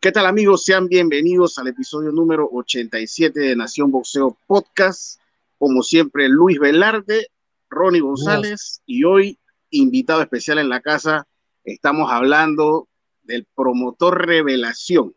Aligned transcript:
¿Qué 0.00 0.12
tal 0.12 0.26
amigos? 0.26 0.64
Sean 0.64 0.86
bienvenidos 0.86 1.58
al 1.58 1.66
episodio 1.66 2.12
número 2.12 2.48
87 2.52 3.40
de 3.40 3.56
Nación 3.56 3.90
Boxeo 3.90 4.38
Podcast. 4.46 5.20
Como 5.58 5.82
siempre, 5.82 6.28
Luis 6.28 6.60
Velarde, 6.60 7.32
Ronnie 7.68 8.00
González 8.00 8.80
y 8.86 9.02
hoy 9.02 9.40
invitado 9.70 10.22
especial 10.22 10.58
en 10.58 10.68
la 10.68 10.80
casa, 10.80 11.26
estamos 11.64 12.12
hablando 12.12 12.88
del 13.22 13.44
promotor 13.56 14.24
revelación, 14.24 15.16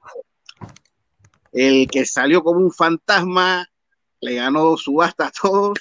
el 1.52 1.88
que 1.88 2.08
salió 2.08 2.44
como 2.44 2.62
un 2.62 2.72
fantasma, 2.72 3.68
le 4.20 4.34
ganó 4.34 4.78
subasta 4.78 5.28
a 5.28 5.32
todos 5.32 5.78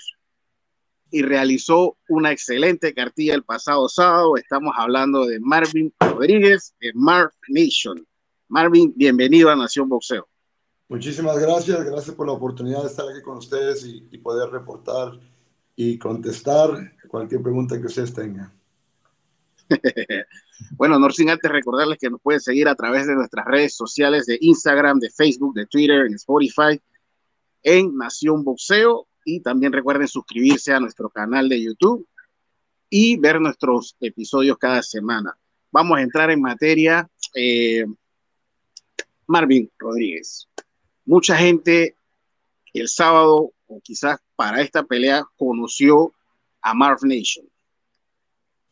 y 1.11 1.23
realizó 1.23 1.97
una 2.07 2.33
excelente 2.33 2.93
cartilla 2.93 3.35
el 3.35 3.45
pasado 3.45 3.89
sábado. 3.89 4.37
Estamos 4.37 4.75
hablando 4.77 5.25
de 5.25 5.41
Marvin 5.41 5.91
Rodríguez 5.99 6.75
de 6.83 6.93
Marv 6.93 7.33
Nation. 7.49 8.07
Marvin, 8.51 8.93
bienvenido 8.97 9.49
a 9.49 9.55
Nación 9.55 9.89
Boxeo. 9.89 10.29
Muchísimas 10.89 11.39
gracias, 11.39 11.85
gracias 11.85 12.17
por 12.17 12.27
la 12.27 12.33
oportunidad 12.33 12.83
de 12.83 12.89
estar 12.89 13.09
aquí 13.09 13.23
con 13.23 13.39
ustedes 13.39 13.87
y, 13.87 14.09
y 14.11 14.19
poder 14.19 14.51
reportar 14.51 15.13
y 15.77 15.97
contestar 15.97 16.93
cualquier 17.09 17.43
pregunta 17.43 17.79
que 17.81 17.87
ustedes 17.87 18.13
tengan. 18.13 18.53
bueno, 20.73 20.99
no 20.99 21.09
sin 21.11 21.31
antes 21.31 21.49
recordarles 21.49 21.99
que 21.99 22.11
nos 22.11 22.21
pueden 22.21 22.41
seguir 22.41 22.67
a 22.67 22.75
través 22.75 23.07
de 23.07 23.15
nuestras 23.15 23.47
redes 23.47 23.77
sociales 23.77 24.27
de 24.27 24.37
Instagram, 24.41 24.99
de 24.99 25.11
Facebook, 25.11 25.55
de 25.55 25.67
Twitter, 25.67 26.07
en 26.07 26.15
Spotify, 26.15 26.81
en 27.63 27.97
Nación 27.97 28.43
Boxeo. 28.43 29.07
Y 29.25 29.41
también 29.41 29.73
recuerden 29.73 30.09
suscribirse 30.09 30.73
a 30.73 30.81
nuestro 30.81 31.09
canal 31.09 31.49
de 31.49 31.63
YouTube 31.63 32.05
y 32.89 33.17
ver 33.17 33.41
nuestros 33.41 33.97
episodios 34.01 34.59
cada 34.59 34.83
semana. 34.83 35.39
Vamos 35.71 35.99
a 35.99 36.03
entrar 36.03 36.33
en 36.33 36.41
materia. 36.41 37.09
Eh, 37.33 37.85
Marvin 39.31 39.71
Rodríguez. 39.79 40.49
Mucha 41.05 41.37
gente 41.37 41.95
el 42.75 42.89
sábado, 42.89 43.53
o 43.69 43.81
quizás 43.81 44.19
para 44.35 44.61
esta 44.61 44.83
pelea, 44.83 45.25
conoció 45.37 46.13
a 46.61 46.75
Marv 46.75 46.99
Nation. 47.03 47.47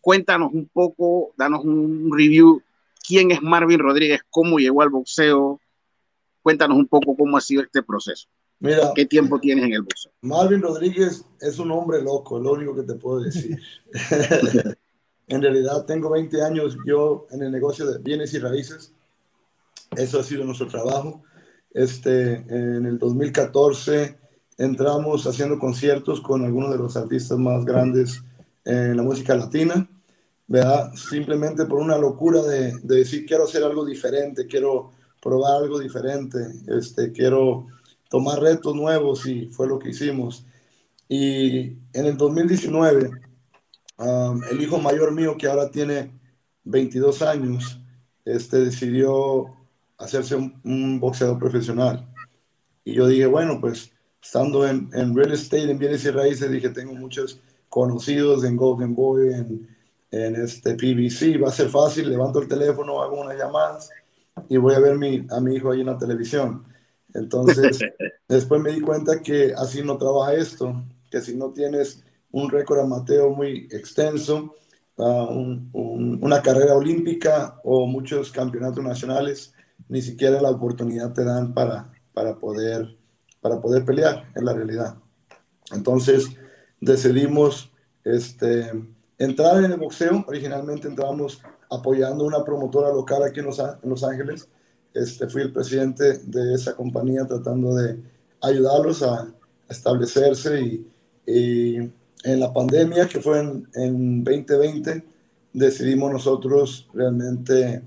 Cuéntanos 0.00 0.52
un 0.52 0.66
poco, 0.66 1.32
danos 1.36 1.64
un 1.64 2.10
review. 2.12 2.60
¿Quién 3.06 3.30
es 3.30 3.40
Marvin 3.40 3.78
Rodríguez? 3.78 4.20
¿Cómo 4.30 4.58
llegó 4.58 4.82
al 4.82 4.88
boxeo? 4.88 5.60
Cuéntanos 6.42 6.76
un 6.76 6.88
poco 6.88 7.16
cómo 7.16 7.36
ha 7.36 7.40
sido 7.40 7.62
este 7.62 7.82
proceso. 7.82 8.28
Mira, 8.58 8.90
¿qué 8.96 9.06
tiempo 9.06 9.38
tienes 9.38 9.64
en 9.64 9.74
el 9.74 9.82
boxeo? 9.82 10.10
Marvin 10.22 10.60
Rodríguez 10.60 11.24
es 11.40 11.58
un 11.60 11.70
hombre 11.70 12.02
loco, 12.02 12.40
lo 12.40 12.52
único 12.54 12.74
que 12.74 12.82
te 12.82 12.94
puedo 12.94 13.20
decir. 13.20 13.60
en 15.28 15.42
realidad 15.42 15.84
tengo 15.86 16.10
20 16.10 16.42
años 16.42 16.76
yo 16.84 17.28
en 17.30 17.42
el 17.42 17.52
negocio 17.52 17.86
de 17.86 17.98
bienes 17.98 18.34
y 18.34 18.40
raíces 18.40 18.92
eso 19.96 20.20
ha 20.20 20.22
sido 20.22 20.44
nuestro 20.44 20.66
trabajo. 20.66 21.22
Este, 21.70 22.34
en 22.48 22.86
el 22.86 22.98
2014 22.98 24.18
entramos 24.56 25.26
haciendo 25.26 25.58
conciertos 25.58 26.20
con 26.20 26.44
algunos 26.44 26.70
de 26.70 26.78
los 26.78 26.96
artistas 26.96 27.38
más 27.38 27.64
grandes 27.64 28.22
en 28.64 28.96
la 28.96 29.02
música 29.02 29.34
latina, 29.34 29.88
¿verdad? 30.46 30.92
Simplemente 30.94 31.64
por 31.64 31.78
una 31.78 31.96
locura 31.96 32.42
de, 32.42 32.72
de 32.82 32.96
decir, 32.96 33.24
quiero 33.26 33.44
hacer 33.44 33.62
algo 33.62 33.84
diferente, 33.84 34.46
quiero 34.46 34.90
probar 35.20 35.62
algo 35.62 35.78
diferente, 35.78 36.38
este, 36.68 37.12
quiero 37.12 37.66
tomar 38.08 38.40
retos 38.40 38.74
nuevos 38.74 39.26
y 39.26 39.46
fue 39.46 39.68
lo 39.68 39.78
que 39.78 39.90
hicimos. 39.90 40.46
Y 41.08 41.78
en 41.92 42.06
el 42.06 42.16
2019, 42.16 43.10
um, 43.98 44.42
el 44.50 44.60
hijo 44.60 44.78
mayor 44.78 45.12
mío, 45.12 45.36
que 45.38 45.46
ahora 45.46 45.70
tiene 45.70 46.12
22 46.64 47.22
años, 47.22 47.80
este, 48.24 48.58
decidió 48.58 49.57
hacerse 49.98 50.36
un, 50.36 51.00
boxeador 51.00 51.38
profesional. 51.38 52.08
Y 52.84 52.94
yo 52.94 53.06
dije, 53.06 53.26
bueno, 53.26 53.60
pues 53.60 53.92
estando 54.22 54.66
en, 54.66 54.90
en, 54.94 55.14
real 55.14 55.32
estate, 55.32 55.70
en 55.70 55.78
bienes 55.78 56.04
y 56.04 56.10
raíces, 56.10 56.50
dije, 56.50 56.70
tengo 56.70 56.94
muchos 56.94 57.40
conocidos 57.68 58.44
en 58.44 58.56
Golden 58.56 58.94
Boy, 58.94 59.34
en, 59.34 59.68
en 60.10 60.36
este 60.36 60.74
PBC, 60.74 61.42
va 61.42 61.48
a 61.48 61.52
ser 61.52 61.68
fácil, 61.68 62.08
levanto 62.08 62.40
el 62.40 62.48
teléfono, 62.48 63.02
hago 63.02 63.20
unas 63.20 63.36
llamadas 63.36 63.90
y 64.48 64.56
voy 64.56 64.74
a 64.74 64.80
ver 64.80 64.96
mi, 64.96 65.26
a 65.30 65.40
mi 65.40 65.56
hijo 65.56 65.70
ahí 65.70 65.80
en 65.80 65.86
la 65.86 65.98
televisión. 65.98 66.64
Entonces, 67.14 67.78
después 68.28 68.60
me 68.60 68.72
di 68.72 68.80
cuenta 68.80 69.20
que 69.20 69.52
así 69.56 69.82
no 69.82 69.98
trabaja 69.98 70.34
esto, 70.34 70.82
que 71.10 71.20
si 71.20 71.36
no 71.36 71.52
tienes 71.52 72.04
un 72.30 72.50
récord 72.50 72.80
amateur 72.80 73.30
muy 73.30 73.68
extenso, 73.70 74.54
uh, 74.96 75.58
una 75.72 76.42
carrera 76.42 76.74
olímpica 76.74 77.58
o 77.64 77.86
muchos 77.86 78.30
campeonatos 78.30 78.84
nacionales, 78.84 79.54
ni 79.88 80.02
siquiera 80.02 80.40
la 80.40 80.50
oportunidad 80.50 81.12
te 81.12 81.24
dan 81.24 81.54
para, 81.54 81.92
para, 82.12 82.38
poder, 82.38 82.96
para 83.40 83.60
poder 83.60 83.84
pelear, 83.84 84.30
en 84.34 84.44
la 84.44 84.52
realidad. 84.52 84.96
Entonces 85.72 86.28
decidimos 86.80 87.72
este, 88.04 88.70
entrar 89.18 89.62
en 89.64 89.72
el 89.72 89.78
boxeo. 89.78 90.24
Originalmente 90.26 90.88
entramos 90.88 91.40
apoyando 91.70 92.24
una 92.24 92.44
promotora 92.44 92.90
local 92.90 93.22
aquí 93.22 93.40
en 93.40 93.46
Los, 93.46 94.04
Ángeles. 94.04 94.48
Este, 94.94 95.28
fui 95.28 95.42
el 95.42 95.52
presidente 95.52 96.18
de 96.18 96.54
esa 96.54 96.74
compañía 96.74 97.26
tratando 97.26 97.74
de 97.74 98.00
ayudarlos 98.42 99.02
a 99.02 99.32
establecerse 99.68 100.60
y, 101.26 101.92
en 102.24 102.40
la 102.40 102.52
pandemia 102.52 103.06
que 103.06 103.20
fue 103.20 103.38
en, 103.38 103.68
en 103.74 104.24
2020 104.24 105.04
decidimos 105.52 106.10
nosotros 106.10 106.88
realmente 106.92 107.82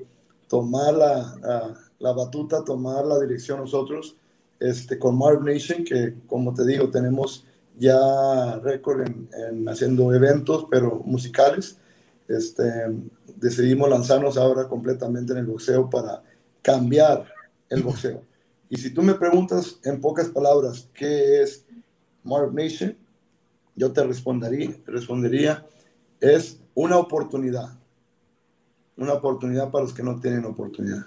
tomar 0.51 0.93
la, 0.93 1.73
la 1.97 2.11
batuta, 2.11 2.61
tomar 2.65 3.05
la 3.05 3.17
dirección 3.21 3.61
nosotros 3.61 4.17
este, 4.59 4.99
con 4.99 5.17
Marv 5.17 5.45
Nation, 5.45 5.85
que 5.85 6.13
como 6.27 6.53
te 6.53 6.65
digo, 6.65 6.89
tenemos 6.89 7.45
ya 7.79 8.59
récord 8.61 9.07
en, 9.07 9.69
haciendo 9.69 10.13
eventos, 10.13 10.65
pero 10.69 11.01
musicales. 11.05 11.77
Este, 12.27 12.69
decidimos 13.37 13.89
lanzarnos 13.89 14.37
ahora 14.37 14.67
completamente 14.67 15.31
en 15.31 15.39
el 15.39 15.45
boxeo 15.45 15.89
para 15.89 16.21
cambiar 16.61 17.25
el 17.69 17.81
boxeo. 17.81 18.21
Y 18.69 18.75
si 18.75 18.93
tú 18.93 19.03
me 19.03 19.13
preguntas 19.13 19.79
en 19.85 20.01
pocas 20.01 20.27
palabras 20.27 20.89
qué 20.93 21.43
es 21.43 21.65
Marv 22.23 22.53
Nation, 22.53 22.97
yo 23.77 23.93
te 23.93 24.03
respondería, 24.03 24.75
respondería, 24.85 25.65
es 26.19 26.59
una 26.75 26.97
oportunidad. 26.97 27.80
Una 28.97 29.13
oportunidad 29.13 29.71
para 29.71 29.83
los 29.83 29.93
que 29.93 30.03
no 30.03 30.19
tienen 30.19 30.45
oportunidad. 30.45 31.05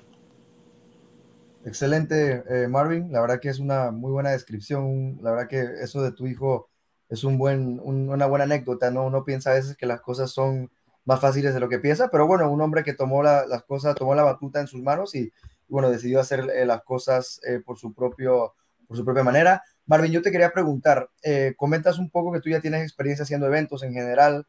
Excelente, 1.64 2.44
eh, 2.48 2.68
Marvin. 2.68 3.10
La 3.10 3.22
verdad 3.22 3.40
que 3.40 3.48
es 3.48 3.58
una 3.58 3.90
muy 3.90 4.12
buena 4.12 4.30
descripción. 4.30 5.18
La 5.22 5.30
verdad 5.30 5.48
que 5.48 5.62
eso 5.82 6.02
de 6.02 6.12
tu 6.12 6.26
hijo 6.26 6.68
es 7.08 7.24
un 7.24 7.38
buen, 7.38 7.80
una 7.82 8.26
buena 8.26 8.44
anécdota, 8.44 8.90
¿no? 8.90 9.06
Uno 9.06 9.24
piensa 9.24 9.50
a 9.50 9.54
veces 9.54 9.76
que 9.76 9.86
las 9.86 10.00
cosas 10.02 10.30
son 10.30 10.70
más 11.06 11.20
fáciles 11.20 11.54
de 11.54 11.60
lo 11.60 11.68
que 11.68 11.78
piensa, 11.78 12.08
pero 12.08 12.26
bueno, 12.26 12.50
un 12.50 12.60
hombre 12.60 12.82
que 12.82 12.94
tomó 12.94 13.22
las 13.22 13.62
cosas, 13.64 13.94
tomó 13.94 14.14
la 14.14 14.24
batuta 14.24 14.60
en 14.60 14.66
sus 14.66 14.82
manos 14.82 15.14
y, 15.14 15.32
bueno, 15.68 15.90
decidió 15.90 16.20
hacer 16.20 16.40
eh, 16.54 16.66
las 16.66 16.82
cosas 16.82 17.40
eh, 17.46 17.60
por, 17.64 17.78
su 17.78 17.94
propio, 17.94 18.54
por 18.86 18.96
su 18.96 19.04
propia 19.04 19.22
manera. 19.22 19.62
Marvin, 19.86 20.12
yo 20.12 20.22
te 20.22 20.32
quería 20.32 20.50
preguntar, 20.50 21.10
comentas 21.56 21.98
un 21.98 22.10
poco 22.10 22.32
que 22.32 22.40
tú 22.40 22.48
ya 22.48 22.60
tienes 22.60 22.82
experiencia 22.82 23.24
haciendo 23.24 23.46
eventos 23.46 23.82
en 23.82 23.92
general, 23.92 24.46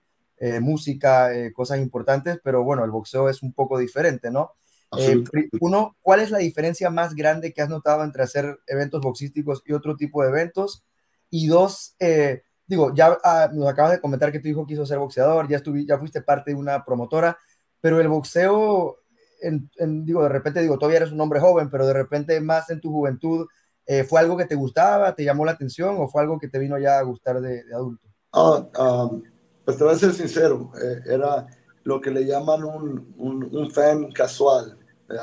música, 0.62 1.29
cosas 1.53 1.79
importantes, 1.79 2.40
pero 2.43 2.64
bueno, 2.64 2.84
el 2.84 2.91
boxeo 2.91 3.29
es 3.29 3.41
un 3.41 3.53
poco 3.53 3.78
diferente, 3.78 4.32
¿no? 4.32 4.52
Eh, 4.97 5.23
uno, 5.59 5.96
¿cuál 6.02 6.22
es 6.22 6.32
la 6.32 6.37
diferencia 6.37 6.90
más 6.90 7.16
grande 7.16 7.53
que 7.53 7.61
has 7.61 7.70
notado 7.70 8.03
entre 8.03 8.23
hacer 8.23 8.59
eventos 8.67 9.02
boxísticos 9.02 9.61
y 9.66 9.73
otro 9.73 9.96
tipo 9.96 10.23
de 10.23 10.29
eventos? 10.29 10.84
Y 11.29 11.47
dos, 11.47 11.96
eh, 11.99 12.43
digo, 12.67 12.93
ya 12.93 13.17
ah, 13.23 13.49
nos 13.53 13.67
acabas 13.67 13.93
de 13.93 13.99
comentar 13.99 14.32
que 14.32 14.40
tu 14.40 14.47
hijo 14.47 14.66
quiso 14.66 14.85
ser 14.85 14.99
boxeador, 14.99 15.47
ya, 15.47 15.61
ya 15.85 15.97
fuiste 15.97 16.22
parte 16.22 16.52
de 16.52 16.58
una 16.58 16.85
promotora, 16.85 17.37
pero 17.82 17.99
el 17.99 18.08
boxeo, 18.08 18.97
en, 19.41 19.70
digo, 20.05 20.23
de 20.23 20.29
repente, 20.29 20.61
digo, 20.61 20.78
todavía 20.78 20.97
eres 20.97 21.11
un 21.11 21.22
hombre 21.22 21.40
joven, 21.40 21.70
pero 21.70 21.85
de 21.85 21.93
repente 21.93 22.40
más 22.40 22.70
en 22.70 22.79
tu 22.79 22.91
juventud, 22.91 23.47
eh, 23.85 24.03
¿fue 24.03 24.20
algo 24.20 24.37
que 24.37 24.46
te 24.46 24.55
gustaba, 24.55 25.14
te 25.14 25.23
llamó 25.23 25.46
la 25.46 25.52
atención 25.52 25.97
o 25.99 26.08
fue 26.08 26.22
algo 26.22 26.40
que 26.40 26.47
te 26.47 26.59
vino 26.59 26.78
ya 26.79 26.99
a 26.99 27.03
gustar 27.03 27.41
de, 27.41 27.64
adulto? 27.73 28.08
Ah, 28.32 28.67
ah, 28.76 29.09
pues 29.66 29.78
te 29.78 29.84
voy 29.84 29.94
a 29.94 29.97
ser 29.97 30.14
sincero, 30.14 30.72
era 31.06 31.47
lo 31.84 32.00
que 32.00 32.12
le 32.12 32.26
llaman 32.26 32.64
un, 32.64 33.16
un, 33.17 33.72
fan 33.72 34.12
casual. 34.12 34.78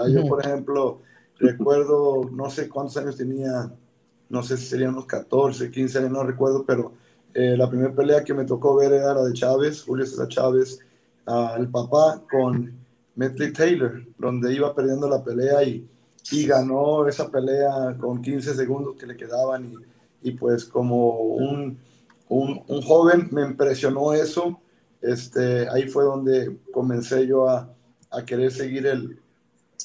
Yo, 0.09 0.27
por 0.27 0.45
ejemplo, 0.45 1.01
recuerdo, 1.39 2.29
no 2.33 2.51
sé 2.51 2.69
cuántos 2.69 2.97
años 2.97 3.17
tenía, 3.17 3.71
no 4.29 4.43
sé 4.43 4.57
si 4.57 4.67
serían 4.67 4.91
unos 4.91 5.07
14, 5.07 5.71
15 5.71 5.99
años, 5.99 6.11
no 6.11 6.23
recuerdo, 6.23 6.65
pero 6.65 6.93
eh, 7.35 7.57
la 7.57 7.69
primera 7.69 7.95
pelea 7.95 8.25
que 8.25 8.35
me 8.35 8.45
tocó 8.45 8.77
ver 8.77 8.93
era 8.93 9.15
la 9.15 9.25
de 9.25 9.33
Chávez, 9.33 9.83
Julio 9.83 10.07
César 10.07 10.29
Chávez, 10.29 10.79
el 11.59 11.69
papá 11.69 12.23
con 12.31 12.73
Metley 13.15 13.53
Taylor, 13.53 14.03
donde 14.19 14.55
iba 14.55 14.75
perdiendo 14.75 15.09
la 15.09 15.23
pelea 15.23 15.63
y, 15.63 15.89
y, 16.31 16.47
ganó 16.47 17.07
esa 17.07 17.31
pelea 17.31 17.97
con 17.99 18.21
15 18.21 18.55
segundos 18.55 18.97
que 18.97 19.07
le 19.07 19.17
quedaban 19.17 19.65
y, 19.65 20.29
y 20.29 20.33
pues 20.33 20.65
como 20.65 21.19
un, 21.19 21.79
un, 22.33 22.63
un, 22.67 22.83
joven 22.83 23.29
me 23.31 23.43
impresionó 23.43 24.13
eso 24.15 24.59
este, 25.03 25.69
ahí 25.69 25.89
fue 25.89 26.05
donde 26.05 26.57
comencé 26.73 27.27
yo 27.27 27.49
a, 27.49 27.75
a 28.11 28.25
querer 28.25 28.53
seguir 28.53 28.87
el, 28.87 29.21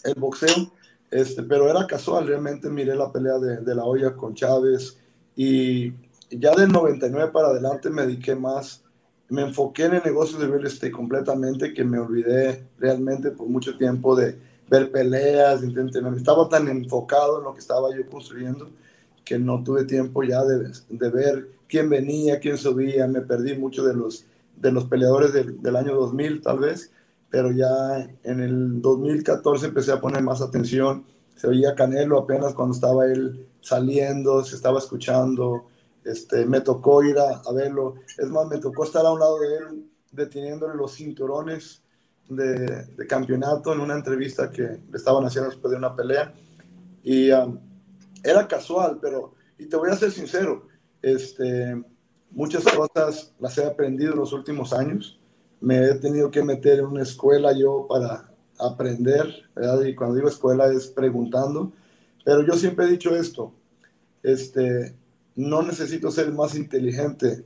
el, 0.03 0.13
boxeo. 0.15 0.71
Este, 1.09 1.41
pero 1.43 1.69
era 1.69 1.87
casual, 1.87 2.27
realmente 2.27 2.69
miré 2.69 2.95
la 2.95 3.11
pelea 3.11 3.39
de, 3.39 3.57
de 3.57 3.75
la 3.75 3.83
olla 3.83 4.15
con 4.15 4.35
Chávez 4.35 4.97
y 5.35 5.93
ya 6.29 6.53
del 6.55 6.71
99 6.71 7.31
para 7.31 7.47
adelante 7.47 7.89
me 7.89 8.03
dediqué 8.03 8.35
más, 8.35 8.83
me 9.29 9.41
enfoqué 9.41 9.85
en 9.85 9.95
el 9.95 10.03
negocio 10.03 10.37
de 10.37 10.47
real 10.47 10.67
estate 10.67 10.91
completamente 10.91 11.73
que 11.73 11.83
me 11.83 11.97
olvidé 11.97 12.67
realmente 12.77 13.31
por 13.31 13.47
mucho 13.47 13.77
tiempo 13.77 14.15
de 14.15 14.37
ver 14.69 14.91
peleas, 14.91 15.61
de 15.61 15.91
estaba 16.17 16.49
tan 16.49 16.67
enfocado 16.67 17.39
en 17.39 17.45
lo 17.45 17.53
que 17.53 17.59
estaba 17.59 17.95
yo 17.95 18.05
construyendo 18.09 18.69
que 19.23 19.39
no 19.39 19.63
tuve 19.63 19.85
tiempo 19.85 20.23
ya 20.23 20.43
de, 20.43 20.71
de 20.89 21.09
ver 21.09 21.56
quién 21.67 21.89
venía, 21.89 22.39
quién 22.39 22.57
subía, 22.57 23.07
me 23.07 23.21
perdí 23.21 23.57
mucho 23.57 23.83
de 23.83 23.93
los, 23.93 24.25
de 24.55 24.71
los 24.71 24.85
peleadores 24.85 25.33
del, 25.33 25.61
del 25.61 25.75
año 25.75 25.95
2000 25.95 26.41
tal 26.41 26.59
vez, 26.59 26.91
pero 27.29 27.51
ya 27.51 28.09
en 28.23 28.39
el 28.39 28.81
2014 28.81 29.67
empecé 29.67 29.91
a 29.91 30.01
poner 30.01 30.23
más 30.23 30.41
atención, 30.41 31.05
se 31.35 31.47
oía 31.47 31.75
Canelo 31.75 32.19
apenas 32.19 32.53
cuando 32.53 32.73
estaba 32.73 33.05
él 33.05 33.47
saliendo, 33.61 34.43
se 34.43 34.55
estaba 34.55 34.79
escuchando, 34.79 35.67
este, 36.03 36.45
me 36.45 36.61
tocó 36.61 37.03
ir 37.03 37.17
a, 37.19 37.41
verlo, 37.53 37.95
es 38.17 38.29
más, 38.29 38.47
me 38.47 38.57
tocó 38.57 38.85
estar 38.85 39.05
a 39.05 39.11
un 39.11 39.19
lado 39.19 39.39
de 39.39 39.57
él 39.57 39.85
deteniéndole 40.11 40.75
los 40.75 40.95
cinturones 40.95 41.83
de, 42.29 42.85
de 42.85 43.07
campeonato 43.07 43.73
en 43.73 43.81
una 43.81 43.93
entrevista 43.93 44.49
que 44.49 44.63
le 44.63 44.97
estaban 44.97 45.25
haciendo 45.25 45.49
después 45.49 45.71
de 45.71 45.77
una 45.77 45.95
pelea, 45.95 46.33
y 47.03 47.31
um, 47.31 47.59
era 48.23 48.47
casual, 48.47 48.99
pero, 49.01 49.33
y 49.57 49.65
te 49.67 49.77
voy 49.77 49.89
a 49.89 49.95
ser 49.95 50.11
sincero, 50.11 50.67
este, 51.13 51.83
muchas 52.31 52.63
cosas 52.63 53.33
las 53.39 53.57
he 53.57 53.65
aprendido 53.65 54.13
en 54.13 54.19
los 54.19 54.33
últimos 54.33 54.73
años. 54.73 55.19
Me 55.59 55.85
he 55.85 55.95
tenido 55.95 56.29
que 56.29 56.43
meter 56.43 56.79
en 56.79 56.85
una 56.85 57.03
escuela 57.03 57.51
yo 57.57 57.87
para 57.87 58.31
aprender. 58.59 59.27
Y 59.85 59.95
cuando 59.95 60.15
digo 60.15 60.27
escuela 60.27 60.71
es 60.71 60.87
preguntando. 60.87 61.71
Pero 62.23 62.45
yo 62.45 62.53
siempre 62.53 62.85
he 62.85 62.89
dicho 62.89 63.15
esto, 63.15 63.53
este, 64.21 64.93
no 65.35 65.61
necesito 65.61 66.11
ser 66.11 66.33
más 66.33 66.55
inteligente 66.55 67.45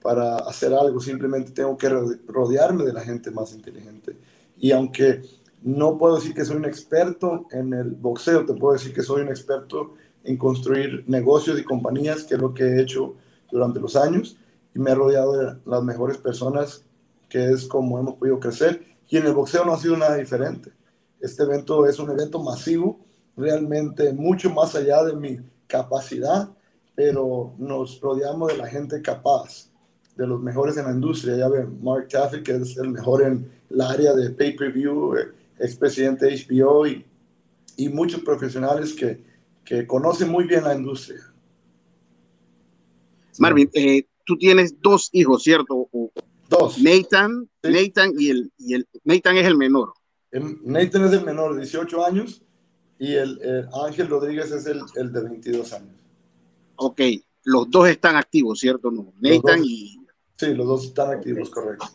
para 0.00 0.36
hacer 0.36 0.72
algo, 0.72 1.00
simplemente 1.00 1.50
tengo 1.50 1.76
que 1.76 1.88
rodearme 1.88 2.84
de 2.84 2.92
la 2.92 3.00
gente 3.00 3.30
más 3.30 3.52
inteligente. 3.52 4.16
Y 4.56 4.70
aunque 4.70 5.22
no 5.62 5.98
puedo 5.98 6.16
decir 6.16 6.32
que 6.32 6.44
soy 6.44 6.56
un 6.56 6.64
experto 6.64 7.48
en 7.50 7.74
el 7.74 7.90
boxeo, 7.90 8.46
te 8.46 8.54
puedo 8.54 8.74
decir 8.74 8.94
que 8.94 9.02
soy 9.02 9.22
un 9.22 9.28
experto 9.28 9.94
en 10.24 10.36
construir 10.36 11.04
negocios 11.06 11.58
y 11.58 11.64
compañías, 11.64 12.24
que 12.24 12.34
es 12.34 12.40
lo 12.40 12.54
que 12.54 12.64
he 12.64 12.80
hecho 12.80 13.14
durante 13.50 13.80
los 13.80 13.96
años, 13.96 14.36
y 14.74 14.78
me 14.78 14.90
he 14.90 14.94
rodeado 14.94 15.32
de 15.36 15.56
las 15.64 15.82
mejores 15.82 16.18
personas, 16.18 16.84
que 17.28 17.50
es 17.50 17.66
como 17.66 17.98
hemos 17.98 18.14
podido 18.14 18.38
crecer, 18.38 18.84
y 19.08 19.16
en 19.16 19.26
el 19.26 19.34
boxeo 19.34 19.64
no 19.64 19.72
ha 19.72 19.78
sido 19.78 19.96
nada 19.96 20.16
diferente. 20.16 20.72
Este 21.20 21.42
evento 21.42 21.86
es 21.86 21.98
un 21.98 22.10
evento 22.10 22.42
masivo, 22.42 23.00
realmente 23.36 24.12
mucho 24.12 24.50
más 24.50 24.74
allá 24.74 25.02
de 25.04 25.14
mi 25.14 25.38
capacidad, 25.66 26.48
pero 26.94 27.54
nos 27.58 28.00
rodeamos 28.00 28.52
de 28.52 28.58
la 28.58 28.66
gente 28.66 29.00
capaz, 29.02 29.70
de 30.16 30.26
los 30.26 30.40
mejores 30.40 30.76
en 30.76 30.84
la 30.84 30.92
industria. 30.92 31.36
Ya 31.36 31.48
ven, 31.48 31.82
Mark 31.82 32.08
Taffy, 32.08 32.42
que 32.42 32.52
es 32.56 32.76
el 32.76 32.90
mejor 32.90 33.22
en 33.22 33.50
el 33.70 33.80
área 33.80 34.12
de 34.12 34.30
pay-per-view, 34.30 35.16
eh, 35.16 35.28
expresidente 35.58 36.26
de 36.26 36.36
HBO, 36.36 36.86
y, 36.86 37.04
y 37.76 37.88
muchos 37.88 38.20
profesionales 38.20 38.92
que, 38.92 39.29
que 39.64 39.86
conoce 39.86 40.24
muy 40.24 40.44
bien 40.44 40.64
la 40.64 40.74
industria. 40.74 41.20
Marvin, 43.38 43.70
eh, 43.72 44.06
tú 44.24 44.36
tienes 44.36 44.80
dos 44.80 45.08
hijos, 45.12 45.42
¿cierto? 45.42 45.88
Dos. 46.48 46.78
Nathan, 46.82 47.48
Nathan 47.62 48.12
y 48.18 48.30
el, 48.30 48.52
y 48.58 48.74
el 48.74 48.88
Nathan 49.04 49.36
es 49.36 49.46
el 49.46 49.56
menor. 49.56 49.92
Nathan 50.32 51.04
es 51.04 51.12
el 51.12 51.24
menor, 51.24 51.56
18 51.56 52.04
años, 52.04 52.42
y 52.98 53.14
el, 53.14 53.40
Ángel 53.86 54.08
Rodríguez 54.08 54.50
es 54.50 54.66
el, 54.66 54.82
el, 54.96 55.12
de 55.12 55.22
22 55.22 55.72
años. 55.72 55.96
Ok, 56.76 57.00
los 57.44 57.70
dos 57.70 57.88
están 57.88 58.16
activos, 58.16 58.60
¿cierto? 58.60 58.90
No, 58.90 59.12
Nathan 59.20 59.62
y... 59.64 59.96
Sí, 60.36 60.54
los 60.54 60.66
dos 60.66 60.84
están 60.86 61.10
activos, 61.10 61.50
correcto. 61.50 61.86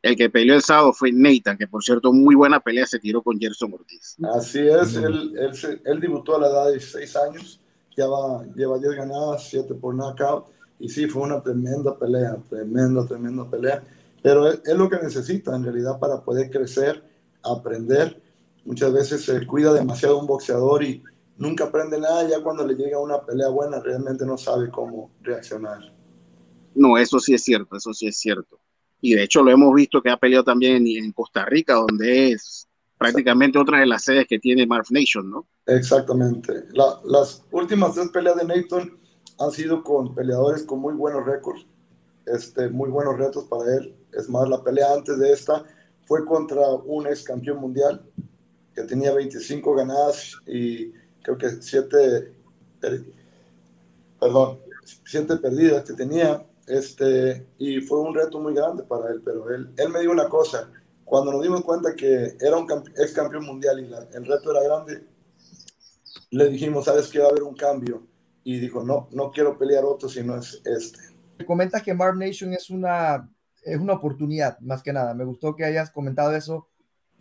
El 0.00 0.16
que 0.16 0.30
peleó 0.30 0.54
el 0.54 0.62
sábado 0.62 0.92
fue 0.92 1.10
Nathan, 1.12 1.58
que 1.58 1.66
por 1.66 1.82
cierto, 1.82 2.12
muy 2.12 2.36
buena 2.36 2.60
pelea 2.60 2.86
se 2.86 3.00
tiró 3.00 3.22
con 3.22 3.38
Gerson 3.38 3.72
Ortiz. 3.72 4.16
Así 4.32 4.60
es, 4.60 4.94
él, 4.94 5.34
él, 5.36 5.80
él, 5.84 6.00
debutó 6.00 6.36
a 6.36 6.40
la 6.40 6.46
edad 6.46 6.66
de 6.66 6.72
16 6.72 7.16
años, 7.16 7.60
ya 7.96 8.06
va, 8.06 8.44
lleva 8.54 8.78
10 8.78 8.94
ganadas, 8.94 9.48
7 9.48 9.74
por 9.74 9.96
knockout, 9.96 10.46
y 10.78 10.88
sí, 10.88 11.08
fue 11.08 11.22
una 11.22 11.42
tremenda 11.42 11.98
pelea, 11.98 12.36
tremenda, 12.48 13.04
tremenda 13.06 13.50
pelea, 13.50 13.82
pero 14.22 14.48
es, 14.48 14.60
es, 14.64 14.76
lo 14.76 14.88
que 14.88 14.98
necesita 15.02 15.56
en 15.56 15.64
realidad 15.64 15.98
para 15.98 16.22
poder 16.22 16.48
crecer, 16.48 17.02
aprender. 17.42 18.22
Muchas 18.64 18.92
veces 18.92 19.24
se 19.24 19.44
cuida 19.46 19.72
demasiado 19.72 20.20
un 20.20 20.28
boxeador 20.28 20.84
y 20.84 21.02
nunca 21.38 21.64
aprende 21.64 21.98
nada, 21.98 22.28
ya 22.28 22.40
cuando 22.40 22.64
le 22.64 22.74
llega 22.74 23.00
una 23.00 23.24
pelea 23.24 23.48
buena 23.48 23.80
realmente 23.80 24.24
no 24.24 24.38
sabe 24.38 24.70
cómo 24.70 25.10
reaccionar. 25.22 25.92
No, 26.76 26.96
eso 26.96 27.18
sí 27.18 27.34
es 27.34 27.42
cierto, 27.42 27.76
eso 27.76 27.92
sí 27.92 28.06
es 28.06 28.16
cierto 28.16 28.60
y 29.00 29.14
de 29.14 29.22
hecho 29.22 29.42
lo 29.42 29.50
hemos 29.50 29.74
visto 29.74 30.02
que 30.02 30.10
ha 30.10 30.16
peleado 30.16 30.44
también 30.44 30.86
en, 30.86 31.12
Costa 31.12 31.44
Rica, 31.44 31.74
donde 31.74 32.32
es 32.32 32.66
prácticamente 32.96 33.58
otra 33.58 33.80
de 33.80 33.86
las 33.86 34.02
sedes 34.02 34.26
que 34.26 34.38
tiene 34.38 34.66
Marv 34.66 34.86
Nation, 34.90 35.30
¿no? 35.30 35.46
Exactamente. 35.66 36.64
las 36.72 37.44
últimas 37.52 37.94
tres 37.94 38.08
peleas 38.08 38.36
de 38.36 38.44
Nathan 38.44 38.98
han 39.38 39.50
sido 39.52 39.82
con 39.84 40.14
peleadores 40.14 40.64
con 40.64 40.80
muy 40.80 40.94
buenos 40.94 41.24
récords, 41.24 41.64
este, 42.26 42.68
muy 42.68 42.90
buenos 42.90 43.16
retos 43.16 43.44
para 43.44 43.76
él. 43.76 43.94
Es 44.12 44.28
más, 44.28 44.48
la 44.48 44.62
pelea 44.62 44.94
antes 44.94 45.18
de 45.18 45.32
esta 45.32 45.64
fue 46.04 46.24
contra 46.24 46.68
un 46.70 47.06
ex 47.06 47.22
campeón 47.22 47.58
mundial 47.58 48.02
que 48.74 48.82
tenía 48.82 49.12
25 49.12 49.74
ganadas 49.74 50.34
y 50.46 50.90
creo 51.22 51.38
que 51.38 51.50
7, 51.60 52.32
perdón, 54.18 54.58
7 55.04 55.36
perdidas 55.36 55.84
que 55.84 55.92
tenía 55.92 56.47
este, 56.68 57.46
y 57.58 57.80
fue 57.80 58.00
un 58.00 58.14
reto 58.14 58.40
muy 58.40 58.54
grande 58.54 58.82
para 58.84 59.10
él, 59.10 59.22
pero 59.24 59.50
él, 59.50 59.72
él 59.76 59.88
me 59.88 60.00
dijo 60.00 60.12
una 60.12 60.28
cosa, 60.28 60.70
cuando 61.04 61.32
nos 61.32 61.42
dimos 61.42 61.62
cuenta 61.62 61.94
que 61.94 62.36
era 62.40 62.56
un 62.56 62.70
ex 62.96 63.12
campeón 63.12 63.44
mundial 63.44 63.80
y 63.80 64.16
el 64.16 64.26
reto 64.26 64.50
era 64.50 64.62
grande, 64.62 65.04
le 66.30 66.48
dijimos, 66.48 66.84
sabes 66.84 67.08
que 67.08 67.18
va 67.18 67.26
a 67.26 67.30
haber 67.30 67.42
un 67.42 67.54
cambio, 67.54 68.06
y 68.48 68.58
dijo, 68.60 68.82
no, 68.82 69.10
no 69.12 69.30
quiero 69.30 69.58
pelear 69.58 69.84
otro 69.84 70.08
si 70.08 70.22
no 70.22 70.38
es 70.38 70.62
este. 70.64 71.44
Comentas 71.44 71.82
que 71.82 71.92
Marv 71.92 72.16
Nation 72.16 72.54
es 72.54 72.70
una, 72.70 73.30
es 73.62 73.78
una 73.78 73.92
oportunidad, 73.92 74.58
más 74.60 74.82
que 74.82 74.90
nada. 74.90 75.12
Me 75.12 75.24
gustó 75.24 75.54
que 75.54 75.66
hayas 75.66 75.90
comentado 75.90 76.34
eso, 76.34 76.66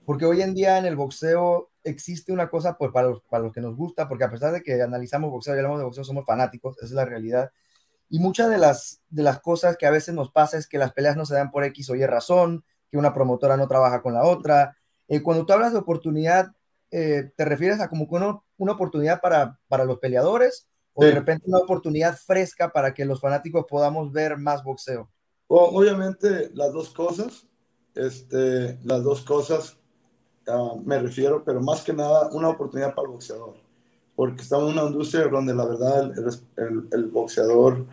porque 0.05 0.23
hoy 0.23 0.41
en 0.41 0.53
día 0.53 0.77
en 0.77 0.85
el 0.85 0.95
boxeo 0.95 1.69
existe 1.83 2.31
una 2.31 2.49
cosa 2.49 2.77
pues, 2.77 2.91
para, 2.93 3.09
los, 3.09 3.21
para 3.23 3.43
los 3.43 3.51
que 3.51 3.59
nos 3.59 3.75
gusta, 3.75 4.07
porque 4.07 4.23
a 4.23 4.31
pesar 4.31 4.53
de 4.53 4.63
que 4.63 4.81
analizamos 4.81 5.29
boxeo 5.29 5.53
y 5.53 5.57
hablamos 5.57 5.79
de 5.79 5.83
boxeo, 5.83 6.05
somos 6.05 6.25
fanáticos, 6.25 6.77
esa 6.77 6.85
es 6.85 6.91
la 6.93 7.03
realidad 7.03 7.51
y 8.09 8.19
muchas 8.19 8.49
de 8.49 8.57
las, 8.57 9.01
de 9.09 9.23
las 9.23 9.39
cosas 9.39 9.77
que 9.77 9.85
a 9.85 9.91
veces 9.91 10.15
nos 10.15 10.31
pasa 10.31 10.57
es 10.57 10.67
que 10.67 10.77
las 10.77 10.93
peleas 10.93 11.17
no 11.17 11.25
se 11.25 11.35
dan 11.35 11.51
por 11.51 11.63
X 11.65 11.89
o 11.89 11.95
Y 11.95 12.05
razón, 12.05 12.63
que 12.89 12.97
una 12.97 13.13
promotora 13.13 13.57
no 13.57 13.67
trabaja 13.67 14.01
con 14.01 14.13
la 14.13 14.23
otra. 14.23 14.77
Eh, 15.07 15.21
cuando 15.21 15.45
tú 15.45 15.53
hablas 15.53 15.73
de 15.73 15.79
oportunidad, 15.79 16.53
eh, 16.91 17.31
¿te 17.35 17.45
refieres 17.45 17.81
a 17.81 17.89
como 17.89 18.05
una, 18.05 18.39
una 18.57 18.73
oportunidad 18.73 19.19
para, 19.19 19.59
para 19.67 19.83
los 19.83 19.99
peleadores 19.99 20.67
o 20.93 21.03
de 21.03 21.11
repente 21.11 21.45
una 21.47 21.59
oportunidad 21.59 22.17
fresca 22.17 22.71
para 22.71 22.93
que 22.93 23.05
los 23.05 23.19
fanáticos 23.19 23.65
podamos 23.69 24.11
ver 24.11 24.37
más 24.37 24.63
boxeo? 24.63 25.09
obviamente 25.49 26.49
las 26.53 26.73
dos 26.73 26.89
cosas, 26.89 27.47
este, 27.95 28.77
las 28.83 29.03
dos 29.03 29.21
cosas 29.21 29.77
uh, 30.47 30.81
me 30.81 30.99
refiero, 30.99 31.43
pero 31.45 31.61
más 31.61 31.83
que 31.83 31.93
nada 31.93 32.29
una 32.31 32.49
oportunidad 32.49 32.93
para 32.93 33.07
el 33.07 33.13
boxeador 33.13 33.66
porque 34.17 34.41
estamos 34.41 34.71
en 34.71 34.79
una 34.79 34.89
industria 34.89 35.27
donde 35.27 35.53
la 35.53 35.63
verdad 35.63 36.11
el, 36.57 36.87
el, 36.91 37.05
boxeador 37.05 37.85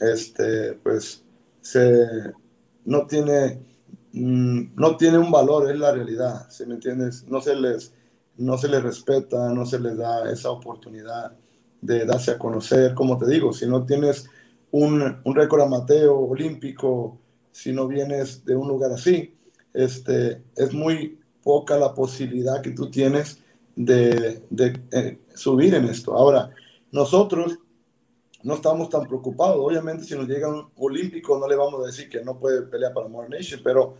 este, 0.00 0.72
pues, 0.82 1.22
se, 1.60 2.04
no, 2.84 3.06
tiene, 3.06 3.60
mm, 4.12 4.74
no 4.74 4.96
tiene 4.96 5.18
un 5.18 5.30
valor, 5.30 5.70
es 5.70 5.78
la 5.78 5.92
realidad, 5.92 6.50
¿sí 6.50 6.66
me 6.66 6.74
entiendes? 6.74 7.24
No 7.28 7.40
se, 7.40 7.54
les, 7.54 7.94
no 8.38 8.58
se 8.58 8.66
les 8.66 8.82
respeta, 8.82 9.54
no 9.54 9.64
se 9.64 9.78
les 9.78 9.96
da 9.96 10.32
esa 10.32 10.50
oportunidad 10.50 11.36
de 11.80 12.06
darse 12.06 12.32
a 12.32 12.38
conocer, 12.38 12.92
como 12.94 13.16
te 13.16 13.28
digo, 13.28 13.52
si 13.52 13.68
no 13.68 13.86
tienes 13.86 14.28
un, 14.72 15.20
un 15.24 15.34
récord 15.36 15.62
amateo 15.62 16.18
olímpico, 16.18 17.20
si 17.52 17.72
no 17.72 17.86
vienes 17.86 18.44
de 18.44 18.56
un 18.56 18.66
lugar 18.66 18.90
así, 18.90 19.36
este, 19.72 20.42
es 20.56 20.74
muy 20.74 21.20
poca 21.44 21.76
la 21.76 21.94
posibilidad 21.94 22.62
que 22.62 22.72
tú 22.72 22.90
tienes 22.90 23.41
de, 23.76 24.42
eh, 24.90 25.18
subir 25.34 25.74
en 25.74 25.86
esto. 25.86 26.14
Ahora, 26.14 26.50
nosotros 26.90 27.58
no 28.42 28.54
estamos 28.54 28.88
tan 28.88 29.06
preocupados. 29.06 29.56
Obviamente, 29.58 30.04
si 30.04 30.14
nos 30.14 30.28
llega 30.28 30.48
un 30.48 30.70
olímpico, 30.76 31.38
no 31.38 31.46
le 31.48 31.56
vamos 31.56 31.82
a 31.82 31.86
decir 31.86 32.08
que 32.08 32.22
no 32.22 32.38
puede 32.38 32.62
pelear 32.62 32.92
para 32.92 33.08
More 33.08 33.28
Nation, 33.28 33.60
pero, 33.62 33.94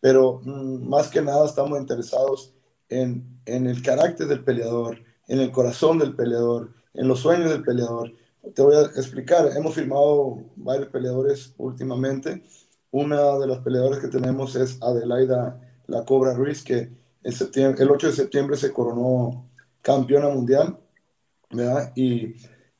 pero 0.00 0.40
mm, 0.44 0.88
más 0.88 1.08
que 1.08 1.22
nada 1.22 1.46
estamos 1.46 1.78
interesados 1.78 2.54
en, 2.88 3.40
en 3.44 3.66
el 3.66 3.82
carácter 3.82 4.26
del 4.28 4.44
peleador, 4.44 4.98
en 5.26 5.40
el 5.40 5.50
corazón 5.50 5.98
del 5.98 6.14
peleador, 6.14 6.72
en 6.94 7.08
los 7.08 7.20
sueños 7.20 7.50
del 7.50 7.62
peleador. 7.62 8.12
Te 8.54 8.62
voy 8.62 8.76
a 8.76 8.82
explicar, 8.82 9.50
hemos 9.56 9.74
firmado 9.74 10.42
varios 10.56 10.88
peleadores 10.88 11.54
últimamente. 11.58 12.42
Una 12.90 13.38
de 13.38 13.46
las 13.46 13.58
peleadoras 13.58 13.98
que 13.98 14.08
tenemos 14.08 14.56
es 14.56 14.78
Adelaida 14.80 15.60
La 15.86 16.04
Cobra 16.04 16.32
Ruiz, 16.32 16.62
que 16.62 16.90
septiembre, 17.32 17.82
el 17.82 17.90
8 17.90 18.08
de 18.08 18.12
septiembre 18.12 18.56
se 18.56 18.72
coronó 18.72 19.48
campeona 19.82 20.28
mundial, 20.28 20.78
¿verdad? 21.50 21.92
Y 21.94 22.34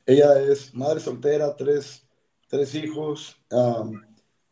ella 0.07 0.41
es 0.41 0.75
madre 0.75 1.01
soltera, 1.01 1.55
tres, 1.57 2.07
tres 2.49 2.75
hijos. 2.75 3.37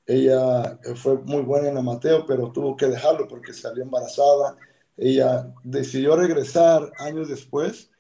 ella 0.07 0.79
fue 0.97 1.19
muy 1.19 1.43
buena 1.43 1.69
en 1.69 1.85
Mateo, 1.85 2.25
pero 2.27 2.53
tuvo 2.53 2.77
que 2.77 2.87
dejarlo 2.87 3.27
porque 3.27 3.53
salió 3.53 3.83
embarazada. 3.83 4.57
Ella 4.97 5.53
decidió 5.65 6.17
regresar 6.17 6.91
años 6.99 7.29
después 7.29 7.91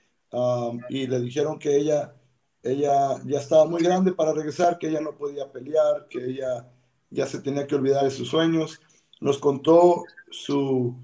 y 0.89 1.07
le 1.07 1.21
dijeron 1.21 1.59
que 1.59 1.77
ella, 1.77 2.15
ella 2.63 3.21
ya 3.25 3.39
estaba 3.39 3.65
muy 3.65 3.83
grande 3.83 4.13
para 4.13 4.33
regresar, 4.33 4.79
que 4.79 4.89
ella 4.89 5.01
no 5.01 5.17
podía 5.17 5.51
pelear, 5.51 6.07
que 6.09 6.25
ella 6.25 6.69
ya 7.11 7.27
se 7.27 7.41
tenía 7.41 7.67
que 7.67 7.75
olvidar 7.75 8.05
de 8.05 8.11
sus 8.11 8.29
sueños. 8.29 8.81
Nos 9.21 9.39
contó 9.39 10.05
su, 10.31 10.95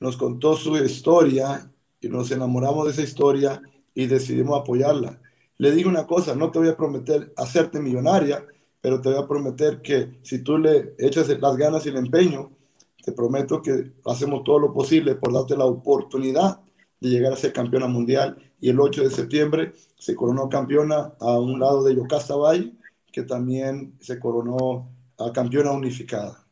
nos 0.00 0.16
contó 0.16 0.56
su 0.56 0.76
historia 0.76 1.70
y 2.00 2.08
nos 2.08 2.30
enamoramos 2.30 2.86
de 2.86 2.92
esa 2.92 3.02
historia 3.02 3.60
y 3.94 4.06
decidimos 4.06 4.60
apoyarla. 4.60 5.20
Le 5.58 5.70
digo 5.72 5.88
una 5.88 6.06
cosa, 6.06 6.34
no 6.34 6.50
te 6.50 6.58
voy 6.58 6.68
a 6.68 6.76
prometer 6.76 7.32
hacerte 7.36 7.80
millonaria, 7.80 8.44
pero 8.80 9.00
te 9.00 9.08
voy 9.08 9.22
a 9.22 9.26
prometer 9.26 9.80
que 9.80 10.18
si 10.22 10.40
tú 10.40 10.58
le 10.58 10.94
echas 10.98 11.28
las 11.28 11.56
ganas 11.56 11.86
y 11.86 11.88
el 11.88 11.96
empeño, 11.96 12.52
te 13.02 13.12
prometo 13.12 13.62
que 13.62 13.92
hacemos 14.04 14.44
todo 14.44 14.58
lo 14.58 14.72
posible 14.72 15.14
por 15.14 15.32
darte 15.32 15.56
la 15.56 15.64
oportunidad 15.64 16.60
de 17.00 17.08
llegar 17.08 17.32
a 17.32 17.36
ser 17.36 17.52
campeona 17.52 17.86
mundial. 17.86 18.36
Y 18.60 18.70
el 18.70 18.80
8 18.80 19.04
de 19.04 19.10
septiembre 19.10 19.72
se 19.96 20.14
coronó 20.14 20.48
campeona 20.48 21.14
a 21.20 21.38
un 21.38 21.58
lado 21.58 21.84
de 21.84 21.94
Yocasta 21.94 22.36
Valle, 22.36 22.72
que 23.12 23.22
también 23.22 23.94
se 24.00 24.18
coronó 24.18 24.90
a 25.18 25.32
campeona 25.32 25.72
unificada. 25.72 26.44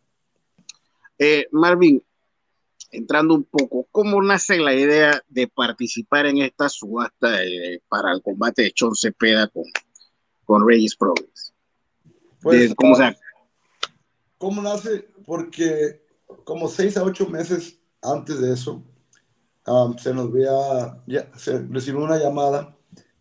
Eh, 1.18 1.46
Marvin, 1.52 2.02
entrando 2.96 3.34
un 3.34 3.44
poco, 3.44 3.86
¿cómo 3.90 4.22
nace 4.22 4.58
la 4.58 4.74
idea 4.74 5.22
de 5.28 5.48
participar 5.48 6.26
en 6.26 6.38
esta 6.38 6.68
subasta 6.68 7.42
eh, 7.44 7.82
para 7.88 8.12
el 8.12 8.22
combate 8.22 8.62
de 8.62 8.72
Chon 8.72 8.94
Cepeda 8.94 9.48
con, 9.48 9.64
con 10.44 10.66
Regis 10.66 10.96
Progress? 10.96 11.52
Pues, 12.40 12.74
¿cómo, 12.74 12.96
ah, 12.98 13.14
¿Cómo 14.38 14.62
nace? 14.62 15.08
Porque 15.24 16.02
como 16.44 16.68
seis 16.68 16.96
a 16.96 17.02
ocho 17.02 17.28
meses 17.28 17.78
antes 18.02 18.40
de 18.40 18.52
eso, 18.52 18.82
um, 19.66 19.96
se 19.96 20.12
nos 20.12 20.30
ya, 21.06 21.30
se 21.36 21.58
recibió 21.62 22.04
una 22.04 22.18
llamada 22.18 22.76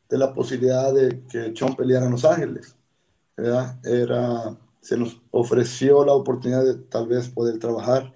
de 0.09 0.17
la 0.17 0.33
posibilidad 0.33 0.93
de 0.93 1.23
que 1.29 1.53
Chon 1.53 1.75
peleara 1.75 2.05
en 2.05 2.11
Los 2.11 2.25
Ángeles. 2.25 2.75
Era, 3.37 3.79
se 4.81 4.97
nos 4.97 5.21
ofreció 5.31 6.05
la 6.05 6.13
oportunidad 6.13 6.63
de 6.63 6.75
tal 6.75 7.07
vez 7.07 7.29
poder 7.29 7.57
trabajar 7.57 8.13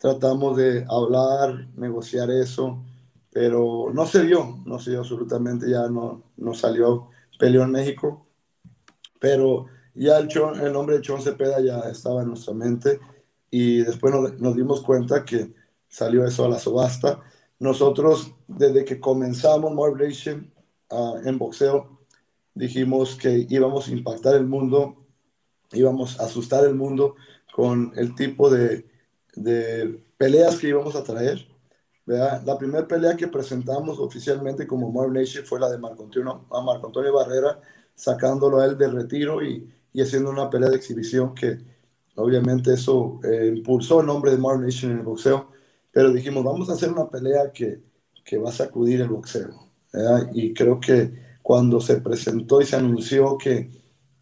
tratamos 0.00 0.56
de 0.56 0.86
hablar, 0.88 1.68
negociar 1.76 2.30
eso, 2.30 2.82
pero 3.30 3.90
no 3.92 4.06
se 4.06 4.24
dio, 4.24 4.58
no 4.64 4.78
se 4.78 4.92
dio 4.92 5.00
absolutamente, 5.00 5.70
ya 5.70 5.88
no, 5.88 6.22
no 6.38 6.54
salió, 6.54 7.10
peleó 7.38 7.64
en 7.64 7.72
México, 7.72 8.26
pero 9.18 9.66
ya 9.94 10.16
el, 10.16 10.30
el 10.62 10.72
nombre 10.72 10.96
de 10.96 11.02
Chon 11.02 11.20
Cepeda 11.20 11.60
ya 11.60 11.80
estaba 11.80 12.22
en 12.22 12.28
nuestra 12.28 12.54
mente 12.54 12.98
y 13.50 13.82
después 13.82 14.14
nos, 14.38 14.56
dimos 14.56 14.80
cuenta 14.80 15.22
que 15.22 15.52
salió 15.86 16.24
eso 16.24 16.46
a 16.46 16.48
la 16.48 16.58
subasta. 16.58 17.20
Nosotros, 17.58 18.32
desde 18.48 18.86
que 18.86 19.00
comenzamos 19.00 19.74
Morbation 19.74 20.50
uh, 20.90 21.18
en 21.26 21.36
boxeo, 21.36 22.00
dijimos 22.54 23.16
que 23.16 23.46
íbamos 23.50 23.88
a 23.88 23.92
impactar 23.92 24.34
el 24.34 24.46
mundo, 24.46 24.96
íbamos 25.72 26.18
a 26.18 26.24
asustar 26.24 26.64
el 26.64 26.74
mundo 26.74 27.16
con 27.52 27.92
el 27.96 28.14
tipo 28.14 28.48
de 28.48 28.89
de 29.36 30.02
peleas 30.16 30.58
que 30.58 30.68
íbamos 30.68 30.96
a 30.96 31.04
traer. 31.04 31.46
La 32.06 32.58
primera 32.58 32.86
pelea 32.88 33.16
que 33.16 33.28
presentamos 33.28 33.98
oficialmente 34.00 34.66
como 34.66 34.90
Mob 34.90 35.12
Nation 35.12 35.44
fue 35.44 35.60
la 35.60 35.70
de 35.70 35.78
Marco 35.78 36.04
Antonio, 36.04 36.46
a 36.50 36.60
Marco 36.60 36.88
Antonio 36.88 37.12
Barrera, 37.14 37.60
sacándolo 37.94 38.60
a 38.60 38.66
él 38.66 38.76
de 38.78 38.88
retiro 38.88 39.42
y, 39.44 39.68
y 39.92 40.02
haciendo 40.02 40.30
una 40.30 40.50
pelea 40.50 40.70
de 40.70 40.76
exhibición 40.76 41.34
que 41.34 41.58
obviamente 42.16 42.74
eso 42.74 43.20
eh, 43.24 43.52
impulsó 43.56 44.00
el 44.00 44.06
nombre 44.06 44.30
de 44.32 44.38
Mob 44.38 44.60
Nation 44.60 44.92
en 44.92 44.98
el 44.98 45.04
boxeo. 45.04 45.50
Pero 45.92 46.12
dijimos, 46.12 46.44
vamos 46.44 46.68
a 46.70 46.74
hacer 46.74 46.90
una 46.92 47.08
pelea 47.08 47.52
que, 47.52 47.80
que 48.24 48.38
va 48.38 48.50
a 48.50 48.52
sacudir 48.52 49.00
el 49.00 49.08
boxeo. 49.08 49.70
Y 50.32 50.54
creo 50.54 50.78
que 50.80 51.12
cuando 51.42 51.80
se 51.80 52.00
presentó 52.00 52.60
y 52.60 52.66
se 52.66 52.76
anunció 52.76 53.36
que, 53.38 53.70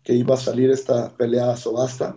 que 0.03 0.15
iba 0.15 0.35
a 0.35 0.39
salir 0.39 0.71
esta 0.71 1.15
pelea 1.17 1.51
a 1.53 1.57
subasta, 1.57 2.17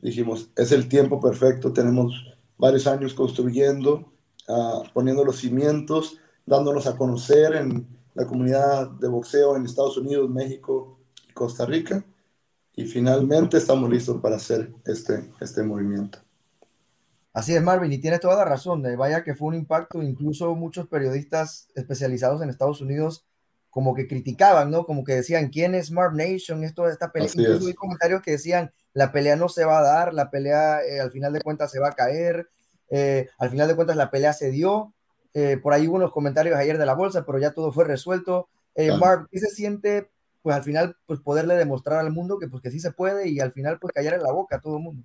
dijimos, 0.00 0.50
es 0.56 0.72
el 0.72 0.88
tiempo 0.88 1.20
perfecto, 1.20 1.72
tenemos 1.72 2.12
varios 2.56 2.86
años 2.86 3.14
construyendo, 3.14 4.12
uh, 4.48 4.82
poniendo 4.92 5.24
los 5.24 5.38
cimientos, 5.38 6.18
dándonos 6.46 6.86
a 6.86 6.96
conocer 6.96 7.54
en 7.54 7.86
la 8.14 8.26
comunidad 8.26 8.90
de 8.90 9.08
boxeo 9.08 9.56
en 9.56 9.64
Estados 9.64 9.96
Unidos, 9.96 10.28
México 10.28 10.98
y 11.28 11.32
Costa 11.32 11.66
Rica. 11.66 12.04
Y 12.74 12.84
finalmente 12.84 13.58
estamos 13.58 13.90
listos 13.90 14.20
para 14.20 14.36
hacer 14.36 14.72
este, 14.84 15.30
este 15.40 15.62
movimiento. 15.62 16.18
Así 17.32 17.54
es, 17.54 17.62
Marvin, 17.62 17.92
y 17.92 17.98
tienes 17.98 18.20
toda 18.20 18.36
la 18.36 18.44
razón. 18.44 18.82
Vaya 18.96 19.22
que 19.22 19.34
fue 19.34 19.48
un 19.48 19.54
impacto, 19.54 20.02
incluso 20.02 20.54
muchos 20.54 20.88
periodistas 20.88 21.68
especializados 21.74 22.42
en 22.42 22.50
Estados 22.50 22.80
Unidos 22.80 23.27
como 23.78 23.94
que 23.94 24.08
criticaban, 24.08 24.72
¿no? 24.72 24.84
Como 24.84 25.04
que 25.04 25.14
decían, 25.14 25.50
¿quién 25.50 25.76
es 25.76 25.92
Marv 25.92 26.12
Nation? 26.12 26.64
Esto, 26.64 26.88
esta 26.88 27.12
pelea. 27.12 27.30
Incluso 27.32 27.68
hay 27.68 27.74
comentarios 27.74 28.22
que 28.22 28.32
decían, 28.32 28.72
la 28.92 29.12
pelea 29.12 29.36
no 29.36 29.48
se 29.48 29.64
va 29.64 29.78
a 29.78 29.82
dar, 29.82 30.14
la 30.14 30.32
pelea 30.32 30.80
eh, 30.82 30.98
al 30.98 31.12
final 31.12 31.32
de 31.32 31.40
cuentas 31.40 31.70
se 31.70 31.78
va 31.78 31.90
a 31.90 31.92
caer, 31.92 32.48
eh, 32.90 33.28
al 33.38 33.50
final 33.50 33.68
de 33.68 33.76
cuentas 33.76 33.96
la 33.96 34.10
pelea 34.10 34.32
se 34.32 34.50
dio. 34.50 34.94
Eh, 35.32 35.58
por 35.62 35.74
ahí 35.74 35.86
hubo 35.86 35.94
unos 35.94 36.10
comentarios 36.10 36.56
ayer 36.56 36.76
de 36.76 36.86
la 36.86 36.94
bolsa, 36.94 37.24
pero 37.24 37.38
ya 37.38 37.52
todo 37.52 37.70
fue 37.70 37.84
resuelto. 37.84 38.48
Marv, 38.98 39.28
¿qué 39.30 39.38
se 39.38 39.50
siente? 39.50 40.10
Pues 40.42 40.56
al 40.56 40.64
final, 40.64 40.96
pues 41.06 41.20
poderle 41.20 41.54
demostrar 41.54 42.00
al 42.00 42.10
mundo 42.10 42.40
que, 42.40 42.48
pues, 42.48 42.60
que 42.60 42.72
sí 42.72 42.80
se 42.80 42.90
puede 42.90 43.28
y 43.28 43.38
al 43.38 43.52
final, 43.52 43.78
pues 43.78 43.92
callar 43.92 44.14
en 44.14 44.24
la 44.24 44.32
boca 44.32 44.56
a 44.56 44.60
todo 44.60 44.78
el 44.78 44.82
mundo. 44.82 45.04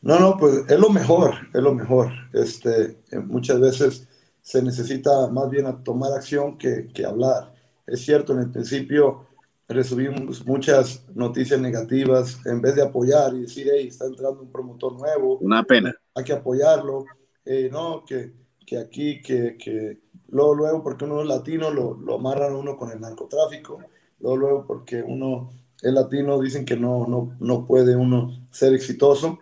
No, 0.00 0.18
no, 0.18 0.38
pues 0.38 0.64
es 0.66 0.78
lo 0.78 0.88
mejor, 0.88 1.34
es 1.52 1.60
lo 1.60 1.74
mejor. 1.74 2.10
Este, 2.32 2.96
muchas 3.26 3.60
veces 3.60 4.08
se 4.40 4.62
necesita 4.62 5.28
más 5.28 5.50
bien 5.50 5.66
a 5.66 5.84
tomar 5.84 6.14
acción 6.14 6.56
que, 6.56 6.88
que 6.88 7.04
hablar. 7.04 7.53
Es 7.86 8.04
cierto, 8.04 8.32
en 8.32 8.40
el 8.40 8.50
principio 8.50 9.26
recibimos 9.68 10.44
muchas 10.46 11.04
noticias 11.14 11.60
negativas 11.60 12.38
en 12.46 12.60
vez 12.60 12.74
de 12.74 12.82
apoyar 12.82 13.34
y 13.34 13.42
decir, 13.42 13.68
hey, 13.72 13.88
está 13.88 14.06
entrando 14.06 14.42
un 14.42 14.50
promotor 14.50 14.92
nuevo. 14.98 15.38
Una 15.38 15.62
pena. 15.62 15.94
Hay 16.14 16.24
que 16.24 16.32
apoyarlo. 16.32 17.04
Eh, 17.44 17.68
no, 17.70 18.04
que, 18.04 18.32
que 18.66 18.78
aquí, 18.78 19.20
que, 19.22 19.56
que 19.58 20.00
luego, 20.28 20.54
luego, 20.54 20.82
porque 20.82 21.04
uno 21.04 21.20
es 21.20 21.28
latino, 21.28 21.70
lo, 21.70 21.94
lo 21.94 22.16
amarran 22.16 22.54
uno 22.54 22.76
con 22.76 22.90
el 22.90 23.00
narcotráfico. 23.00 23.80
Luego, 24.20 24.36
luego, 24.36 24.66
porque 24.66 25.02
uno 25.02 25.50
es 25.82 25.92
latino, 25.92 26.40
dicen 26.40 26.64
que 26.64 26.76
no, 26.76 27.06
no, 27.06 27.36
no 27.40 27.66
puede 27.66 27.96
uno 27.96 28.46
ser 28.50 28.72
exitoso. 28.74 29.38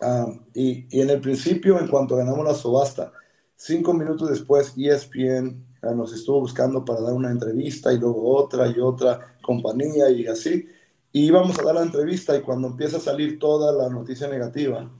Ah, 0.00 0.32
y, 0.54 0.86
y 0.96 1.00
en 1.00 1.10
el 1.10 1.20
principio, 1.20 1.80
en 1.80 1.88
cuanto 1.88 2.16
ganamos 2.16 2.44
la 2.44 2.54
subasta, 2.54 3.12
cinco 3.56 3.92
minutos 3.92 4.30
después, 4.30 4.74
ESPN 4.76 5.64
nos 5.82 6.12
estuvo 6.12 6.40
buscando 6.40 6.84
para 6.84 7.00
dar 7.00 7.14
una 7.14 7.30
entrevista 7.30 7.92
y 7.92 7.98
luego 7.98 8.36
otra 8.36 8.68
y 8.68 8.80
otra 8.80 9.36
compañía 9.42 10.10
y 10.10 10.26
así. 10.26 10.66
Y 11.12 11.26
íbamos 11.26 11.58
a 11.58 11.62
dar 11.62 11.76
la 11.76 11.82
entrevista 11.82 12.36
y 12.36 12.42
cuando 12.42 12.68
empieza 12.68 12.98
a 12.98 13.00
salir 13.00 13.38
toda 13.38 13.72
la 13.72 13.88
noticia 13.88 14.28
negativa, 14.28 14.90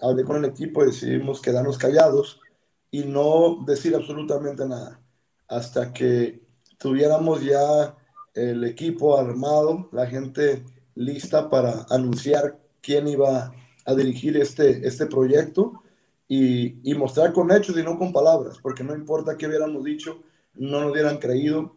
hablé 0.00 0.24
con 0.24 0.36
el 0.36 0.50
equipo 0.50 0.82
y 0.82 0.86
decidimos 0.86 1.40
quedarnos 1.40 1.78
callados 1.78 2.40
y 2.90 3.04
no 3.04 3.62
decir 3.66 3.94
absolutamente 3.94 4.66
nada 4.66 5.00
hasta 5.50 5.92
que 5.92 6.42
tuviéramos 6.78 7.42
ya 7.42 7.96
el 8.34 8.64
equipo 8.64 9.18
armado, 9.18 9.88
la 9.92 10.06
gente 10.06 10.64
lista 10.94 11.50
para 11.50 11.86
anunciar 11.90 12.58
quién 12.80 13.08
iba 13.08 13.52
a 13.84 13.94
dirigir 13.94 14.36
este, 14.36 14.86
este 14.86 15.06
proyecto 15.06 15.82
y, 16.32 16.94
mostrar 16.94 17.32
con 17.32 17.50
hechos 17.50 17.76
y 17.76 17.82
no 17.82 17.98
con 17.98 18.12
palabras, 18.12 18.58
porque 18.62 18.84
no 18.84 18.94
importa 18.94 19.36
qué 19.36 19.48
hubiéramos 19.48 19.82
dicho, 19.82 20.22
no 20.54 20.80
nos 20.80 20.92
hubieran 20.92 21.18
creído, 21.18 21.74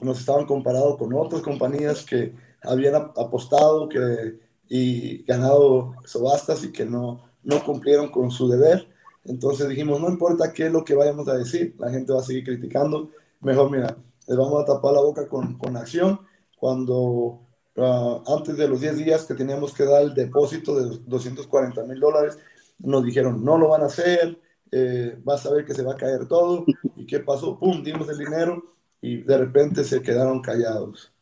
nos 0.00 0.18
estaban 0.18 0.46
comparados 0.46 0.96
con 0.96 1.12
otras 1.12 1.42
compañías 1.42 2.02
que 2.02 2.34
habían 2.62 2.94
apostado 2.94 3.90
que, 3.90 4.38
y 4.66 5.22
ganado 5.24 5.94
subastas 6.06 6.64
y 6.64 6.72
que 6.72 6.86
no, 6.86 7.22
no 7.42 7.62
cumplieron 7.62 8.10
con 8.10 8.30
su 8.30 8.48
deber. 8.48 8.88
Entonces 9.24 9.68
dijimos, 9.68 10.00
no 10.00 10.08
importa 10.08 10.54
qué 10.54 10.66
es 10.66 10.72
lo 10.72 10.84
que 10.84 10.94
vayamos 10.94 11.28
a 11.28 11.36
decir, 11.36 11.76
la 11.78 11.90
gente 11.90 12.14
va 12.14 12.20
a 12.20 12.24
seguir 12.24 12.44
criticando, 12.44 13.10
mejor 13.40 13.70
mira, 13.70 13.98
les 14.26 14.38
vamos 14.38 14.62
a 14.62 14.64
tapar 14.64 14.94
la 14.94 15.02
boca 15.02 15.28
con, 15.28 15.58
con 15.58 15.76
acción. 15.76 16.18
Cuando 16.56 17.40
ah, 17.76 18.22
antes 18.26 18.56
de 18.56 18.68
los 18.68 18.80
10 18.80 18.96
días 18.96 19.26
que 19.26 19.34
teníamos 19.34 19.74
que 19.74 19.84
dar 19.84 20.00
el 20.00 20.14
depósito 20.14 20.74
de 20.76 20.98
240 21.04 21.84
mil 21.84 22.00
dólares, 22.00 22.38
nos 22.82 23.04
dijeron, 23.04 23.44
no 23.44 23.58
lo 23.58 23.68
van 23.68 23.82
a 23.82 23.86
hacer, 23.86 24.38
eh, 24.70 25.16
vas 25.22 25.46
a 25.46 25.52
ver 25.52 25.64
que 25.64 25.74
se 25.74 25.82
va 25.82 25.92
a 25.92 25.96
caer 25.96 26.26
todo. 26.26 26.64
¿Y 26.96 27.06
qué 27.06 27.20
pasó? 27.20 27.58
¡Pum! 27.58 27.82
Dimos 27.82 28.08
el 28.08 28.18
dinero 28.18 28.62
y 29.00 29.22
de 29.22 29.38
repente 29.38 29.84
se 29.84 30.02
quedaron 30.02 30.40
callados. 30.40 31.12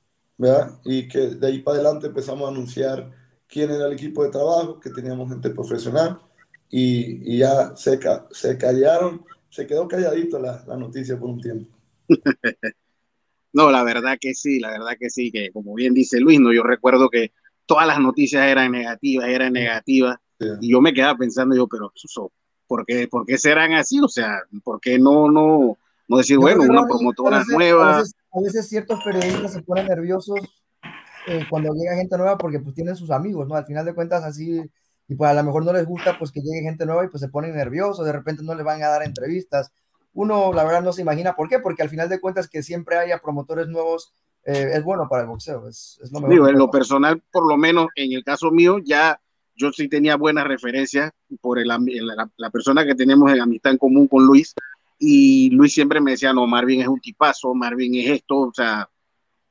¿verdad? 0.40 0.80
Y 0.86 1.06
que 1.06 1.18
de 1.18 1.46
ahí 1.46 1.58
para 1.58 1.76
adelante 1.76 2.06
empezamos 2.06 2.48
a 2.48 2.50
anunciar 2.50 3.10
quién 3.46 3.70
era 3.70 3.86
el 3.86 3.92
equipo 3.92 4.24
de 4.24 4.30
trabajo, 4.30 4.80
que 4.80 4.88
teníamos 4.88 5.28
gente 5.28 5.50
profesional 5.50 6.18
y, 6.70 7.34
y 7.34 7.38
ya 7.38 7.76
se, 7.76 8.00
se 8.30 8.56
callaron, 8.56 9.22
se 9.50 9.66
quedó 9.66 9.86
calladito 9.86 10.38
la, 10.38 10.64
la, 10.66 10.78
noticia 10.78 11.18
por 11.18 11.28
un 11.28 11.42
tiempo. 11.42 11.76
no, 13.52 13.70
la 13.70 13.84
verdad 13.84 14.16
que 14.18 14.32
sí, 14.32 14.60
la 14.60 14.70
verdad 14.70 14.96
que 14.98 15.10
sí, 15.10 15.30
que 15.30 15.50
como 15.52 15.74
bien 15.74 15.92
dice 15.92 16.18
Luis, 16.20 16.40
no, 16.40 16.54
yo 16.54 16.62
recuerdo 16.62 17.10
que 17.10 17.32
todas 17.66 17.86
las 17.86 18.00
noticias 18.00 18.42
eran 18.46 18.72
negativas, 18.72 19.28
eran 19.28 19.52
negativas, 19.52 20.16
y 20.60 20.72
yo 20.72 20.80
me 20.80 20.92
quedaba 20.92 21.16
pensando 21.18 21.54
yo, 21.54 21.66
pero 21.66 21.92
¿por 22.66 22.86
qué, 22.86 23.08
¿por 23.08 23.26
qué 23.26 23.36
serán 23.36 23.72
así? 23.72 24.00
O 24.00 24.08
sea, 24.08 24.42
¿por 24.62 24.80
qué 24.80 24.98
no, 24.98 25.30
no, 25.30 25.76
no 26.08 26.16
decir, 26.16 26.38
bueno, 26.38 26.62
una 26.62 26.86
promotora 26.86 27.42
nueva? 27.48 27.98
A 27.98 28.40
veces, 28.40 28.68
ciertos 28.68 29.02
periodistas 29.04 29.52
se 29.52 29.62
ponen 29.62 29.86
nerviosos 29.86 30.38
eh, 31.26 31.44
cuando 31.50 31.74
llega 31.74 31.96
gente 31.96 32.16
nueva 32.16 32.38
porque 32.38 32.60
pues 32.60 32.74
tienen 32.74 32.96
sus 32.96 33.10
amigos, 33.10 33.48
¿no? 33.48 33.56
Al 33.56 33.66
final 33.66 33.84
de 33.84 33.94
cuentas 33.94 34.22
así 34.24 34.62
y 35.08 35.14
pues 35.16 35.28
a 35.28 35.34
lo 35.34 35.42
mejor 35.42 35.64
no 35.64 35.72
les 35.72 35.84
gusta 35.84 36.16
pues 36.16 36.30
que 36.30 36.40
llegue 36.40 36.62
gente 36.62 36.86
nueva 36.86 37.04
y 37.04 37.08
pues 37.08 37.20
se 37.20 37.28
ponen 37.28 37.54
nerviosos, 37.54 38.06
de 38.06 38.12
repente 38.12 38.44
no 38.44 38.54
les 38.54 38.64
van 38.64 38.82
a 38.82 38.88
dar 38.88 39.02
entrevistas. 39.02 39.72
Uno 40.12 40.52
la 40.52 40.64
verdad 40.64 40.82
no 40.82 40.92
se 40.92 41.02
imagina 41.02 41.34
por 41.34 41.48
qué, 41.48 41.58
porque 41.58 41.82
al 41.82 41.88
final 41.88 42.08
de 42.08 42.20
cuentas 42.20 42.48
que 42.48 42.62
siempre 42.62 42.96
haya 42.96 43.18
promotores 43.18 43.66
nuevos 43.66 44.12
eh, 44.44 44.70
es 44.74 44.84
bueno 44.84 45.08
para 45.08 45.22
el 45.22 45.28
boxeo, 45.28 45.68
es, 45.68 45.98
es 46.02 46.12
lo 46.12 46.20
mejor. 46.20 46.50
en 46.50 46.56
lo 46.58 46.70
personal, 46.70 47.20
por 47.32 47.46
lo 47.46 47.56
menos 47.56 47.88
en 47.96 48.12
el 48.12 48.22
caso 48.22 48.52
mío, 48.52 48.78
ya 48.78 49.20
yo 49.60 49.72
sí 49.72 49.88
tenía 49.88 50.16
buenas 50.16 50.46
referencias 50.46 51.12
por 51.40 51.58
el, 51.58 51.68
la, 51.68 51.78
la, 52.36 52.50
persona 52.50 52.86
que 52.86 52.94
tenemos 52.94 53.30
en 53.30 53.40
amistad 53.40 53.72
en 53.72 53.78
común 53.78 54.08
con 54.08 54.24
Luis, 54.24 54.54
y 54.98 55.50
Luis 55.50 55.74
siempre 55.74 56.00
me 56.00 56.12
decía, 56.12 56.32
no, 56.32 56.46
Marvin 56.46 56.80
es 56.80 56.88
un 56.88 57.00
tipazo, 57.00 57.54
Marvin 57.54 57.94
es 57.96 58.08
esto, 58.08 58.38
o 58.38 58.52
sea, 58.54 58.88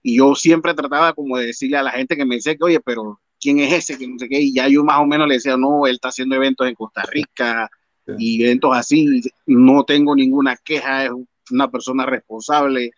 y 0.01 0.17
yo 0.17 0.33
siempre 0.33 0.73
trataba 0.73 1.13
como 1.13 1.37
de 1.37 1.47
decirle 1.47 1.77
a 1.77 1.83
la 1.83 1.91
gente 1.91 2.17
que 2.17 2.25
me 2.25 2.35
decía 2.35 2.55
que, 2.55 2.63
oye, 2.63 2.79
pero 2.79 3.21
quién 3.39 3.59
es 3.59 3.71
ese, 3.71 3.97
que 3.97 4.07
no 4.07 4.17
sé 4.17 4.27
qué, 4.27 4.41
y 4.41 4.53
ya 4.53 4.67
yo 4.67 4.83
más 4.83 4.99
o 4.99 5.05
menos 5.05 5.27
le 5.27 5.35
decía, 5.35 5.57
no, 5.57 5.85
él 5.85 5.95
está 5.95 6.09
haciendo 6.09 6.35
eventos 6.35 6.67
en 6.67 6.75
Costa 6.75 7.03
Rica 7.03 7.69
y 8.17 8.43
eventos 8.43 8.75
así, 8.75 9.21
no 9.45 9.83
tengo 9.83 10.15
ninguna 10.15 10.57
queja, 10.57 11.05
es 11.05 11.11
una 11.51 11.69
persona 11.69 12.07
responsable 12.07 12.91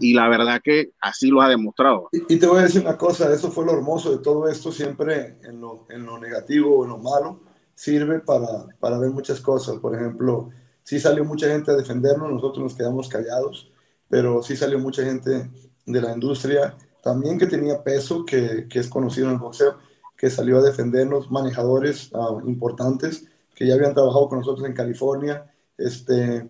y 0.00 0.14
la 0.14 0.28
verdad 0.28 0.60
que 0.62 0.92
así 1.00 1.28
lo 1.28 1.42
ha 1.42 1.48
demostrado. 1.48 2.08
Y, 2.12 2.38
te 2.38 2.46
voy 2.46 2.60
a 2.60 2.62
decir 2.62 2.82
una 2.82 2.96
cosa, 2.96 3.32
eso 3.32 3.50
fue 3.50 3.64
lo 3.64 3.72
hermoso 3.72 4.10
de 4.10 4.22
todo 4.22 4.48
esto, 4.48 4.72
siempre 4.72 5.38
en 5.42 5.60
lo, 5.60 5.86
en 5.90 6.04
lo 6.04 6.18
negativo 6.18 6.84
en 6.84 6.90
lo 6.90 6.98
malo, 6.98 7.40
sirve 7.74 8.20
para, 8.20 8.66
para 8.80 8.98
ver 8.98 9.10
muchas 9.10 9.40
cosas, 9.40 9.76
por 9.76 9.94
ejemplo, 9.94 10.50
sí 10.82 11.00
salió 11.00 11.24
mucha 11.24 11.48
gente 11.48 11.70
a 11.70 11.76
defendernos, 11.76 12.30
nosotros 12.30 12.62
nos 12.62 12.74
quedamos 12.74 13.08
callados, 13.08 13.70
pero 14.08 14.42
sí 14.42 14.56
salió 14.56 14.78
mucha 14.78 15.04
gente 15.04 15.50
de 15.86 16.00
la 16.00 16.12
industria 16.12 16.76
también 17.02 17.38
que 17.38 17.46
tenía 17.46 17.82
peso, 17.82 18.24
que, 18.24 18.68
que, 18.68 18.78
es 18.78 18.88
conocido 18.88 19.26
en 19.26 19.34
el 19.34 19.38
boxeo, 19.40 19.78
que 20.16 20.30
salió 20.30 20.58
a 20.58 20.62
defendernos, 20.62 21.30
manejadores 21.30 22.10
uh, 22.12 22.40
importantes 22.48 23.24
que 23.54 23.66
ya 23.66 23.74
habían 23.74 23.92
trabajado 23.92 24.28
con 24.28 24.38
nosotros 24.38 24.66
en 24.66 24.72
California, 24.72 25.52
este, 25.76 26.48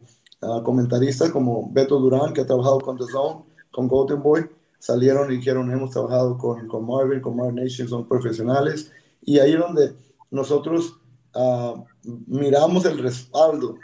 comentaristas 0.62 1.30
como 1.30 1.70
Beto 1.72 1.99
Durán, 1.99 2.32
que 2.32 2.40
ha 2.40 2.46
trabajado 2.46 2.80
con 2.80 2.96
The 2.96 3.04
Zone, 3.04 3.44
con 3.70 3.88
Golden 3.88 4.22
Boy, 4.22 4.49
salieron 4.78 5.32
y 5.32 5.37
dijeron, 5.37 5.70
hemos 5.70 5.90
trabajado 5.90 6.37
con, 6.37 6.66
con 6.66 6.87
Marvin, 6.87 7.20
con 7.20 7.37
Marvin 7.37 7.64
Nation, 7.64 7.88
son 7.88 8.06
profesionales, 8.06 8.90
y 9.22 9.38
ahí 9.38 9.52
donde 9.52 9.94
nosotros 10.30 10.96
uh, 11.34 11.84
miramos 12.26 12.84
el 12.84 12.99
respaldo 12.99 13.76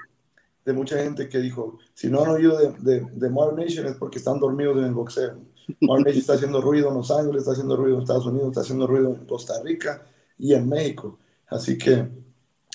de 0.65 0.73
mucha 0.73 0.99
gente 0.99 1.29
que 1.29 1.38
dijo, 1.38 1.79
si 1.95 2.09
no 2.09 2.23
han 2.23 2.31
oído 2.31 2.59
de, 2.59 2.73
de, 2.81 3.00
de 3.12 3.31
Marvin 3.31 3.64
Nation 3.64 3.87
es 3.87 3.97
porque 3.97 4.18
están 4.18 4.40
dormidos 4.40 4.77
en 4.79 4.85
el 4.85 4.94
boxeo 4.94 5.37
Marvel 5.81 6.16
está 6.16 6.35
haciendo 6.35 6.61
ruido 6.61 6.88
en 6.88 6.94
Los 6.94 7.11
Ángeles, 7.11 7.42
está 7.42 7.53
haciendo 7.53 7.77
ruido 7.77 7.97
en 7.97 8.03
Estados 8.03 8.27
Unidos, 8.27 8.49
está 8.49 8.61
haciendo 8.62 8.87
ruido 8.87 9.14
en 9.14 9.27
Costa 9.27 9.55
Rica 9.62 10.03
y 10.38 10.55
en 10.55 10.68
México. 10.68 11.18
Así 11.47 11.77
que 11.77 12.09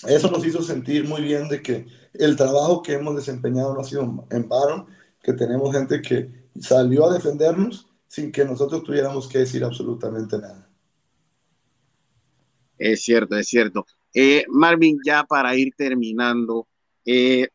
eso 0.07 0.29
nos 0.31 0.45
hizo 0.45 0.61
sentir 0.61 1.07
muy 1.07 1.21
bien 1.21 1.47
de 1.47 1.61
que 1.61 1.85
el 2.13 2.35
trabajo 2.35 2.81
que 2.81 2.93
hemos 2.93 3.15
desempeñado 3.15 3.73
no 3.73 3.81
ha 3.81 3.83
sido 3.83 4.27
en 4.29 4.49
vano, 4.49 4.87
que 5.21 5.33
tenemos 5.33 5.73
gente 5.75 6.01
que 6.01 6.29
salió 6.59 7.05
a 7.05 7.13
defendernos 7.13 7.87
sin 8.07 8.31
que 8.31 8.45
nosotros 8.45 8.83
tuviéramos 8.83 9.27
que 9.27 9.39
decir 9.39 9.63
absolutamente 9.63 10.37
nada. 10.37 10.69
Es 12.77 13.03
cierto, 13.03 13.37
es 13.37 13.47
cierto. 13.47 13.85
Eh, 14.13 14.45
Marvin, 14.49 14.99
ya 15.05 15.23
para 15.23 15.55
ir 15.55 15.73
terminando, 15.75 16.67
eh, 17.05 17.47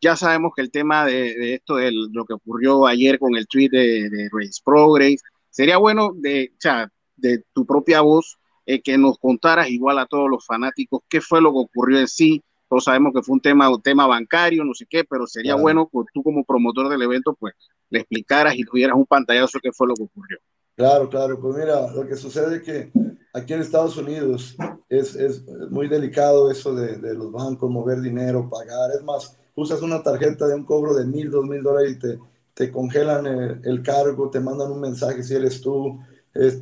ya 0.00 0.14
sabemos 0.14 0.52
que 0.54 0.62
el 0.62 0.70
tema 0.70 1.06
de, 1.06 1.54
esto, 1.54 1.76
de 1.76 1.90
lo 1.92 2.24
que 2.24 2.34
ocurrió 2.34 2.86
ayer 2.86 3.18
con 3.18 3.36
el 3.36 3.48
tweet 3.48 3.70
de, 3.70 4.28
Race 4.30 4.60
Progress, 4.64 5.22
sería 5.50 5.78
bueno 5.78 6.12
de, 6.14 6.52
o 6.64 6.86
de 7.16 7.42
tu 7.52 7.66
propia 7.66 8.00
voz 8.00 8.38
eh, 8.70 8.82
que 8.82 8.98
nos 8.98 9.18
contaras 9.18 9.70
igual 9.70 9.98
a 9.98 10.04
todos 10.04 10.28
los 10.28 10.44
fanáticos 10.44 11.00
qué 11.08 11.22
fue 11.22 11.40
lo 11.40 11.50
que 11.52 11.60
ocurrió 11.60 12.00
en 12.00 12.06
sí. 12.06 12.44
Todos 12.68 12.84
sabemos 12.84 13.14
que 13.14 13.22
fue 13.22 13.32
un 13.32 13.40
tema, 13.40 13.70
un 13.70 13.80
tema 13.80 14.06
bancario, 14.06 14.62
no 14.62 14.74
sé 14.74 14.84
qué, 14.84 15.04
pero 15.04 15.26
sería 15.26 15.54
bueno 15.54 15.88
que 15.90 16.00
tú 16.12 16.22
como 16.22 16.44
promotor 16.44 16.90
del 16.90 17.00
evento, 17.00 17.34
pues 17.40 17.54
le 17.88 18.00
explicaras 18.00 18.54
y 18.56 18.64
tuvieras 18.64 18.94
un 18.94 19.06
pantallazo 19.06 19.58
qué 19.62 19.72
fue 19.72 19.88
lo 19.88 19.94
que 19.94 20.02
ocurrió. 20.02 20.38
Claro, 20.76 21.08
claro, 21.08 21.40
pues 21.40 21.56
mira, 21.56 21.90
lo 21.94 22.06
que 22.06 22.14
sucede 22.14 22.56
es 22.56 22.62
que 22.62 22.92
aquí 23.32 23.54
en 23.54 23.62
Estados 23.62 23.96
Unidos 23.96 24.54
es, 24.90 25.16
es 25.16 25.46
muy 25.70 25.88
delicado 25.88 26.50
eso 26.50 26.74
de, 26.74 26.98
de 26.98 27.14
los 27.14 27.32
bancos, 27.32 27.70
mover 27.70 28.02
dinero, 28.02 28.50
pagar. 28.50 28.90
Es 28.94 29.02
más, 29.02 29.38
usas 29.54 29.80
una 29.80 30.02
tarjeta 30.02 30.46
de 30.46 30.54
un 30.54 30.64
cobro 30.64 30.92
de 30.92 31.06
mil, 31.06 31.30
dos 31.30 31.46
mil 31.46 31.62
dólares 31.62 31.92
y 31.92 31.98
te, 31.98 32.18
te 32.52 32.70
congelan 32.70 33.26
el, 33.64 33.82
cargo, 33.82 34.28
te 34.28 34.40
mandan 34.40 34.70
un 34.70 34.80
mensaje 34.82 35.22
si 35.22 35.34
eres 35.34 35.62
tú. 35.62 36.00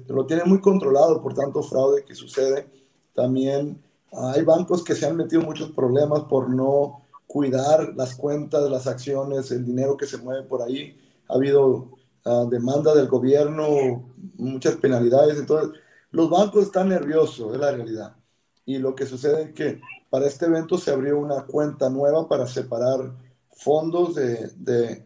Lo 0.09 0.27
tienen 0.27 0.49
muy 0.49 0.61
controlado 0.61 1.21
por 1.23 1.35
tanto 1.35 1.63
fraude 1.63 2.05
que 2.05 2.15
sucede. 2.15 2.67
También 3.15 3.83
hay 4.13 4.43
bancos 4.43 4.83
que 4.83 4.95
se 4.95 5.07
han 5.07 5.17
metido 5.17 5.43
muchos 5.43 5.71
problemas 5.73 6.23
por 6.25 6.49
no 6.49 7.03
cuidar 7.27 7.93
las 7.95 8.15
cuentas, 8.15 8.71
las 8.71 8.87
acciones, 8.87 9.51
el 9.51 9.65
dinero 9.65 9.97
que 9.97 10.07
se 10.07 10.19
mueve 10.19 10.45
por 10.45 10.63
ahí. 10.63 10.99
Ha 11.29 11.35
habido 11.35 11.91
uh, 12.25 12.49
demanda 12.49 12.95
del 12.95 13.09
gobierno, 13.09 14.09
muchas 14.37 14.77
penalidades. 14.77 15.39
Entonces, 15.39 15.79
los 16.11 16.31
bancos 16.31 16.65
están 16.65 16.89
nerviosos, 16.89 17.53
es 17.53 17.61
la 17.61 17.73
realidad. 17.73 18.17
Y 18.65 18.79
lo 18.79 18.95
que 18.95 19.07
sucede 19.07 19.43
es 19.43 19.53
que 19.53 19.81
para 20.09 20.27
este 20.27 20.47
evento 20.47 20.79
se 20.79 20.91
abrió 20.91 21.19
una 21.19 21.45
cuenta 21.45 21.91
nueva 21.91 22.29
para 22.29 22.47
separar 22.47 23.13
fondos 23.53 24.15
de, 24.15 24.51
de 24.57 25.05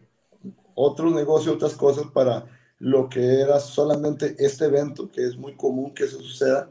otros 0.75 1.13
negocios, 1.13 1.55
otras 1.55 1.73
cosas 1.73 2.05
para 2.13 2.45
lo 2.81 3.09
que 3.09 3.41
era 3.41 3.59
solamente 3.59 4.35
este 4.39 4.65
evento, 4.65 5.11
que 5.11 5.23
es 5.23 5.37
muy 5.37 5.55
común 5.55 5.93
que 5.93 6.05
eso 6.05 6.17
suceda. 6.19 6.67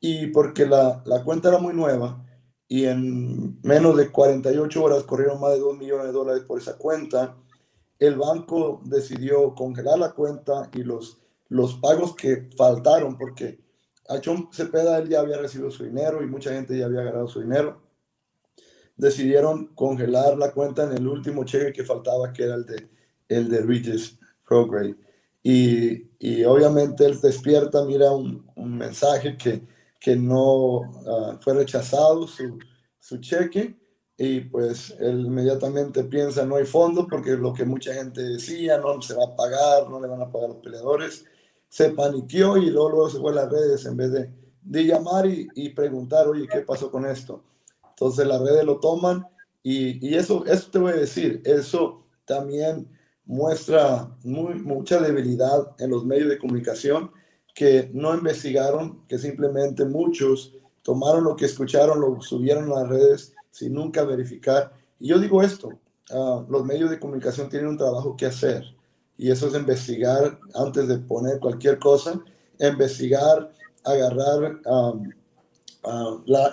Y 0.00 0.28
porque 0.28 0.64
la, 0.64 1.02
la 1.04 1.22
cuenta 1.22 1.50
era 1.50 1.58
muy 1.58 1.74
nueva 1.74 2.24
y 2.68 2.86
en 2.86 3.60
menos 3.62 3.98
de 3.98 4.10
48 4.10 4.82
horas 4.82 5.02
corrieron 5.02 5.38
más 5.38 5.52
de 5.52 5.60
2 5.60 5.76
millones 5.76 6.06
de 6.06 6.12
dólares 6.12 6.42
por 6.44 6.58
esa 6.58 6.78
cuenta, 6.78 7.36
el 7.98 8.16
banco 8.16 8.80
decidió 8.84 9.54
congelar 9.54 9.98
la 9.98 10.12
cuenta 10.12 10.70
y 10.72 10.82
los, 10.82 11.18
los 11.48 11.74
pagos 11.74 12.16
que 12.16 12.48
faltaron, 12.56 13.18
porque 13.18 13.60
Achón 14.08 14.48
Cepeda 14.52 14.98
él 14.98 15.10
ya 15.10 15.20
había 15.20 15.36
recibido 15.36 15.70
su 15.70 15.84
dinero 15.84 16.22
y 16.22 16.26
mucha 16.26 16.52
gente 16.52 16.78
ya 16.78 16.86
había 16.86 17.02
ganado 17.02 17.28
su 17.28 17.42
dinero. 17.42 17.82
Decidieron 18.96 19.66
congelar 19.74 20.38
la 20.38 20.52
cuenta 20.52 20.84
en 20.84 20.92
el 20.92 21.06
último 21.06 21.44
cheque 21.44 21.74
que 21.74 21.84
faltaba, 21.84 22.32
que 22.32 22.44
era 22.44 22.54
el 22.54 22.64
de, 22.64 22.88
el 23.28 23.50
de 23.50 23.60
Regis 23.60 24.18
Prograde. 24.48 24.96
Y, 25.48 26.10
y, 26.18 26.44
obviamente 26.44 27.04
él 27.06 27.20
despierta, 27.20 27.84
mira 27.84 28.10
un, 28.10 28.44
un 28.56 28.76
mensaje 28.76 29.36
que, 29.36 29.62
que 30.00 30.16
no 30.16 30.78
uh, 30.78 31.38
fue 31.40 31.54
rechazado 31.54 32.26
su, 32.26 32.58
su 32.98 33.18
cheque 33.18 33.76
y 34.18 34.40
pues 34.40 34.96
él 34.98 35.26
inmediatamente 35.26 36.02
piensa 36.04 36.44
no 36.44 36.56
hay 36.56 36.64
fondos 36.64 37.06
porque 37.08 37.32
lo 37.36 37.52
que 37.52 37.64
mucha 37.64 37.94
gente 37.94 38.22
decía, 38.22 38.78
no 38.78 39.00
se 39.00 39.14
va 39.14 39.24
a 39.24 39.36
pagar, 39.36 39.88
no 39.88 40.00
le 40.00 40.08
van 40.08 40.22
a 40.22 40.32
pagar 40.32 40.48
los 40.48 40.58
peleadores 40.58 41.24
se 41.68 41.90
paniqueó 41.90 42.56
y 42.56 42.70
luego, 42.70 43.08
se 43.10 43.18
fue 43.18 43.32
a 43.32 43.34
las 43.36 43.50
redes 43.50 43.84
en 43.86 43.96
vez 43.96 44.10
de, 44.12 44.30
de 44.62 44.84
llamar 44.84 45.26
y, 45.26 45.46
y, 45.54 45.70
preguntar, 45.70 46.26
oye, 46.26 46.46
¿qué 46.50 46.60
pasó 46.60 46.90
con 46.90 47.04
esto? 47.06 47.42
Entonces 47.90 48.26
las 48.26 48.40
redes 48.40 48.64
lo 48.64 48.80
toman 48.80 49.26
y, 49.62 50.06
y, 50.06 50.14
eso, 50.14 50.44
eso 50.46 50.70
te 50.70 50.78
voy 50.78 50.92
a 50.92 50.96
decir, 50.96 51.42
eso 51.44 52.04
también 52.24 52.88
muestra 53.26 54.08
mucha 54.22 55.00
debilidad 55.00 55.74
en 55.78 55.90
los 55.90 56.04
medios 56.04 56.28
de 56.28 56.38
comunicación 56.38 57.10
que 57.54 57.90
no 57.92 58.14
investigaron, 58.14 59.00
que 59.08 59.18
simplemente 59.18 59.84
muchos 59.84 60.54
tomaron 60.82 61.24
lo 61.24 61.36
que 61.36 61.46
escucharon, 61.46 62.00
lo 62.00 62.20
subieron 62.20 62.70
a 62.70 62.80
las 62.80 62.88
redes 62.88 63.34
sin 63.50 63.74
nunca 63.74 64.04
verificar. 64.04 64.72
Y 65.00 65.08
yo 65.08 65.18
digo 65.18 65.42
esto, 65.42 65.70
uh, 66.10 66.44
los 66.48 66.64
medios 66.64 66.90
de 66.90 67.00
comunicación 67.00 67.48
tienen 67.48 67.68
un 67.68 67.76
trabajo 67.76 68.16
que 68.16 68.26
hacer 68.26 68.76
y 69.18 69.30
eso 69.30 69.48
es 69.48 69.54
investigar 69.54 70.38
antes 70.54 70.88
de 70.88 70.98
poner 70.98 71.40
cualquier 71.40 71.78
cosa, 71.78 72.20
investigar, 72.60 73.50
agarrar 73.84 74.60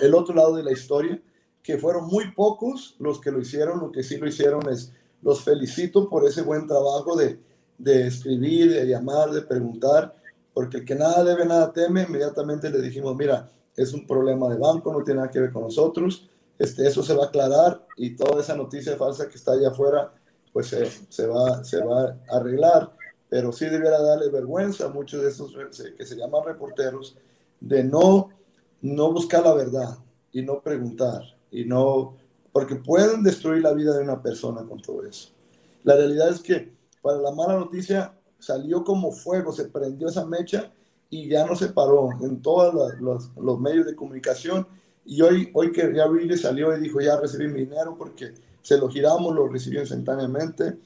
el 0.01 0.15
otro 0.15 0.35
lado 0.35 0.55
de 0.55 0.63
la 0.63 0.71
historia, 0.71 1.21
que 1.61 1.77
fueron 1.77 2.07
muy 2.07 2.31
pocos 2.31 2.95
los 2.99 3.19
que 3.19 3.31
lo 3.31 3.39
hicieron, 3.39 3.79
lo 3.79 3.91
que 3.91 4.03
sí 4.03 4.17
lo 4.17 4.27
hicieron 4.27 4.69
es, 4.69 4.93
los 5.23 5.41
felicito 5.41 6.09
por 6.09 6.27
ese 6.27 6.41
buen 6.41 6.67
trabajo 6.67 7.15
de, 7.15 7.39
de 7.77 8.07
escribir, 8.07 8.71
de 8.73 8.85
llamar, 8.85 9.31
de 9.31 9.41
preguntar, 9.41 10.15
porque 10.53 10.77
el 10.77 10.85
que 10.85 10.95
nada 10.95 11.23
debe, 11.23 11.45
nada 11.45 11.71
teme, 11.71 12.03
inmediatamente 12.03 12.69
le 12.69 12.81
dijimos, 12.81 13.15
mira, 13.15 13.49
es 13.75 13.93
un 13.93 14.05
problema 14.05 14.49
de 14.49 14.57
banco, 14.57 14.93
no 14.93 15.03
tiene 15.03 15.21
nada 15.21 15.31
que 15.31 15.39
ver 15.39 15.51
con 15.51 15.63
nosotros, 15.63 16.29
este, 16.59 16.87
eso 16.87 17.01
se 17.01 17.15
va 17.15 17.23
a 17.23 17.27
aclarar 17.27 17.85
y 17.97 18.15
toda 18.15 18.41
esa 18.41 18.55
noticia 18.55 18.95
falsa 18.95 19.27
que 19.27 19.35
está 19.35 19.53
allá 19.53 19.69
afuera 19.69 20.13
pues 20.51 20.67
se, 20.67 21.25
va, 21.25 21.63
se 21.63 21.83
va 21.83 22.15
a 22.29 22.37
arreglar, 22.37 22.91
pero 23.27 23.51
sí 23.51 23.65
debiera 23.65 23.99
darle 23.99 24.29
vergüenza 24.29 24.85
a 24.85 24.89
muchos 24.89 25.23
de 25.23 25.29
esos 25.29 25.51
que 25.97 26.05
se 26.05 26.15
llaman 26.15 26.45
reporteros 26.45 27.17
de 27.59 27.83
no, 27.83 28.29
no 28.81 29.11
buscar 29.11 29.43
la 29.43 29.55
verdad 29.55 29.97
y 30.31 30.43
no 30.43 30.61
preguntar 30.61 31.23
y 31.49 31.65
no, 31.65 32.15
porque 32.53 32.75
pueden 32.75 33.23
destruir 33.23 33.63
la 33.63 33.73
vida 33.73 33.97
de 33.97 34.03
una 34.03 34.21
persona 34.21 34.63
con 34.63 34.79
todo 34.79 35.03
eso. 35.05 35.29
La 35.83 35.95
realidad 35.95 36.29
es 36.29 36.39
que 36.39 36.71
para 37.01 37.17
la 37.17 37.31
mala 37.31 37.55
noticia 37.55 38.13
salió 38.39 38.83
como 38.83 39.11
fuego, 39.11 39.51
se 39.51 39.65
prendió 39.65 40.07
esa 40.07 40.25
mecha 40.25 40.71
y 41.09 41.27
ya 41.27 41.45
no 41.45 41.55
se 41.55 41.69
paró 41.69 42.09
en 42.21 42.41
todos 42.41 42.73
los, 42.99 43.31
los, 43.35 43.59
medios 43.59 43.87
de 43.87 43.95
comunicación. 43.95 44.67
Y 45.03 45.21
hoy, 45.21 45.49
hoy 45.53 45.71
que 45.71 45.93
ya 45.93 46.07
Billy 46.07 46.37
salió 46.37 46.75
y 46.77 46.79
dijo, 46.79 47.01
ya 47.01 47.19
recibí 47.19 47.47
mi 47.47 47.61
dinero 47.61 47.95
porque 47.97 48.33
se 48.61 48.77
lo 48.77 48.87
giramos, 48.87 49.33
lo 49.33 49.47
recibió 49.47 49.81
instantáneamente. 49.81 50.77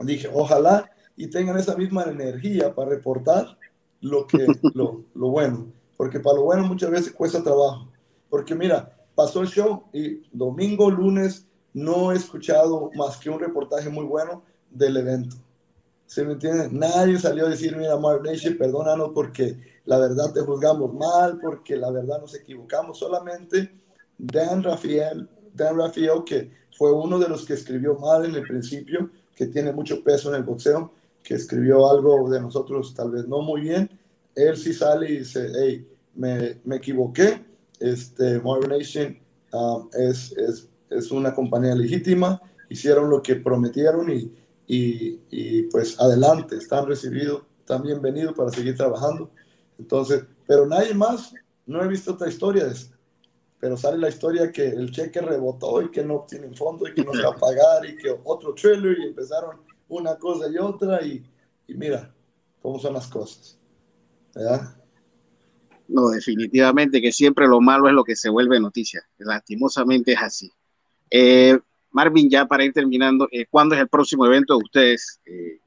Dije, 0.00 0.30
ojalá 0.32 0.90
y 1.16 1.26
tengan 1.28 1.58
esa 1.58 1.76
misma 1.76 2.04
energía 2.04 2.74
para 2.74 2.90
reportar 2.90 3.58
lo, 4.00 4.26
que, 4.26 4.46
lo, 4.74 5.04
lo 5.14 5.28
bueno, 5.30 5.66
porque 5.96 6.20
para 6.20 6.36
lo 6.36 6.44
bueno 6.44 6.64
muchas 6.64 6.90
veces 6.90 7.12
cuesta 7.12 7.42
trabajo. 7.42 7.88
Porque 8.30 8.54
mira, 8.54 8.95
pasó 9.16 9.40
el 9.40 9.48
show 9.48 9.82
y 9.92 10.22
domingo, 10.30 10.88
lunes, 10.88 11.46
no 11.72 12.12
he 12.12 12.16
escuchado 12.16 12.90
más 12.94 13.16
que 13.16 13.28
un 13.28 13.40
reportaje 13.40 13.88
muy 13.88 14.04
bueno 14.04 14.44
del 14.70 14.96
evento. 14.98 15.36
¿Se 16.06 16.24
me? 16.24 16.36
Nadie 16.70 17.18
salió 17.18 17.46
a 17.46 17.50
decir, 17.50 17.76
mira, 17.76 17.96
Mark 17.96 18.22
Nation, 18.22 18.56
perdónanos 18.56 19.10
porque 19.12 19.58
la 19.86 19.98
verdad 19.98 20.32
te 20.32 20.40
juzgamos 20.40 20.94
mal, 20.94 21.40
porque 21.40 21.76
la 21.76 21.90
verdad 21.90 22.20
nos 22.20 22.34
equivocamos. 22.34 22.98
Solamente 22.98 23.72
Dan 24.16 24.62
Rafael, 24.62 25.28
Dan 25.52 25.76
Rafael, 25.76 26.22
que 26.24 26.52
fue 26.76 26.92
uno 26.92 27.18
de 27.18 27.28
los 27.28 27.44
que 27.44 27.54
escribió 27.54 27.94
mal 27.96 28.24
en 28.24 28.34
el 28.36 28.42
principio, 28.42 29.10
que 29.34 29.46
tiene 29.46 29.72
mucho 29.72 30.04
peso 30.04 30.28
en 30.28 30.36
el 30.36 30.44
boxeo, 30.44 30.92
que 31.22 31.34
escribió 31.34 31.90
algo 31.90 32.30
de 32.30 32.40
nosotros 32.40 32.94
tal 32.94 33.10
vez 33.10 33.26
no 33.26 33.40
muy 33.40 33.62
bien. 33.62 33.90
Él 34.34 34.56
sí 34.56 34.72
sale 34.72 35.10
y 35.10 35.18
dice, 35.18 35.50
hey, 35.58 35.88
me, 36.14 36.60
me 36.64 36.76
equivoqué. 36.76 37.44
Este, 37.80 38.40
Marvel 38.40 38.70
Nation 38.70 39.18
um, 39.52 39.88
es, 39.92 40.32
es, 40.32 40.68
es 40.90 41.10
una 41.10 41.34
compañía 41.34 41.74
legítima, 41.74 42.40
hicieron 42.68 43.10
lo 43.10 43.22
que 43.22 43.36
prometieron 43.36 44.10
y 44.10 44.32
y, 44.66 45.62
pues 45.64 45.98
adelante, 46.00 46.56
están 46.56 46.86
recibidos, 46.86 47.42
están 47.60 47.82
bienvenidos 47.82 48.34
para 48.34 48.50
seguir 48.50 48.76
trabajando. 48.76 49.30
Entonces, 49.78 50.24
pero 50.46 50.66
nadie 50.66 50.94
más, 50.94 51.32
no 51.66 51.82
he 51.82 51.88
visto 51.88 52.12
otra 52.12 52.28
historia 52.28 52.64
de 52.64 52.72
eso. 52.72 52.88
Pero 53.58 53.76
sale 53.76 53.98
la 53.98 54.08
historia 54.08 54.52
que 54.52 54.66
el 54.66 54.90
cheque 54.90 55.20
rebotó 55.20 55.80
y 55.82 55.90
que 55.90 56.04
no 56.04 56.26
tienen 56.28 56.54
fondo 56.54 56.86
y 56.86 56.94
que 56.94 57.04
no 57.04 57.12
se 57.12 57.22
va 57.22 57.30
a 57.30 57.36
pagar 57.36 57.86
y 57.86 57.96
que 57.96 58.14
otro 58.24 58.54
trailer 58.54 58.98
y 58.98 59.06
empezaron 59.06 59.60
una 59.88 60.16
cosa 60.16 60.48
y 60.50 60.58
otra 60.58 61.02
y, 61.02 61.24
y 61.66 61.74
mira 61.74 62.12
cómo 62.60 62.78
son 62.78 62.94
las 62.94 63.06
cosas. 63.06 63.58
¿verdad? 64.34 64.76
No, 65.88 66.08
definitivamente 66.08 67.00
que 67.00 67.12
siempre 67.12 67.46
lo 67.46 67.60
malo 67.60 67.88
es 67.88 67.94
lo 67.94 68.04
que 68.04 68.16
se 68.16 68.28
vuelve 68.28 68.58
noticia. 68.60 69.02
Lastimosamente 69.18 70.12
es 70.12 70.22
así. 70.22 70.52
Eh, 71.10 71.58
Marvin, 71.90 72.28
ya 72.28 72.46
para 72.46 72.64
ir 72.64 72.72
terminando, 72.72 73.28
eh, 73.30 73.46
¿cuándo 73.48 73.74
es 73.74 73.80
el 73.80 73.88
próximo 73.88 74.26
evento 74.26 74.56
de 74.58 74.64
ustedes? 74.64 75.20
Eh, 75.24 75.60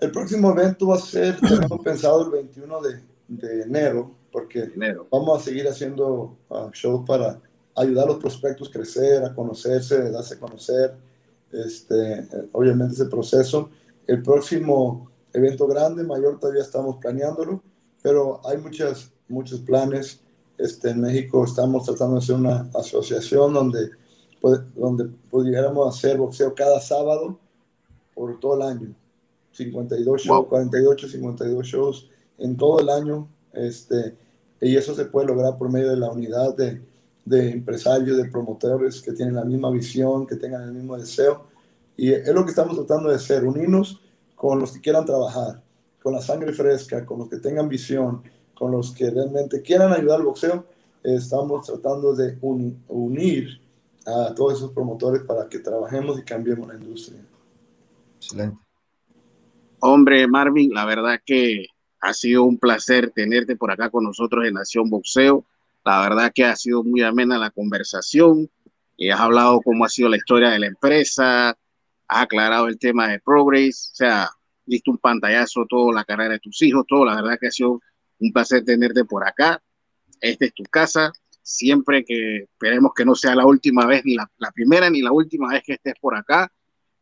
el 0.00 0.10
próximo 0.10 0.50
evento 0.50 0.88
va 0.88 0.96
a 0.96 1.00
ser, 1.00 1.38
tenemos 1.40 1.80
pensado 1.82 2.24
el 2.24 2.30
21 2.30 2.80
de, 3.28 3.62
enero, 3.62 4.14
porque 4.30 4.70
vamos 5.10 5.40
a 5.40 5.44
seguir 5.44 5.66
haciendo 5.68 6.36
uh, 6.48 6.70
shows 6.72 7.04
para 7.06 7.40
ayudar 7.76 8.04
a 8.04 8.08
los 8.08 8.18
prospectos 8.18 8.68
a 8.68 8.72
crecer, 8.72 9.24
a 9.24 9.34
conocerse, 9.34 9.96
a 9.96 10.10
darse 10.10 10.34
a 10.34 10.38
conocer, 10.38 10.94
este, 11.52 12.26
obviamente 12.52 12.94
ese 12.94 13.06
proceso. 13.06 13.70
El 14.06 14.22
próximo 14.22 15.10
evento 15.32 15.66
grande, 15.66 16.02
mayor, 16.02 16.38
todavía 16.38 16.62
estamos 16.62 16.96
planeándolo, 16.96 17.62
pero 18.02 18.40
hay 18.44 18.58
muchas, 18.58 19.11
muchos 19.28 19.60
planes. 19.60 20.20
Este, 20.58 20.90
en 20.90 21.00
México 21.00 21.44
estamos 21.44 21.84
tratando 21.84 22.14
de 22.14 22.18
hacer 22.20 22.36
una 22.36 22.70
asociación 22.74 23.54
donde 23.54 23.90
donde 24.74 25.04
pudiéramos 25.30 25.96
hacer 25.96 26.18
boxeo 26.18 26.54
cada 26.54 26.80
sábado 26.80 27.38
por 28.14 28.38
todo 28.40 28.56
el 28.56 28.62
año. 28.62 28.94
52 29.52 30.22
shows, 30.22 30.46
48, 30.48 31.08
52 31.08 31.66
shows 31.66 32.10
en 32.38 32.56
todo 32.56 32.80
el 32.80 32.88
año. 32.88 33.28
Este, 33.52 34.16
y 34.60 34.76
eso 34.76 34.94
se 34.94 35.04
puede 35.04 35.28
lograr 35.28 35.58
por 35.58 35.70
medio 35.70 35.90
de 35.90 35.96
la 35.96 36.10
unidad 36.10 36.56
de, 36.56 36.82
de 37.24 37.50
empresarios, 37.50 38.16
de 38.16 38.24
promotores 38.30 39.00
que 39.00 39.12
tienen 39.12 39.36
la 39.36 39.44
misma 39.44 39.70
visión, 39.70 40.26
que 40.26 40.36
tengan 40.36 40.62
el 40.62 40.72
mismo 40.72 40.96
deseo. 40.96 41.44
Y 41.96 42.12
es 42.12 42.28
lo 42.28 42.44
que 42.44 42.50
estamos 42.50 42.74
tratando 42.76 43.10
de 43.10 43.16
hacer, 43.16 43.44
unirnos 43.44 44.00
con 44.34 44.58
los 44.58 44.72
que 44.72 44.80
quieran 44.80 45.04
trabajar, 45.04 45.62
con 46.02 46.14
la 46.14 46.22
sangre 46.22 46.52
fresca, 46.52 47.04
con 47.04 47.18
los 47.18 47.28
que 47.28 47.36
tengan 47.36 47.68
visión, 47.68 48.22
con 48.62 48.70
los 48.70 48.92
que 48.92 49.10
realmente 49.10 49.60
quieran 49.60 49.92
ayudar 49.92 50.20
al 50.20 50.26
boxeo. 50.26 50.64
Estamos 51.02 51.66
tratando 51.66 52.14
de 52.14 52.38
unir 52.40 53.60
a 54.06 54.32
todos 54.36 54.58
esos 54.58 54.70
promotores 54.70 55.22
para 55.22 55.48
que 55.48 55.58
trabajemos 55.58 56.16
y 56.20 56.22
cambiemos 56.22 56.68
la 56.68 56.74
industria. 56.74 57.26
Excelente. 58.18 58.56
Hombre, 59.80 60.28
Marvin, 60.28 60.72
la 60.72 60.84
verdad 60.84 61.18
que 61.26 61.66
ha 62.02 62.14
sido 62.14 62.44
un 62.44 62.56
placer 62.56 63.10
tenerte 63.10 63.56
por 63.56 63.72
acá 63.72 63.90
con 63.90 64.04
nosotros 64.04 64.46
en 64.46 64.54
Nación 64.54 64.88
Boxeo. 64.88 65.44
La 65.84 66.00
verdad 66.02 66.30
que 66.32 66.44
ha 66.44 66.54
sido 66.54 66.84
muy 66.84 67.02
amena 67.02 67.38
la 67.38 67.50
conversación. 67.50 68.48
Y 68.96 69.10
has 69.10 69.18
hablado 69.18 69.60
cómo 69.60 69.84
ha 69.84 69.88
sido 69.88 70.08
la 70.08 70.18
historia 70.18 70.50
de 70.50 70.60
la 70.60 70.66
empresa, 70.66 71.48
has 71.48 72.22
aclarado 72.22 72.68
el 72.68 72.78
tema 72.78 73.08
de 73.08 73.18
Progress, 73.18 73.90
o 73.92 73.96
sea, 73.96 74.30
diste 74.64 74.88
un 74.88 74.98
pantallazo 74.98 75.66
toda 75.68 75.92
la 75.92 76.04
carrera 76.04 76.34
de 76.34 76.38
tus 76.38 76.62
hijos, 76.62 76.84
todo. 76.86 77.04
La 77.04 77.16
verdad 77.16 77.36
que 77.40 77.48
ha 77.48 77.50
sido 77.50 77.80
un 78.22 78.32
placer 78.32 78.64
tenerte 78.64 79.04
por 79.04 79.26
acá. 79.26 79.62
Esta 80.20 80.44
es 80.46 80.54
tu 80.54 80.62
casa 80.64 81.12
siempre 81.42 82.04
que 82.04 82.44
esperemos 82.44 82.92
que 82.94 83.04
no 83.04 83.14
sea 83.14 83.34
la 83.34 83.46
última 83.46 83.84
vez, 83.86 84.02
ni 84.04 84.14
la, 84.14 84.28
primera 84.54 84.88
ni 84.88 85.02
la 85.02 85.12
última 85.12 85.50
vez 85.50 85.62
que 85.64 85.74
estés 85.74 85.94
por 86.00 86.16
acá. 86.16 86.50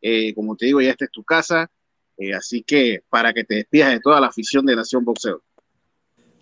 Eh, 0.01 0.33
como 0.33 0.55
te 0.55 0.65
digo, 0.65 0.81
ya 0.81 0.91
esta 0.91 1.05
es 1.05 1.11
tu 1.11 1.23
casa. 1.23 1.69
Eh, 2.17 2.33
así 2.33 2.63
que 2.63 3.03
para 3.09 3.33
que 3.33 3.43
te 3.43 3.55
despidas 3.55 3.91
de 3.91 3.99
toda 3.99 4.19
la 4.19 4.27
afición 4.27 4.65
de 4.65 4.75
Nación 4.75 5.05
Boxeo. 5.05 5.41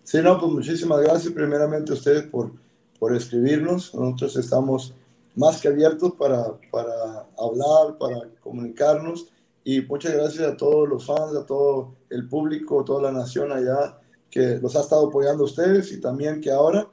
Sí, 0.04 0.20
no, 0.24 0.40
pues 0.40 0.52
muchísimas 0.52 1.02
gracias 1.02 1.32
primeramente 1.34 1.92
a 1.92 1.96
ustedes 1.96 2.24
por, 2.24 2.54
por 2.98 3.16
escribirnos. 3.16 3.94
Nosotros 3.94 4.38
estamos 4.38 4.96
más 5.36 5.62
que 5.62 5.68
abiertos 5.68 6.14
para, 6.16 6.60
para 6.72 7.28
hablar, 7.38 7.98
para 8.00 8.30
comunicarnos. 8.40 9.28
Y 9.64 9.82
muchas 9.82 10.14
gracias 10.14 10.48
a 10.48 10.58
todos 10.58 10.90
los 10.90 11.06
fans, 11.06 11.36
a 11.36 11.46
todo 11.46 11.96
el 12.10 12.28
público, 12.28 12.84
toda 12.84 13.12
la 13.12 13.20
nación 13.20 13.52
allá 13.52 13.99
que 14.30 14.60
los 14.62 14.76
ha 14.76 14.82
estado 14.82 15.08
apoyando 15.08 15.44
a 15.44 15.46
ustedes 15.46 15.92
y 15.92 16.00
también 16.00 16.42
que 16.42 16.52
ahora 16.52 16.88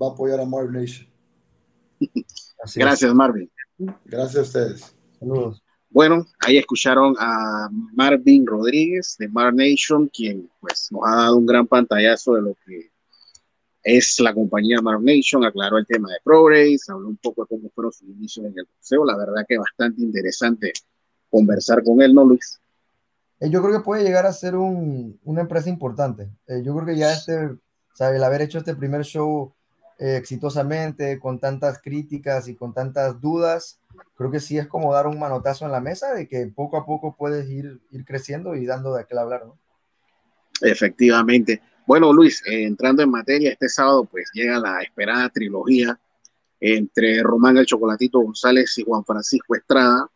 va 0.00 0.08
a 0.08 0.10
apoyar 0.10 0.40
a 0.40 0.44
Marvin 0.44 0.80
Nation. 0.80 1.08
Gracias, 2.74 3.14
Marvin. 3.14 3.50
Gracias 4.04 4.36
a 4.36 4.42
ustedes. 4.42 4.94
Saludos. 5.18 5.62
Bueno, 5.90 6.26
ahí 6.40 6.58
escucharon 6.58 7.14
a 7.18 7.68
Marvin 7.94 8.46
Rodríguez 8.46 9.16
de 9.18 9.28
Mar 9.28 9.54
Nation, 9.54 10.08
quien 10.08 10.50
pues 10.60 10.88
nos 10.90 11.00
ha 11.06 11.16
dado 11.16 11.36
un 11.36 11.46
gran 11.46 11.66
pantallazo 11.66 12.34
de 12.34 12.42
lo 12.42 12.56
que 12.66 12.90
es 13.82 14.20
la 14.20 14.34
compañía 14.34 14.82
Mar 14.82 15.00
Nation, 15.00 15.44
aclaró 15.44 15.78
el 15.78 15.86
tema 15.86 16.10
de 16.10 16.18
Progress, 16.22 16.88
habló 16.90 17.08
un 17.08 17.16
poco 17.16 17.42
de 17.42 17.48
cómo 17.48 17.70
fueron 17.70 17.92
sus 17.92 18.08
inicios 18.08 18.46
en 18.46 18.58
el 18.58 18.66
museo, 18.76 19.04
la 19.04 19.16
verdad 19.16 19.46
que 19.48 19.56
bastante 19.56 20.02
interesante 20.02 20.72
conversar 21.30 21.82
con 21.82 22.02
él, 22.02 22.14
¿no, 22.14 22.24
Luis? 22.24 22.60
Eh, 23.40 23.50
yo 23.50 23.62
creo 23.62 23.78
que 23.78 23.84
puede 23.84 24.04
llegar 24.04 24.26
a 24.26 24.32
ser 24.32 24.56
un, 24.56 25.18
una 25.24 25.42
empresa 25.42 25.68
importante. 25.68 26.28
Eh, 26.46 26.62
yo 26.64 26.74
creo 26.74 26.86
que 26.86 26.96
ya 26.96 27.12
este, 27.12 27.46
o 27.46 27.58
sea, 27.94 28.14
el 28.14 28.22
haber 28.22 28.42
hecho 28.42 28.58
este 28.58 28.74
primer 28.74 29.04
show 29.04 29.52
eh, 29.98 30.16
exitosamente, 30.16 31.18
con 31.18 31.40
tantas 31.40 31.80
críticas 31.82 32.48
y 32.48 32.54
con 32.54 32.72
tantas 32.72 33.20
dudas, 33.20 33.80
creo 34.16 34.30
que 34.30 34.40
sí 34.40 34.56
es 34.56 34.68
como 34.68 34.92
dar 34.92 35.08
un 35.08 35.18
manotazo 35.18 35.64
en 35.64 35.72
la 35.72 35.80
mesa 35.80 36.14
de 36.14 36.28
que 36.28 36.46
poco 36.46 36.76
a 36.76 36.86
poco 36.86 37.16
puedes 37.16 37.48
ir, 37.50 37.80
ir 37.90 38.04
creciendo 38.04 38.54
y 38.54 38.64
dando 38.64 38.94
de 38.94 39.02
aquel 39.02 39.18
hablar, 39.18 39.46
¿no? 39.46 39.58
Efectivamente. 40.60 41.60
Bueno, 41.86 42.12
Luis, 42.12 42.42
entrando 42.46 43.02
en 43.02 43.10
materia, 43.10 43.50
este 43.50 43.68
sábado 43.68 44.04
pues 44.04 44.28
llega 44.34 44.58
la 44.58 44.80
esperada 44.82 45.28
trilogía 45.30 45.98
entre 46.60 47.22
Román 47.22 47.56
el 47.56 47.66
Chocolatito 47.66 48.20
González 48.20 48.76
y 48.78 48.84
Juan 48.84 49.04
Francisco 49.04 49.54
Estrada. 49.54 50.08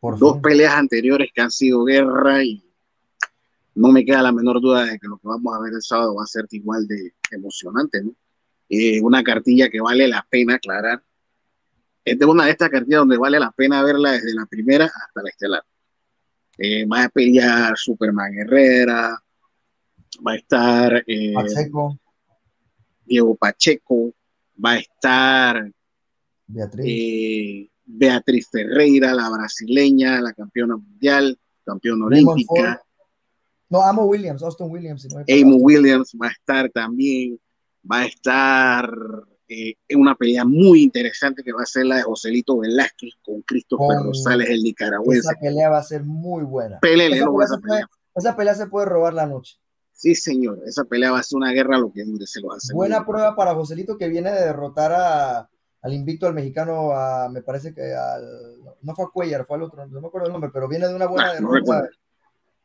Por 0.00 0.18
Dos 0.18 0.38
peleas 0.38 0.74
anteriores 0.74 1.30
que 1.34 1.40
han 1.40 1.50
sido 1.50 1.84
guerra 1.84 2.42
y 2.42 2.63
no 3.74 3.88
me 3.88 4.04
queda 4.04 4.22
la 4.22 4.32
menor 4.32 4.60
duda 4.60 4.84
de 4.84 4.98
que 4.98 5.08
lo 5.08 5.18
que 5.18 5.28
vamos 5.28 5.54
a 5.54 5.60
ver 5.60 5.72
el 5.72 5.82
sábado 5.82 6.14
va 6.14 6.24
a 6.24 6.26
ser 6.26 6.46
igual 6.50 6.86
de 6.86 7.14
emocionante, 7.30 8.02
¿no? 8.02 8.14
Eh, 8.68 9.00
una 9.02 9.22
cartilla 9.22 9.68
que 9.68 9.80
vale 9.80 10.08
la 10.08 10.26
pena 10.28 10.54
aclarar. 10.54 11.02
Es 12.04 12.20
una 12.20 12.46
de 12.46 12.52
estas 12.52 12.70
cartillas 12.70 13.00
donde 13.00 13.16
vale 13.16 13.38
la 13.38 13.50
pena 13.50 13.82
verla 13.82 14.12
desde 14.12 14.34
la 14.34 14.46
primera 14.46 14.86
hasta 14.86 15.22
la 15.22 15.28
estelar. 15.28 15.64
Eh, 16.58 16.86
va 16.86 17.04
a 17.04 17.08
pelear 17.08 17.76
Superman 17.76 18.38
Herrera, 18.38 19.22
va 20.26 20.32
a 20.32 20.36
estar 20.36 21.04
eh, 21.06 21.34
Diego 23.04 23.34
Pacheco, 23.36 24.14
va 24.64 24.72
a 24.72 24.78
estar 24.78 25.70
Beatriz. 26.46 27.70
Beatriz 27.86 28.48
Ferreira, 28.50 29.14
la 29.14 29.28
brasileña, 29.28 30.20
la 30.20 30.32
campeona 30.32 30.76
mundial, 30.76 31.38
campeona 31.64 32.06
olímpica. 32.06 32.83
No, 33.74 33.82
Amo 33.82 34.04
Williams, 34.04 34.40
Austin 34.40 34.70
Williams. 34.70 35.08
Amo 35.28 35.56
Williams 35.56 36.12
va 36.22 36.28
a 36.28 36.30
estar 36.30 36.70
también, 36.70 37.40
va 37.90 38.02
a 38.02 38.06
estar 38.06 38.88
eh, 39.48 39.74
en 39.88 40.00
una 40.00 40.14
pelea 40.14 40.44
muy 40.44 40.84
interesante 40.84 41.42
que 41.42 41.52
va 41.52 41.62
a 41.62 41.66
ser 41.66 41.86
la 41.86 41.96
de 41.96 42.02
Joselito 42.02 42.56
Velázquez 42.56 43.14
con 43.20 43.42
Christopher 43.42 43.96
Rosales, 44.04 44.48
el 44.48 44.62
nicaragüense. 44.62 45.28
Esa 45.28 45.40
pelea 45.40 45.70
va 45.70 45.78
a 45.78 45.82
ser 45.82 46.04
muy 46.04 46.44
buena. 46.44 46.78
Pelea, 46.78 47.08
esa, 47.08 47.26
pelea 47.26 47.44
esa, 47.44 47.58
pelea. 47.58 47.88
esa 48.14 48.36
pelea 48.36 48.54
se 48.54 48.66
puede 48.68 48.86
robar 48.86 49.12
la 49.12 49.26
noche. 49.26 49.56
Sí, 49.90 50.14
señor, 50.14 50.60
esa 50.64 50.84
pelea 50.84 51.10
va 51.10 51.18
a 51.18 51.24
ser 51.24 51.38
una 51.38 51.50
guerra 51.50 51.76
lo 51.76 51.92
que 51.92 52.04
dure, 52.04 52.28
se 52.28 52.40
lo 52.40 52.52
hace. 52.52 52.72
Buena 52.72 53.04
prueba 53.04 53.34
para 53.34 53.54
Joselito 53.54 53.98
que 53.98 54.06
viene 54.06 54.30
de 54.30 54.40
derrotar 54.40 54.92
a, 54.92 55.50
al 55.82 55.92
invicto 55.92 56.28
al 56.28 56.34
mexicano, 56.34 56.92
a, 56.92 57.28
me 57.28 57.42
parece 57.42 57.74
que 57.74 57.92
al, 57.92 58.24
no 58.82 58.94
fue 58.94 59.06
a 59.06 59.08
Cuellar, 59.08 59.44
fue 59.44 59.56
al 59.56 59.64
otro, 59.64 59.84
no 59.84 60.00
me 60.00 60.06
acuerdo 60.06 60.28
el 60.28 60.32
nombre, 60.32 60.50
pero 60.54 60.68
viene 60.68 60.86
de 60.86 60.94
una 60.94 61.06
buena 61.06 61.30
ah, 61.30 61.34
derrota. 61.34 61.88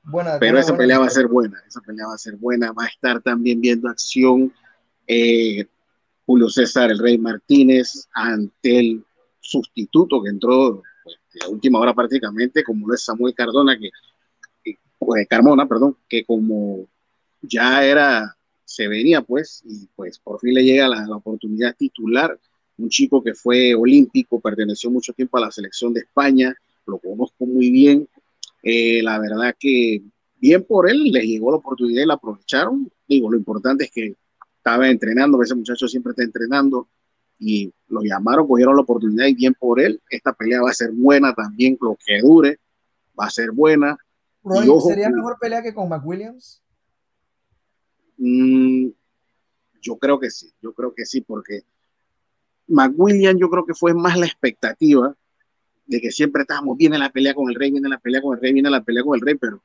Buena, 0.03 0.37
pero 0.39 0.59
esa 0.59 0.75
pelea 0.75 0.99
va 0.99 1.05
a 1.05 1.09
ser 1.09 1.27
buena, 1.27 1.61
esa 1.67 1.81
pelea 1.81 2.07
va 2.07 2.15
a 2.15 2.17
ser 2.17 2.35
buena, 2.35 2.71
va 2.71 2.85
a 2.85 2.87
estar 2.87 3.21
también 3.21 3.61
viendo 3.61 3.89
acción 3.89 4.53
eh, 5.07 5.65
Julio 6.25 6.49
César, 6.49 6.91
el 6.91 6.99
Rey 6.99 7.17
Martínez, 7.17 8.07
ante 8.13 8.79
el 8.79 9.03
sustituto 9.39 10.21
que 10.21 10.29
entró 10.29 10.83
pues, 11.03 11.17
a 11.43 11.49
última 11.49 11.79
hora 11.79 11.93
prácticamente, 11.93 12.63
como 12.63 12.87
lo 12.87 12.93
es 12.93 13.03
Samuel 13.03 13.33
Cardona, 13.33 13.77
que, 13.77 13.89
pues, 14.99 15.27
Carmona, 15.27 15.67
perdón, 15.67 15.97
que 16.07 16.23
como 16.23 16.87
ya 17.41 17.83
era, 17.83 18.37
se 18.63 18.87
venía 18.87 19.21
pues, 19.21 19.63
y 19.65 19.87
pues 19.95 20.19
por 20.19 20.39
fin 20.39 20.53
le 20.53 20.63
llega 20.63 20.87
la, 20.87 21.07
oportunidad 21.15 21.75
titular, 21.75 22.39
un 22.77 22.89
chico 22.89 23.23
que 23.23 23.33
fue 23.33 23.73
olímpico, 23.73 24.39
perteneció 24.39 24.91
mucho 24.91 25.13
tiempo 25.13 25.37
a 25.37 25.41
la 25.41 25.51
selección 25.51 25.93
de 25.93 26.01
España, 26.01 26.55
lo 26.85 26.99
conozco 26.99 27.45
muy 27.45 27.71
bien, 27.71 28.07
eh, 28.63 29.01
la 29.03 29.19
verdad 29.19 29.55
que 29.57 30.01
bien 30.39 30.63
por 30.63 30.89
él, 30.89 31.03
le 31.11 31.21
llegó 31.21 31.51
la 31.51 31.57
oportunidad 31.57 32.03
y 32.03 32.07
la 32.07 32.13
aprovecharon, 32.15 32.91
digo, 33.07 33.29
lo 33.29 33.37
importante 33.37 33.85
es 33.85 33.91
que 33.91 34.15
estaba 34.57 34.89
entrenando, 34.89 35.41
ese 35.41 35.55
muchacho 35.55 35.87
siempre 35.87 36.11
está 36.11 36.23
entrenando, 36.23 36.87
y 37.39 37.73
lo 37.87 38.01
llamaron, 38.01 38.47
cogieron 38.47 38.75
la 38.75 38.81
oportunidad 38.81 39.27
y 39.27 39.33
bien 39.33 39.53
por 39.53 39.79
él, 39.79 40.01
esta 40.09 40.33
pelea 40.33 40.61
va 40.61 40.71
a 40.71 40.73
ser 40.73 40.91
buena 40.91 41.33
también, 41.33 41.77
lo 41.79 41.97
que 42.05 42.19
dure, 42.19 42.59
va 43.17 43.25
a 43.25 43.29
ser 43.29 43.51
buena. 43.51 43.97
¿Sería 44.85 45.09
mejor 45.09 45.37
pelea 45.39 45.61
que 45.61 45.73
con 45.73 45.87
McWilliams? 45.89 46.61
Mm, 48.17 48.89
yo 49.81 49.97
creo 49.97 50.19
que 50.19 50.29
sí, 50.29 50.51
yo 50.61 50.73
creo 50.73 50.93
que 50.93 51.05
sí, 51.05 51.21
porque 51.21 51.61
McWilliam 52.67 53.37
yo 53.37 53.49
creo 53.49 53.65
que 53.65 53.73
fue 53.73 53.93
más 53.93 54.17
la 54.17 54.25
expectativa 54.25 55.15
de 55.89 55.99
que 55.99 56.11
siempre 56.11 56.43
estábamos, 56.43 56.77
viene 56.77 56.97
la 56.99 57.09
pelea 57.09 57.33
con 57.33 57.49
el 57.49 57.55
rey, 57.55 57.71
viene 57.71 57.89
la 57.89 57.97
pelea 57.97 58.21
con 58.21 58.35
el 58.35 58.41
rey, 58.41 58.53
viene 58.53 58.69
la 58.69 58.83
pelea 58.83 59.03
con 59.03 59.15
el 59.15 59.21
rey, 59.21 59.35
pero 59.35 59.61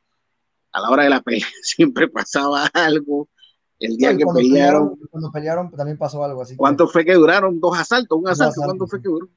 a 0.72 0.80
la 0.80 0.90
hora 0.90 1.04
de 1.04 1.10
la 1.10 1.20
pelea 1.20 1.46
siempre 1.62 2.08
pasaba 2.08 2.66
algo. 2.72 3.28
El 3.78 3.96
día 3.96 4.16
que 4.16 4.24
pelearon, 4.24 4.96
Cuando 5.10 5.30
pelearon 5.30 5.70
también 5.70 5.98
pasó 5.98 6.24
algo 6.24 6.42
así. 6.42 6.56
¿Cuánto 6.56 6.88
fue 6.88 7.04
que 7.04 7.12
duraron? 7.12 7.60
Dos 7.60 7.78
asaltos, 7.78 8.18
un 8.18 8.28
asalto, 8.28 8.62
¿cuánto 8.64 8.86
fue 8.86 9.02
que 9.02 9.08
duró? 9.08 9.28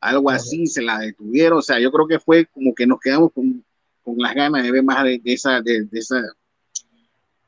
Algo 0.00 0.30
así, 0.30 0.66
se 0.66 0.82
la 0.82 0.98
detuvieron, 1.00 1.58
o 1.58 1.62
sea, 1.62 1.80
yo 1.80 1.90
creo 1.90 2.06
que 2.06 2.20
fue 2.20 2.46
como 2.46 2.74
que 2.74 2.86
nos 2.86 3.00
quedamos 3.00 3.32
con, 3.32 3.64
con 4.04 4.14
las 4.18 4.34
ganas 4.34 4.62
de 4.62 4.70
ver 4.70 4.84
más 4.84 5.02
de, 5.02 5.20
esa, 5.24 5.60
de, 5.62 5.84
de 5.84 5.98
esa 5.98 6.22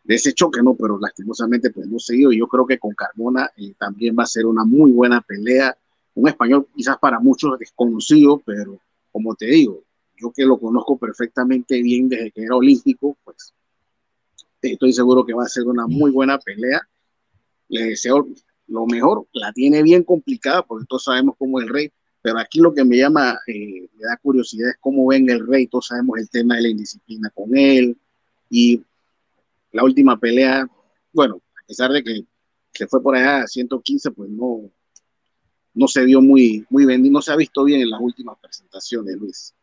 de 0.03 0.15
ese 0.15 0.33
choque, 0.33 0.63
no, 0.63 0.75
pero 0.75 0.99
lastimosamente 0.99 1.71
pues 1.71 1.87
no 1.87 1.99
se 1.99 2.15
dio. 2.15 2.33
Yo 2.33 2.49
creo 2.49 2.67
que 2.67 2.79
con 2.79 2.95
Carmona 2.95 3.51
eh, 3.59 3.75
también 3.79 4.17
va 4.19 4.23
a 4.23 4.27
ser 4.27 4.47
una 4.47 4.65
muy 4.65 4.91
buena 4.91 5.21
pelea. 5.21 5.77
Un 6.15 6.29
español 6.29 6.67
quizás 6.75 6.97
para 6.97 7.21
muchos 7.21 7.59
desconocido, 7.59 8.43
pero 8.45 8.81
como 9.19 9.35
te 9.35 9.47
digo, 9.47 9.83
yo 10.17 10.33
que 10.33 10.45
lo 10.45 10.61
conozco 10.61 10.97
perfectamente 10.97 11.83
bien 11.83 12.09
desde 12.09 12.31
que 12.31 12.45
era 12.45 12.55
olímpico, 12.55 13.19
pues 13.25 13.53
estoy 14.63 14.93
seguro 14.93 15.27
que 15.27 15.35
va 15.35 15.43
a 15.43 15.49
ser 15.49 15.65
una 15.65 15.89
muy 15.89 16.13
buena 16.13 16.39
pelea. 16.39 16.81
Le 17.69 17.83
deseo 17.83 18.29
lo 18.69 18.87
mejor, 18.87 19.27
la 19.33 19.53
tiene 19.53 19.83
bien 19.83 20.05
complicada 20.05 20.63
porque 20.63 20.87
todos 20.89 21.03
sabemos 21.03 21.35
cómo 21.37 21.59
es 21.59 21.67
el 21.67 21.73
rey, 21.73 21.93
pero 22.23 22.39
aquí 22.39 22.61
lo 22.61 22.73
que 22.73 22.85
me 22.85 22.97
llama, 22.97 23.37
eh, 23.49 23.89
me 23.93 24.05
da 24.05 24.17
curiosidad 24.23 24.71
es 24.71 24.77
cómo 24.79 25.09
ven 25.09 25.29
el 25.29 25.45
rey, 25.45 25.67
todos 25.67 25.89
sabemos 25.89 26.17
el 26.21 26.31
tema 26.31 26.55
de 26.55 26.63
la 26.63 26.69
indisciplina 26.69 27.31
con 27.35 27.57
él 27.57 27.97
y 28.49 28.81
la 29.73 29.83
última 29.83 30.17
pelea, 30.17 30.65
bueno, 31.13 31.41
a 31.61 31.67
pesar 31.67 31.91
de 31.91 32.05
que 32.05 32.25
se 32.73 32.87
fue 32.87 33.03
por 33.03 33.17
allá 33.17 33.43
a 33.43 33.47
115, 33.49 34.13
pues 34.13 34.31
no, 34.31 34.71
no 35.75 35.89
se 35.89 36.05
vio 36.05 36.21
muy, 36.21 36.67
muy 36.71 36.87
bien, 36.87 37.11
no 37.11 37.23
se 37.23 37.33
ha 37.33 37.37
visto 37.37 37.65
bien 37.65 37.81
en 37.81 37.91
las 37.91 38.01
últimas 38.01 38.39
presentaciones, 38.39 39.17
Luis. 39.17 39.55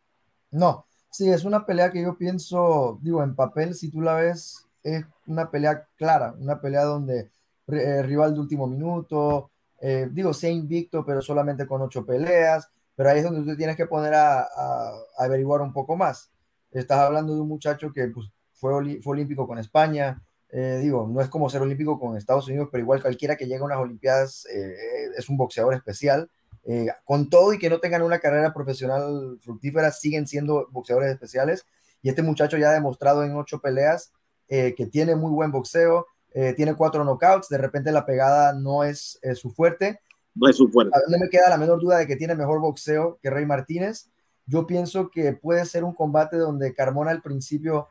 No, 0.50 0.86
sí, 1.10 1.28
es 1.28 1.44
una 1.44 1.66
pelea 1.66 1.90
que 1.90 2.02
yo 2.02 2.16
pienso, 2.16 2.98
digo, 3.02 3.22
en 3.22 3.34
papel, 3.34 3.74
si 3.74 3.90
tú 3.90 4.00
la 4.00 4.14
ves, 4.14 4.66
es 4.82 5.04
una 5.26 5.50
pelea 5.50 5.86
clara, 5.96 6.34
una 6.38 6.60
pelea 6.60 6.84
donde 6.84 7.30
eh, 7.68 8.02
rival 8.02 8.34
de 8.34 8.40
último 8.40 8.66
minuto, 8.66 9.50
eh, 9.80 10.08
digo, 10.10 10.32
sea 10.32 10.50
invicto, 10.50 11.04
pero 11.04 11.20
solamente 11.20 11.66
con 11.66 11.82
ocho 11.82 12.06
peleas, 12.06 12.68
pero 12.94 13.10
ahí 13.10 13.18
es 13.18 13.24
donde 13.24 13.50
tú 13.50 13.56
tienes 13.56 13.76
que 13.76 13.86
poner 13.86 14.14
a, 14.14 14.40
a, 14.42 14.92
averiguar 15.18 15.60
un 15.60 15.72
poco 15.72 15.96
más. 15.96 16.30
Estás 16.70 16.98
hablando 16.98 17.34
de 17.34 17.40
un 17.40 17.48
muchacho 17.48 17.92
que 17.92 18.08
pues, 18.08 18.30
fue, 18.56 18.72
olímpico 18.72 19.46
con 19.46 19.58
España. 19.58 20.22
Eh, 20.50 20.78
digo, 20.80 21.08
no 21.08 21.20
es 21.20 21.28
como 21.28 21.50
ser 21.50 21.62
olímpico 21.62 21.98
con 21.98 22.16
Estados 22.16 22.46
Unidos, 22.48 22.68
pero 22.70 22.82
igual 22.82 23.02
cualquiera 23.02 23.36
que 23.36 23.46
llegue 23.46 23.60
a 23.60 23.64
unas 23.64 23.78
Olimpiadas 23.78 24.46
eh, 24.46 24.74
es 25.16 25.28
un 25.28 25.36
boxeador 25.36 25.74
especial. 25.74 26.30
Eh, 26.68 26.88
con 27.04 27.30
todo 27.30 27.52
y 27.52 27.58
que 27.58 27.70
no 27.70 27.78
tengan 27.78 28.02
una 28.02 28.18
carrera 28.18 28.52
profesional 28.52 29.38
fructífera, 29.40 29.92
siguen 29.92 30.26
siendo 30.26 30.68
boxeadores 30.70 31.12
especiales. 31.12 31.64
Y 32.02 32.08
este 32.08 32.22
muchacho 32.22 32.56
ya 32.56 32.70
ha 32.70 32.74
demostrado 32.74 33.24
en 33.24 33.36
ocho 33.36 33.60
peleas 33.60 34.12
que 34.48 34.88
tiene 34.92 35.16
muy 35.16 35.32
buen 35.32 35.50
boxeo, 35.50 36.06
tiene 36.54 36.76
cuatro 36.76 37.02
knockouts, 37.04 37.48
de 37.48 37.58
repente 37.58 37.90
la 37.90 38.06
pegada 38.06 38.52
no 38.52 38.84
es 38.84 39.18
su 39.34 39.50
fuerte. 39.50 40.00
No 40.36 40.48
es 40.48 40.56
su 40.56 40.68
fuerte. 40.68 40.92
No 41.08 41.18
me 41.18 41.28
queda 41.28 41.48
la 41.48 41.58
menor 41.58 41.80
duda 41.80 41.98
de 41.98 42.06
que 42.06 42.14
tiene 42.14 42.36
mejor 42.36 42.60
boxeo 42.60 43.18
que 43.20 43.30
Rey 43.30 43.44
Martínez. 43.44 44.08
Yo 44.46 44.68
pienso 44.68 45.10
que 45.10 45.32
puede 45.32 45.64
ser 45.66 45.82
un 45.82 45.94
combate 45.94 46.36
donde 46.36 46.74
Carmona 46.74 47.10
al 47.10 47.22
principio 47.22 47.88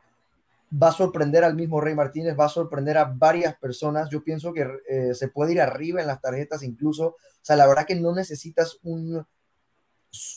va 0.70 0.88
a 0.88 0.92
sorprender 0.92 1.44
al 1.44 1.54
mismo 1.54 1.80
Rey 1.80 1.94
Martínez, 1.94 2.36
va 2.38 2.46
a 2.46 2.50
sorprender 2.50 2.98
a 2.98 3.04
varias 3.04 3.56
personas. 3.56 4.10
Yo 4.10 4.22
pienso 4.24 4.52
que 4.52 4.66
eh, 4.88 5.14
se 5.14 5.28
puede 5.28 5.52
ir 5.52 5.60
arriba 5.60 6.00
en 6.00 6.06
las 6.06 6.20
tarjetas 6.20 6.62
incluso. 6.62 7.08
O 7.08 7.16
sea, 7.42 7.56
la 7.56 7.66
verdad 7.66 7.86
que 7.86 7.94
no 7.94 8.14
necesitas 8.14 8.78
un, 8.82 9.24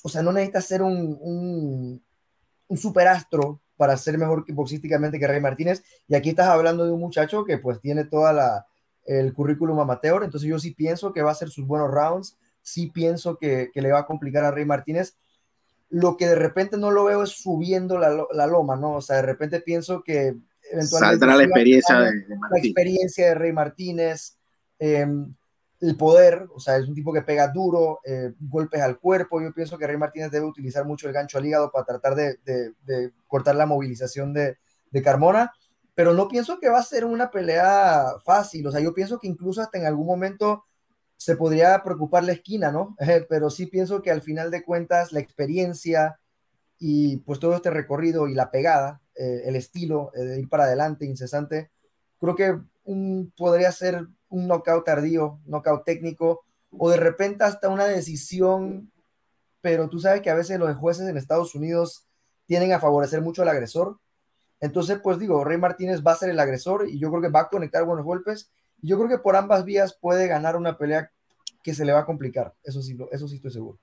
o 0.03 0.09
sea, 0.09 0.21
no 0.21 0.31
necesitas 0.31 0.65
ser 0.65 0.81
un, 0.81 1.17
un, 2.67 2.77
superastro 2.77 3.61
para 3.77 3.97
ser 3.97 4.17
mejor 4.17 4.45
boxísticamente 4.53 5.19
que 5.19 5.27
Rey 5.27 5.41
Martínez. 5.41 5.83
Y 6.07 6.15
aquí 6.15 6.29
estás 6.29 6.47
hablando 6.47 6.85
de 6.85 6.91
un 6.91 6.99
muchacho 6.99 7.45
que 7.45 7.57
pues 7.57 7.81
tiene 7.81 8.05
toda 8.05 8.67
el 9.05 9.33
currículum 9.33 9.79
amateur, 9.79 10.23
entonces 10.23 10.47
yo 10.47 10.59
sí 10.59 10.71
pienso 10.75 11.11
que 11.13 11.23
va 11.23 11.29
a 11.29 11.31
hacer 11.31 11.49
sus 11.49 11.65
buenos 11.65 11.89
rounds, 11.89 12.37
sí 12.61 12.91
pienso 12.91 13.37
que 13.39 13.71
le 13.73 13.91
va 13.91 13.99
a 13.99 14.05
complicar 14.05 14.43
a 14.43 14.51
Rey 14.51 14.65
Martínez, 14.65 15.17
lo 15.89 16.17
que 16.17 16.27
de 16.27 16.35
repente 16.35 16.77
no 16.77 16.91
lo 16.91 17.05
veo 17.05 17.23
es 17.23 17.31
subiendo 17.31 17.97
la, 17.97 18.47
loma, 18.47 18.75
¿no? 18.75 18.95
O 18.95 19.01
sea, 19.01 19.17
de 19.17 19.21
repente 19.23 19.61
pienso 19.61 20.03
que 20.03 20.35
eventualmente... 20.71 21.19
Saldrá 21.19 21.35
la 21.35 21.43
experiencia 21.43 21.99
de, 21.99 22.11
La 22.51 22.59
experiencia 22.59 23.27
de 23.27 23.35
Rey 23.35 23.51
Martínez, 23.51 24.37
em, 24.77 25.33
el 25.81 25.95
poder, 25.97 26.47
o 26.53 26.59
sea, 26.59 26.77
es 26.77 26.87
un 26.87 26.93
tipo 26.93 27.11
que 27.11 27.21
pega 27.21 27.47
duro, 27.47 28.01
eh, 28.05 28.33
golpes 28.39 28.81
al 28.81 28.99
cuerpo. 28.99 29.41
Yo 29.41 29.53
pienso 29.53 29.77
que 29.77 29.87
Rey 29.87 29.97
Martínez 29.97 30.29
debe 30.29 30.45
utilizar 30.45 30.85
mucho 30.85 31.07
el 31.07 31.13
gancho 31.13 31.37
al 31.37 31.45
hígado 31.45 31.71
para 31.71 31.85
tratar 31.85 32.15
de, 32.15 32.37
cortar 33.27 33.55
la 33.55 33.65
movilización 33.65 34.33
de, 34.33 34.57
de 34.91 35.01
Carmona, 35.01 35.53
pero 35.95 36.13
no 36.13 36.27
pienso 36.27 36.59
que 36.59 36.69
va 36.69 36.79
a 36.79 36.83
ser 36.83 37.05
una 37.05 37.31
pelea 37.31 38.13
fácil. 38.23 38.67
O 38.67 38.71
sea, 38.71 38.81
yo 38.81 38.93
pienso 38.93 39.19
que 39.19 39.27
incluso 39.27 39.61
hasta 39.61 39.77
en 39.79 39.85
algún 39.85 40.05
momento 40.05 40.65
se 41.19 41.35
podría 41.35 41.83
preocupar 41.83 42.23
la 42.23 42.31
esquina, 42.31 42.71
¿no? 42.71 42.95
Pero 43.29 43.49
sí 43.49 43.65
pienso 43.65 44.01
que 44.01 44.09
al 44.09 44.21
final 44.21 44.51
de 44.51 44.63
cuentas 44.63 45.11
la 45.11 45.19
experiencia 45.19 46.17
y 46.79 47.17
pues 47.17 47.39
todo 47.39 47.55
este 47.55 47.69
recorrido 47.69 48.29
y 48.29 48.33
la 48.33 48.51
pegada, 48.51 49.01
eh, 49.15 49.41
el 49.43 49.57
estilo 49.57 50.11
eh, 50.15 50.21
de 50.21 50.39
ir 50.39 50.47
para 50.47 50.63
adelante 50.63 51.05
incesante, 51.05 51.71
creo 52.19 52.35
que 52.35 52.57
podría 53.35 53.71
ser 53.73 54.07
un 54.29 54.47
knockout 54.47 54.85
tardío, 54.85 55.41
knockout 55.45 55.83
técnico, 55.83 56.45
o 56.71 56.89
de 56.89 56.97
repente 56.97 57.43
hasta 57.43 57.67
una 57.67 57.85
decisión, 57.85 58.89
pero 59.59 59.89
tú 59.89 59.99
sabes 59.99 60.21
que 60.21 60.29
a 60.29 60.35
veces 60.35 60.57
los 60.57 60.73
jueces 60.77 61.07
en 61.09 61.17
Estados 61.17 61.53
Unidos 61.53 62.07
tienden 62.45 62.71
a 62.71 62.79
favorecer 62.79 63.21
mucho 63.21 63.41
al 63.41 63.49
agresor. 63.49 63.99
Entonces, 64.61 64.99
pues 65.03 65.19
digo, 65.19 65.43
Rey 65.43 65.57
Martínez 65.57 66.01
va 66.01 66.13
a 66.13 66.17
ser 66.17 66.29
el 66.29 66.39
agresor 66.39 66.87
y 66.87 66.97
yo 66.97 67.09
creo 67.09 67.21
que 67.21 67.29
va 67.29 67.41
a 67.41 67.49
conectar 67.49 67.83
buenos 67.83 68.05
golpes 68.05 68.49
yo 68.81 68.97
creo 68.97 69.09
que 69.09 69.17
por 69.17 69.35
ambas 69.35 69.65
vías 69.65 69.93
puede 69.93 70.27
ganar 70.27 70.55
una 70.55 70.77
pelea 70.77 71.11
que 71.63 71.73
se 71.73 71.85
le 71.85 71.91
va 71.91 71.99
a 71.99 72.05
complicar. 72.05 72.53
Eso 72.63 72.81
sí, 72.81 72.97
eso 73.11 73.27
sí 73.27 73.35
estoy 73.35 73.51
seguro. 73.51 73.79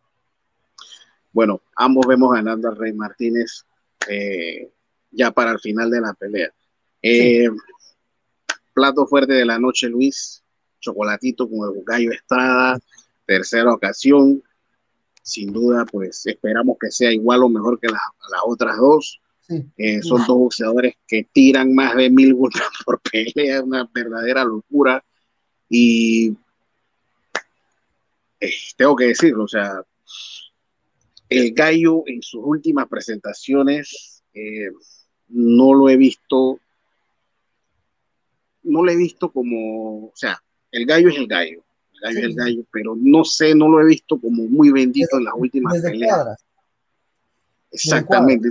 Bueno, 1.32 1.60
ambos 1.76 2.06
vemos 2.06 2.32
ganando 2.32 2.68
a 2.68 2.74
Rey 2.74 2.92
Martínez 2.92 3.66
eh, 4.08 4.70
ya 5.10 5.30
para 5.30 5.52
el 5.52 5.60
final 5.60 5.90
de 5.90 6.00
la 6.00 6.14
pelea. 6.14 6.50
Eh, 7.02 7.48
plato 8.72 9.06
fuerte 9.06 9.34
de 9.34 9.44
la 9.44 9.58
noche, 9.58 9.88
Luis. 9.88 10.42
Chocolatito 10.80 11.48
con 11.48 11.76
el 11.76 11.82
gallo 11.84 12.10
Estrada. 12.12 12.78
Tercera 13.26 13.72
ocasión. 13.72 14.42
sin 15.22 15.52
duda, 15.52 15.84
pues 15.84 16.24
esperamos 16.26 16.76
que 16.80 16.90
sea 16.90 17.12
igual 17.12 17.42
o 17.42 17.48
mejor 17.48 17.80
que 17.80 17.88
las, 17.88 18.00
otras 18.44 18.76
dos. 18.78 19.20
Eh, 19.48 20.02
son 20.02 20.18
dos 20.26 20.38
boxeadores 20.38 20.94
que 21.06 21.28
tiran 21.32 21.74
más 21.74 21.94
de 21.94 22.10
mil 22.10 22.34
golpes 22.34 22.62
por 22.84 23.00
pelea, 23.00 23.62
una 23.62 23.88
verdadera 23.92 24.44
locura. 24.44 25.04
Y 25.68 26.36
eh, 28.40 28.52
tengo 28.76 28.96
que 28.96 29.06
decirlo, 29.06 29.44
o 29.44 29.48
sea, 29.48 29.82
el 31.28 31.52
gallo 31.52 32.02
en 32.06 32.22
sus 32.22 32.40
últimas 32.44 32.88
presentaciones 32.88 34.22
eh, 34.32 34.70
no 35.28 35.74
lo 35.74 35.88
he 35.88 35.96
visto, 35.96 36.60
no 38.62 38.84
lo 38.84 38.90
he 38.90 38.96
visto 38.96 39.32
como, 39.32 40.06
o 40.06 40.12
sea, 40.14 40.40
el 40.70 40.86
gallo 40.86 41.08
es 41.08 41.16
el 41.16 41.26
gallo, 41.26 41.64
el 41.94 42.00
gallo 42.00 42.18
es 42.18 42.24
el 42.24 42.34
gallo, 42.34 42.64
pero 42.70 42.94
no 42.96 43.24
sé, 43.24 43.54
no 43.54 43.68
lo 43.68 43.80
he 43.80 43.86
visto 43.86 44.20
como 44.20 44.44
muy 44.44 44.70
bendito 44.70 45.16
en 45.18 45.24
las 45.24 45.34
últimas 45.36 45.80
peleas. 45.80 46.44
Exactamente. 47.72 48.50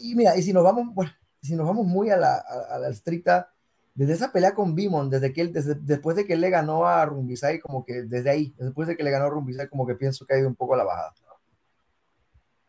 Y 0.00 0.14
mira, 0.14 0.36
y 0.36 0.42
si 0.42 0.52
nos 0.52 0.64
vamos, 0.64 0.94
bueno, 0.94 1.12
si 1.42 1.54
nos 1.54 1.66
vamos 1.66 1.86
muy 1.86 2.10
a 2.10 2.16
la, 2.16 2.36
a, 2.36 2.78
la 2.78 2.88
estricta, 2.88 3.52
desde 3.94 4.14
esa 4.14 4.32
pelea 4.32 4.54
con 4.54 4.74
Bimon, 4.74 5.10
desde 5.10 5.32
que 5.32 5.42
él, 5.42 5.52
desde, 5.52 5.74
después 5.74 6.16
de 6.16 6.26
que 6.26 6.32
él 6.32 6.40
le 6.40 6.50
ganó 6.50 6.86
a 6.86 7.04
Rumbisai, 7.04 7.60
como 7.60 7.84
que 7.84 8.02
desde 8.02 8.30
ahí, 8.30 8.54
después 8.58 8.88
de 8.88 8.96
que 8.96 9.04
le 9.04 9.10
ganó 9.10 9.26
a 9.26 9.30
Rumbisai, 9.30 9.68
como 9.68 9.86
que 9.86 9.94
pienso 9.94 10.26
que 10.26 10.34
ha 10.34 10.38
ido 10.38 10.48
un 10.48 10.56
poco 10.56 10.74
a 10.74 10.78
la 10.78 10.84
bajada. 10.84 11.12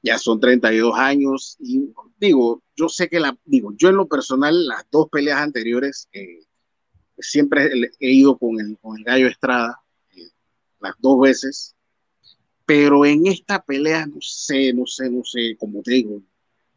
Ya 0.04 0.20
son 0.20 0.40
32 0.40 0.94
años 0.96 1.58
y 1.60 1.92
digo, 2.20 2.62
yo 2.76 2.90
sé 2.90 3.10
que 3.10 3.20
la, 3.20 3.36
digo, 3.44 3.74
yo 3.76 3.90
en 3.90 3.96
lo 3.96 4.08
personal, 4.08 4.68
las 4.68 4.86
dos 4.92 5.10
peleas 5.10 5.40
anteriores, 5.40 6.08
eh, 6.14 6.44
siempre 7.18 7.72
he 8.00 8.12
ido 8.12 8.38
con 8.38 8.60
el, 8.60 8.78
con 8.80 8.98
el 8.98 9.04
gallo 9.04 9.28
Estrada, 9.28 9.82
eh, 10.16 10.30
las 10.80 10.94
dos 11.00 11.20
veces, 11.20 11.76
pero 12.68 13.04
en 13.04 13.26
esta 13.26 13.64
pelea, 13.64 14.06
no 14.06 14.18
sé, 14.22 14.74
no 14.74 14.86
sé, 14.86 15.10
no 15.10 15.24
sé, 15.24 15.56
como 15.58 15.82
te 15.82 15.92
digo, 15.94 16.22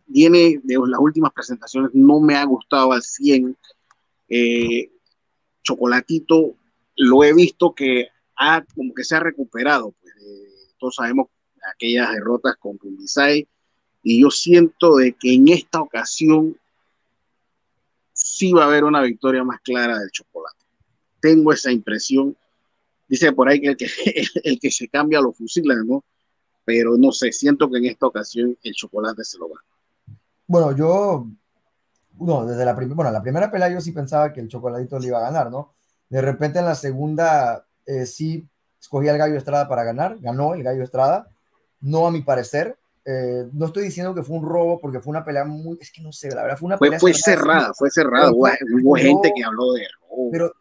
viene 0.09 0.61
de 0.63 0.75
las 0.87 1.01
últimas 1.01 1.33
presentaciones, 1.33 1.91
no 1.95 2.21
me 2.21 2.35
ha 2.35 2.45
gustado 2.45 2.93
al 2.93 3.03
100. 3.03 3.57
Eh, 4.29 4.91
Chocolatito, 5.63 6.55
lo 6.97 7.23
he 7.23 7.35
visto 7.35 7.75
que 7.75 8.09
ha, 8.37 8.65
como 8.75 8.95
que 8.95 9.05
se 9.05 9.15
ha 9.15 9.21
recuperado, 9.21 9.95
pues, 10.01 10.15
todos 10.79 10.95
sabemos 10.97 11.29
aquellas 11.75 12.13
derrotas 12.13 12.57
con 12.57 12.79
Rumbisay, 12.79 13.47
y 14.03 14.23
yo 14.23 14.31
siento 14.31 14.97
de 14.97 15.13
que 15.13 15.35
en 15.35 15.49
esta 15.49 15.83
ocasión 15.83 16.57
sí 18.13 18.53
va 18.53 18.65
a 18.65 18.67
haber 18.69 18.85
una 18.85 19.03
victoria 19.03 19.45
más 19.45 19.61
clara 19.61 19.99
del 19.99 20.11
chocolate. 20.11 20.65
Tengo 21.21 21.53
esa 21.53 21.71
impresión. 21.71 22.37
Dice 23.09 23.33
por 23.33 23.49
ahí 23.49 23.61
que 23.61 23.69
el 23.69 23.77
que, 23.77 23.87
el 24.45 24.59
que 24.59 24.71
se 24.71 24.89
cambia 24.89 25.21
lo 25.21 25.33
fusilan, 25.33 25.87
¿no? 25.87 26.05
Pero 26.65 26.97
no 26.97 27.13
sé, 27.13 27.33
siento 27.33 27.69
que 27.71 27.79
en 27.79 27.87
esta 27.87 28.07
ocasión 28.07 28.57
el 28.63 28.73
chocolate 28.75 29.25
se 29.25 29.39
lo 29.39 29.51
va 29.51 29.61
Bueno, 30.49 30.73
yo, 30.73 31.27
no, 32.19 32.47
desde 32.47 32.65
la, 32.65 32.75
primera 32.75 32.97
bueno, 32.97 33.13
la 33.13 33.23
primera 33.23 33.51
pelea 33.51 33.69
yo 33.69 33.81
sí 33.83 33.93
pensaba 33.93 34.33
que 34.33 34.41
el 34.41 34.49
chocolatito 34.49 34.99
le 34.99 35.09
iba 35.09 35.19
a 35.19 35.31
ganar, 35.31 35.51
¿no? 35.51 35.75
De 36.09 36.23
repente 36.23 36.59
en 36.59 36.65
la 36.65 36.75
segunda 36.75 37.67
eh, 37.85 38.07
sí 38.07 38.49
escogí 38.81 39.09
al 39.09 39.19
Gallo 39.19 39.37
Estrada 39.37 39.69
para 39.69 39.85
ganar, 39.85 40.19
ganó 40.21 40.55
el 40.55 40.63
Gallo 40.63 40.83
Estrada, 40.83 41.29
no 41.81 42.07
a 42.07 42.11
mi 42.11 42.23
parecer. 42.23 42.79
Eh, 43.05 43.47
no 43.53 43.67
estoy 43.67 43.85
diciendo 43.85 44.15
que 44.15 44.23
fue 44.23 44.37
un 44.37 44.47
robo 44.47 44.81
porque 44.81 45.01
fue 45.01 45.11
una 45.11 45.25
pelea 45.25 45.45
muy, 45.45 45.77
es 45.81 45.93
que 45.93 46.01
no 46.01 46.13
sé, 46.13 46.31
la 46.31 46.43
verdad 46.43 46.57
fue 46.57 46.67
una 46.69 46.79
pelea. 46.79 46.99
Fue, 46.99 47.13
cerrada, 47.13 47.73
fue 47.75 47.91
cerrada, 47.91 48.33
hubo, 48.33 48.97
gente 48.97 49.33
que 49.37 49.45
habló 49.45 49.73
de 49.73 49.87
robo. 50.01 50.31
Pero, 50.31 50.53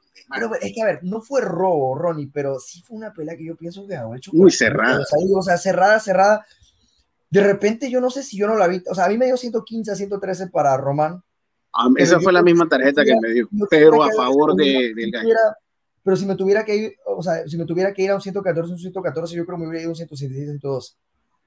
es 0.62 0.74
que 0.74 0.82
a 0.82 0.86
ver, 0.86 1.00
no 1.04 1.22
fue 1.22 1.42
robo, 1.42 1.96
Ronnie, 1.96 2.30
pero 2.34 2.60
sí 2.60 2.82
fue 2.82 2.98
una 2.98 3.14
pelea 3.14 3.38
que 3.38 3.46
yo 3.46 3.56
pienso 3.56 3.88
que 3.88 3.96
ha 3.96 4.06
hecho. 4.16 4.32
Muy 4.34 4.52
cerrada. 4.52 5.00
O 5.34 5.42
sea, 5.42 5.58
cerrada, 5.58 6.00
cerrada. 6.02 6.46
De 7.30 7.44
repente 7.44 7.90
yo 7.90 8.00
no 8.00 8.10
sé 8.10 8.24
si 8.24 8.38
yo 8.38 8.48
no 8.48 8.56
la 8.56 8.68
vi, 8.68 8.82
o 8.90 8.96
sea, 8.96 9.06
a 9.06 9.10
mí 9.10 9.18
me 9.18 9.26
dio 9.26 9.38
115 9.38 9.92
a 9.92 9.96
113 9.96 10.48
para 10.48 10.78
Román. 10.78 11.22
esa 11.98 12.20
fue 12.20 12.32
la 12.32 12.42
misma 12.42 12.68
tarjeta 12.70 13.04
que 13.04 13.16
me 13.22 13.34
dio, 13.34 13.50
pero 13.70 14.04
a 14.04 14.12
favor 14.12 14.56
de, 14.56 14.94
del 14.96 15.12
gallo. 15.12 15.30
Pero 16.04 16.16
si 16.16 16.26
me 16.26 16.36
tuviera 16.36 16.64
que 16.64 16.76
ir, 16.76 16.96
o 17.06 17.22
sea, 17.22 17.46
si 17.48 17.58
me 17.58 17.66
tuviera 17.66 17.94
que 17.94 18.02
ir 18.02 18.12
a 18.12 18.16
un 18.16 18.22
114, 18.22 18.72
un 18.72 18.80
114, 18.80 19.36
yo 19.36 19.46
creo 19.46 19.58
que 19.58 19.62
me 19.64 19.68
hubiera 19.68 19.82
ido 19.82 19.90
a 19.90 19.92
un 19.92 19.96
116, 19.98 20.42
112. 20.42 20.94
O 20.96 20.98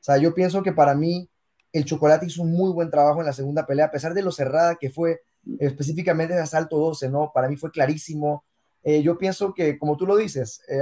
sea, 0.01 0.19
yo 0.19 0.35
pienso 0.35 0.63
que 0.63 0.73
para 0.73 0.95
mí 0.95 1.31
el 1.73 1.85
Chocolate 1.87 2.27
hizo 2.27 2.43
un 2.43 2.53
muy 2.53 2.71
buen 2.73 2.91
trabajo 2.91 3.21
en 3.21 3.27
la 3.27 3.33
segunda 3.33 3.67
pelea, 3.67 3.87
a 3.87 3.91
pesar 3.91 4.13
de 4.13 4.23
lo 4.23 4.33
cerrada 4.33 4.77
que 4.77 4.91
fue 4.91 5.23
específicamente 5.59 6.35
de 6.35 6.41
asalto 6.41 6.77
12, 6.77 7.09
¿no? 7.09 7.33
Para 7.35 7.49
mí 7.49 7.57
fue 7.57 7.71
clarísimo. 7.71 8.45
Eh, 8.83 9.03
yo 9.03 9.19
pienso 9.19 9.55
que, 9.55 9.79
como 9.79 9.97
tú 9.97 10.07
lo 10.07 10.17
dices, 10.17 10.61
eh, 10.69 10.81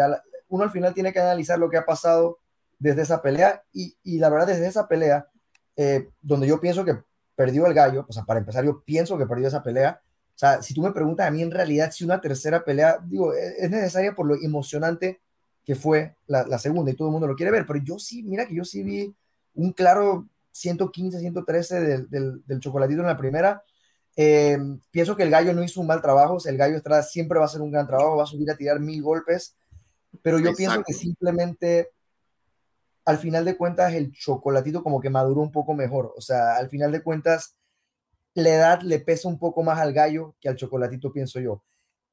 uno 0.49 0.65
al 0.65 0.71
final 0.71 0.95
tiene 0.95 1.13
que 1.13 1.21
analizar 1.21 1.59
lo 1.59 1.71
que 1.71 1.77
ha 1.77 1.85
pasado 1.87 2.39
desde 2.79 3.03
esa 3.03 3.23
pelea 3.23 3.63
y, 3.73 3.97
y 4.03 4.19
la 4.19 4.31
verdad 4.31 4.47
desde 4.47 4.67
esa 4.67 4.89
pelea, 4.89 5.29
eh, 5.77 6.09
donde 6.21 6.47
yo 6.47 6.61
pienso 6.61 6.85
que 6.85 6.99
perdió 7.35 7.67
el 7.67 7.75
gallo, 7.75 8.05
o 8.09 8.13
sea, 8.13 8.25
para 8.25 8.41
empezar 8.41 8.65
yo 8.65 8.83
pienso 8.83 9.17
que 9.17 9.27
perdió 9.27 9.49
esa 9.49 9.63
pelea. 9.63 10.01
O 10.03 10.39
sea, 10.39 10.63
si 10.63 10.75
tú 10.75 10.83
me 10.83 10.93
preguntas 10.93 11.27
a 11.27 11.31
mí 11.31 11.43
en 11.43 11.51
realidad 11.51 11.91
si 11.93 12.05
una 12.05 12.21
tercera 12.21 12.65
pelea, 12.65 12.99
digo, 13.05 13.35
e, 13.35 13.57
es 13.59 13.71
necesaria 13.71 14.15
por 14.15 14.27
lo 14.27 14.35
emocionante 14.37 15.21
que 15.65 15.75
fue 15.75 16.17
la, 16.27 16.59
segunda 16.59 16.91
y 16.91 16.95
todo 16.95 17.09
el 17.09 17.13
mundo 17.13 17.27
lo 17.27 17.37
quiere 17.37 17.53
ver, 17.53 17.67
pero 17.67 17.79
yo 17.85 17.99
sí, 17.99 18.23
mira 18.23 18.47
que 18.47 18.55
yo 18.55 18.65
sí 18.65 18.83
vi 18.83 19.15
un 19.55 19.73
claro 19.73 20.27
115, 20.53 21.21
113 21.21 21.81
del, 21.81 22.11
del, 22.11 22.43
del 22.47 22.61
chocolatito 22.61 23.01
en 23.01 23.07
la 23.07 23.19
primera. 23.19 23.63
Eh, 24.17 24.59
pienso 24.91 25.15
que 25.15 25.23
el 25.23 25.31
gallo 25.31 25.53
no 25.53 25.63
hizo 25.63 25.81
un 25.81 25.87
mal 25.87 26.03
trabajo, 26.03 26.39
el 26.45 26.57
gallo 26.57 26.77
Estrada 26.77 27.03
siempre 27.05 27.39
va 27.39 27.45
a 27.45 27.47
hacer 27.47 27.61
un 27.61 27.71
gran 27.71 27.87
trabajo, 27.87 28.17
va 28.17 28.25
a 28.25 28.27
subir 28.27 28.51
a 28.51 28.57
tirar 28.57 28.81
mil 28.81 29.01
golpes, 29.01 29.57
pero 30.23 30.41
yo 30.41 30.55
pienso 30.55 30.83
que 30.85 30.93
simplemente 30.93 31.91
al 33.09 33.17
final 33.19 33.45
de 33.47 33.57
cuentas 33.57 33.95
el 33.95 34.13
chocolatito 34.13 34.83
como 34.83 35.01
que 35.01 35.09
maduró 35.09 35.41
un 35.41 35.51
poco 35.51 35.73
mejor, 35.75 36.13
o 36.15 36.21
sea, 36.21 36.57
al 36.57 36.69
final 36.69 36.93
de 36.93 37.03
cuentas 37.03 37.57
la 38.35 38.51
edad 38.51 38.83
le 38.83 39.01
pesa 39.01 39.29
un 39.29 39.39
poco 39.39 39.63
más 39.63 39.79
al 39.79 39.95
gallo 39.95 40.37
que 40.41 40.49
al 40.51 40.57
chocolatito, 40.57 41.11
pienso 41.11 41.41
yo. 41.41 41.63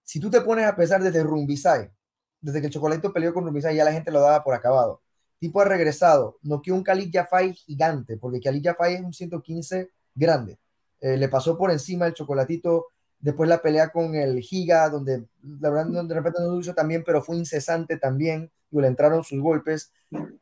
Si 0.03 0.21
tú 0.21 0.29
te 0.29 0.39
pones 0.39 0.65
a 0.65 0.75
pensar 0.75 1.03
desde 1.03 1.21
Rumbisai, 1.21 1.91
desde 2.39 2.61
que 2.61 2.67
el 2.67 2.73
Chocolatito 2.73 3.11
peleó 3.11 3.33
con 3.33 3.43
Rumbisay, 3.43 3.75
ya 3.75 3.83
la 3.83 3.91
gente 3.91 4.11
lo 4.11 4.21
daba 4.21 4.43
por 4.43 4.53
acabado. 4.53 5.01
Tipo 5.39 5.59
ha 5.61 5.65
regresado, 5.65 6.37
no 6.43 6.61
que 6.61 6.71
un 6.71 6.83
Khalid 6.83 7.09
Jafai 7.11 7.53
gigante, 7.53 8.17
porque 8.17 8.39
Khalid 8.39 8.63
Jafai 8.63 8.93
es 8.95 9.01
un 9.01 9.11
115 9.13 9.89
grande. 10.13 10.59
Eh, 11.01 11.17
le 11.17 11.27
pasó 11.27 11.57
por 11.57 11.71
encima 11.71 12.07
el 12.07 12.13
Chocolatito, 12.13 12.93
después 13.19 13.49
la 13.49 13.61
pelea 13.61 13.89
con 13.89 14.15
el 14.15 14.39
Giga, 14.39 14.89
donde 14.89 15.25
la 15.59 15.69
verdad 15.69 16.03
de 16.03 16.13
repente 16.13 16.41
no 16.41 16.51
lo 16.51 16.59
hizo 16.59 16.73
también, 16.73 17.03
pero 17.05 17.21
fue 17.21 17.37
incesante 17.37 17.97
también, 17.97 18.51
y 18.71 18.81
le 18.81 18.87
entraron 18.87 19.23
sus 19.23 19.39
golpes. 19.41 19.91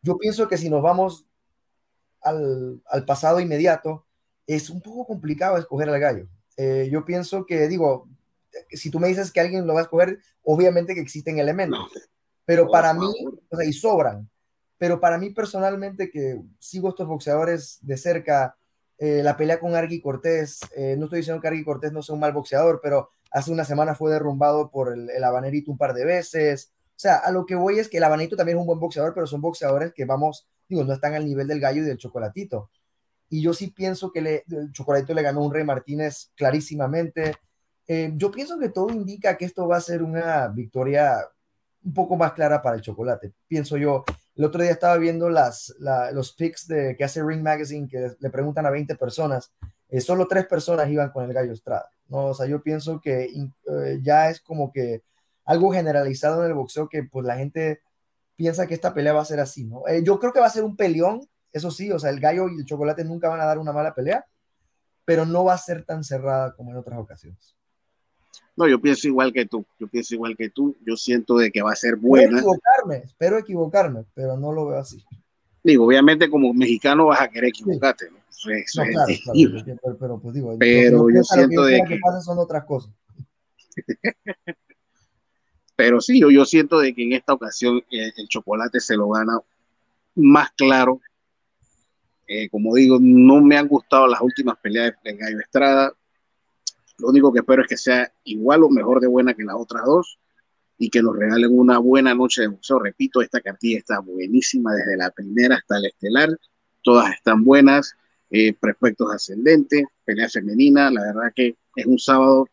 Yo 0.02 0.18
pienso 0.18 0.48
que 0.48 0.58
si 0.58 0.70
nos 0.70 0.82
vamos 0.82 1.26
al, 2.22 2.82
al 2.88 3.06
pasado 3.06 3.40
inmediato, 3.40 4.06
es 4.48 4.70
un 4.70 4.82
poco 4.82 5.06
complicado 5.06 5.58
escoger 5.58 5.90
al 5.90 6.00
gallo. 6.00 6.28
Eh, 6.58 6.90
yo 6.92 7.06
pienso 7.06 7.46
que, 7.46 7.68
digo, 7.68 8.08
si 8.70 8.90
tú 8.90 9.00
me 9.00 9.08
dices 9.08 9.32
que 9.32 9.40
alguien 9.40 9.66
lo 9.66 9.74
va 9.74 9.82
a 9.82 9.84
escoger, 9.84 10.20
obviamente 10.44 10.94
que 10.94 11.02
existen 11.02 11.40
elementos, 11.40 11.92
pero 12.46 12.70
para 12.70 12.94
mí, 12.94 13.12
o 13.50 13.58
sea, 13.58 13.66
y 13.66 13.74
sobran, 13.74 14.30
pero 14.78 15.00
para 15.00 15.18
mí 15.18 15.30
personalmente 15.32 16.12
que 16.12 16.42
sigo 16.60 16.90
estos 16.90 17.08
boxeadores 17.08 17.80
de 17.82 17.98
cerca, 17.98 18.56
eh, 18.98 19.22
la 19.24 19.38
pelea 19.38 19.60
con 19.60 19.76
Argui 19.76 20.02
Cortés, 20.02 20.60
eh, 20.76 20.96
no 20.98 21.06
estoy 21.06 21.20
diciendo 21.20 21.42
que 21.42 21.48
Argui 21.48 21.64
Cortés 21.64 21.92
no 21.92 22.02
sea 22.02 22.14
un 22.14 22.22
mal 22.22 22.34
boxeador, 22.34 22.80
pero 22.82 23.10
hace 23.32 23.52
una 23.52 23.66
semana 23.66 23.96
fue 23.96 24.12
derrumbado 24.12 24.70
por 24.70 24.94
el, 24.94 25.10
el 25.10 25.24
habanerito 25.24 25.72
un 25.72 25.78
par 25.78 25.94
de 25.94 26.06
veces, 26.06 26.74
o 26.96 27.00
sea, 27.04 27.18
a 27.18 27.32
lo 27.32 27.46
que 27.46 27.56
voy 27.56 27.80
es 27.80 27.90
que 27.90 27.98
el 27.98 28.04
habanerito 28.04 28.36
también 28.36 28.58
es 28.58 28.62
un 28.62 28.68
buen 28.68 28.80
boxeador, 28.80 29.14
pero 29.14 29.28
son 29.28 29.42
boxeadores 29.42 29.94
que 29.94 30.06
vamos, 30.06 30.48
digo, 30.70 30.84
no 30.84 30.94
están 30.94 31.14
al 31.16 31.26
nivel 31.26 31.48
del 31.48 31.60
gallo 31.60 31.82
y 31.82 31.86
del 31.86 31.98
chocolatito. 31.98 32.70
Y 33.30 33.42
yo 33.42 33.54
sí 33.54 33.72
pienso 33.72 34.12
que 34.12 34.44
el 34.48 34.72
chocolatito 34.72 35.14
le 35.14 35.24
ganó 35.24 35.42
un 35.42 35.52
Rey 35.52 35.64
Martínez 35.64 36.32
clarísimamente. 36.36 37.36
Eh, 37.88 38.14
yo 38.16 38.32
pienso 38.32 38.60
que 38.60 38.70
todo 38.70 38.92
indica 38.92 39.36
que 39.38 39.46
esto 39.46 39.68
va 39.68 39.78
a 39.78 39.82
ser 39.82 40.04
una 40.04 40.48
victoria 40.50 41.18
un 41.84 41.94
poco 41.94 42.16
más 42.16 42.34
clara 42.34 42.62
para 42.62 42.76
el 42.76 42.82
chocolate, 42.82 43.34
pienso 43.48 43.76
yo. 43.78 44.06
El 44.36 44.46
otro 44.46 44.62
día 44.62 44.72
estaba 44.72 44.98
viendo 44.98 45.30
las, 45.30 45.76
los 46.12 46.34
picks 46.34 46.68
de, 46.68 46.96
que 46.98 47.04
hace 47.04 47.24
Ring 47.24 47.44
Magazine 47.44 47.88
que 47.88 48.14
le 48.20 48.30
preguntan 48.30 48.66
a 48.66 48.72
20 48.72 48.96
personas, 48.96 49.54
eh, 49.90 50.02
solo 50.02 50.28
tres 50.28 50.48
personas 50.48 50.90
iban 50.90 51.12
con 51.12 51.26
el 51.26 51.34
Gallo 51.34 51.54
Estrada, 51.54 51.90
¿no? 52.08 52.28
O 52.28 52.34
sea, 52.34 52.48
yo 52.48 52.64
pienso 52.64 53.00
que 53.00 53.26
eh, 53.26 54.00
ya 54.02 54.30
es 54.30 54.42
como 54.42 54.72
que 54.72 55.04
algo 55.46 55.72
generalizado 55.72 56.44
en 56.44 56.50
el 56.50 56.56
boxeo 56.56 56.90
que 56.90 57.04
pues 57.04 57.26
la 57.28 57.36
gente 57.36 57.82
piensa 58.36 58.66
que 58.66 58.74
esta 58.74 58.94
pelea 58.94 59.14
va 59.14 59.22
a 59.22 59.26
ser 59.26 59.40
así, 59.40 59.66
¿no? 59.66 59.84
yo 60.04 60.20
creo 60.20 60.34
que 60.34 60.40
va 60.40 60.48
a 60.48 60.50
ser 60.50 60.64
un 60.64 60.76
peleón, 60.76 61.22
eso 61.52 61.70
sí, 61.70 61.92
o 61.92 62.00
sea, 62.00 62.10
el 62.10 62.20
Gallo 62.20 62.50
y 62.50 62.60
el 62.60 62.66
Chocolate 62.66 63.04
nunca 63.04 63.30
van 63.30 63.42
a 63.42 63.46
dar 63.46 63.60
una 63.60 63.72
mala 63.72 63.94
pelea, 63.94 64.26
pero 65.06 65.26
no 65.26 65.44
va 65.46 65.54
a 65.54 65.58
ser 65.60 65.86
tan 65.86 66.04
cerrada 66.04 66.56
como 66.56 66.72
en 66.72 66.78
otras 66.78 67.00
ocasiones. 67.00 67.56
No, 68.56 68.68
yo 68.68 68.80
pienso 68.80 69.08
igual 69.08 69.34
que 69.34 69.46
tú, 69.46 69.66
yo 69.80 69.88
pienso 69.88 70.14
igual 70.14 70.38
que 70.38 70.50
tú, 70.50 70.76
yo 70.86 70.96
siento 70.96 71.38
de 71.38 71.52
que 71.52 71.62
va 71.62 71.72
a 71.72 71.76
ser 71.76 71.96
buena. 71.96 72.38
Espero 72.38 72.54
equivocarme, 72.54 72.98
espero 72.98 73.38
equivocarme, 73.38 74.06
pero 74.14 74.38
no 74.38 74.52
lo 74.52 74.68
veo 74.68 74.80
así. 74.80 75.04
Digo, 75.64 75.86
obviamente 75.86 76.30
como 76.30 76.54
mexicano 76.54 77.08
vas 77.08 77.22
a 77.22 77.30
querer 77.30 77.50
equivocarte, 77.50 78.12
¿no? 78.12 78.18
Eso, 78.52 78.82
claro, 78.82 79.06
claro, 79.24 79.98
pero, 79.98 80.20
pues 80.20 80.36
digo, 80.36 80.56
pero 80.60 81.10
yo 81.10 81.24
siento 81.24 81.64
de 81.64 81.82
que, 81.88 82.00
son 82.22 82.40
otras 82.40 82.66
cosas. 82.66 82.92
pero 85.76 86.02
sí, 86.02 86.20
yo, 86.20 86.30
yo 86.30 86.44
siento 86.44 86.80
de 86.80 86.94
que 86.94 87.04
en 87.04 87.14
esta 87.14 87.34
ocasión 87.34 87.82
el, 87.90 88.28
chocolate 88.28 88.82
se 88.82 88.98
lo 88.98 89.10
gana 89.10 89.40
más 90.16 90.52
claro. 90.58 91.00
Eh, 92.28 92.50
como 92.50 92.76
digo, 92.76 92.98
no 93.02 93.42
me 93.42 93.58
han 93.58 93.68
gustado 93.68 94.08
las 94.08 94.22
últimas 94.22 94.58
peleas 94.58 94.94
de 95.04 95.16
Gallo 95.16 95.40
Estrada. 95.40 95.94
Lo 96.98 97.10
único 97.10 97.32
que 97.32 97.40
espero 97.40 97.64
es 97.64 97.68
que 97.68 97.78
sea 97.78 98.12
igual 98.24 98.64
o 98.64 98.70
mejor 98.70 99.00
de 99.00 99.08
buena 99.08 99.34
que 99.34 99.44
las 99.44 99.56
otras 99.56 99.84
dos 99.86 100.20
y 100.78 100.90
que 100.90 101.02
nos 101.02 101.16
regalen 101.16 101.58
una 101.58 101.80
buena 101.80 102.14
noche 102.14 102.42
de 102.42 102.48
boxeo. 102.48 102.80
Repito, 102.80 103.22
esta 103.22 103.42
cartilla 103.42 103.78
está 103.78 104.00
buenísima 104.00 104.74
desde 104.74 104.98
la 104.98 105.10
primera 105.12 105.56
hasta 105.56 105.78
el 105.78 105.86
estelar. 105.86 106.30
Todas 106.82 107.14
están 107.14 107.44
buenas, 107.44 107.96
eh, 108.30 108.54
prospectos 108.60 109.14
ascendentes, 109.14 109.86
pelea 110.04 110.30
femenina. 110.30 110.92
La 110.92 111.02
verdad 111.02 111.32
que 111.36 111.56
es 111.76 111.86
un 111.86 112.00
sábado. 112.00 112.48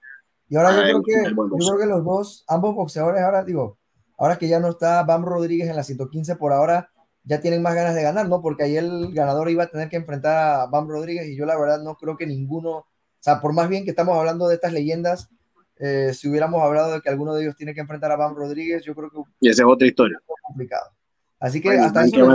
Y 0.48 0.56
ahora 0.56 0.76
yo, 0.76 0.82
creo 0.82 1.02
que, 1.02 1.30
yo 1.34 1.66
creo 1.66 1.78
que 1.78 1.86
los 1.86 2.04
dos, 2.04 2.44
ambos 2.48 2.74
boxeadores, 2.74 3.22
ahora 3.22 3.44
digo, 3.44 3.78
ahora 4.18 4.36
que 4.36 4.48
ya 4.48 4.60
no 4.60 4.68
está 4.68 5.02
Bam 5.04 5.24
Rodríguez 5.24 5.68
en 5.68 5.76
la 5.76 5.84
115 5.84 6.36
por 6.36 6.52
ahora, 6.52 6.90
ya 7.24 7.40
tienen 7.40 7.62
más 7.62 7.74
ganas 7.74 7.94
de 7.94 8.02
ganar, 8.02 8.28
¿no? 8.28 8.42
Porque 8.42 8.64
ahí 8.64 8.76
el 8.76 9.12
ganador 9.12 9.50
iba 9.50 9.64
a 9.64 9.70
tener 9.70 9.88
que 9.88 9.96
enfrentar 9.96 10.36
a 10.36 10.66
Bam 10.66 10.88
Rodríguez 10.88 11.26
y 11.28 11.36
yo 11.36 11.46
la 11.46 11.58
verdad 11.58 11.82
no 11.82 11.96
creo 11.96 12.16
que 12.16 12.26
ninguno, 12.26 12.86
o 13.20 13.22
sea, 13.22 13.40
por 13.40 13.52
más 13.52 13.68
bien 13.68 13.84
que 13.84 13.90
estamos 13.90 14.16
hablando 14.16 14.48
de 14.48 14.54
estas 14.54 14.72
leyendas, 14.72 15.28
eh, 15.76 16.12
si 16.14 16.28
hubiéramos 16.28 16.62
hablado 16.62 16.92
de 16.92 17.02
que 17.02 17.10
alguno 17.10 17.34
de 17.34 17.42
ellos 17.42 17.54
tiene 17.54 17.74
que 17.74 17.80
enfrentar 17.80 18.10
a 18.10 18.16
Bam 18.16 18.34
Rodríguez, 18.34 18.82
yo 18.82 18.94
creo 18.94 19.10
que... 19.10 19.18
Y 19.40 19.50
esa 19.50 19.62
es 19.62 19.68
otra 19.68 19.86
historia. 19.86 20.18
Complicado. 20.42 20.90
Así 21.38 21.60
que 21.60 21.70
hasta 21.70 22.06
eso... 22.06 22.26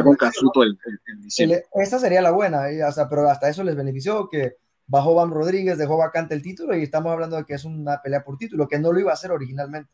esa 1.73 1.99
sería 1.99 2.21
la 2.21 2.31
buena, 2.31 2.65
o 2.88 2.91
sea, 2.91 3.09
pero 3.09 3.27
hasta 3.27 3.49
eso 3.49 3.63
les 3.63 3.75
benefició 3.75 4.29
que 4.29 4.57
bajó 4.86 5.15
Bam 5.15 5.31
Rodríguez, 5.31 5.79
dejó 5.79 5.97
vacante 5.97 6.36
el 6.36 6.43
título 6.43 6.75
y 6.75 6.83
estamos 6.83 7.11
hablando 7.11 7.38
de 7.38 7.45
que 7.45 7.55
es 7.55 7.65
una 7.65 7.99
pelea 8.01 8.23
por 8.23 8.38
título, 8.38 8.67
que 8.67 8.77
no 8.77 8.91
lo 8.91 8.99
iba 8.99 9.09
a 9.09 9.15
hacer 9.15 9.31
originalmente. 9.31 9.91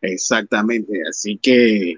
Exactamente, 0.00 1.02
así 1.08 1.38
que, 1.38 1.96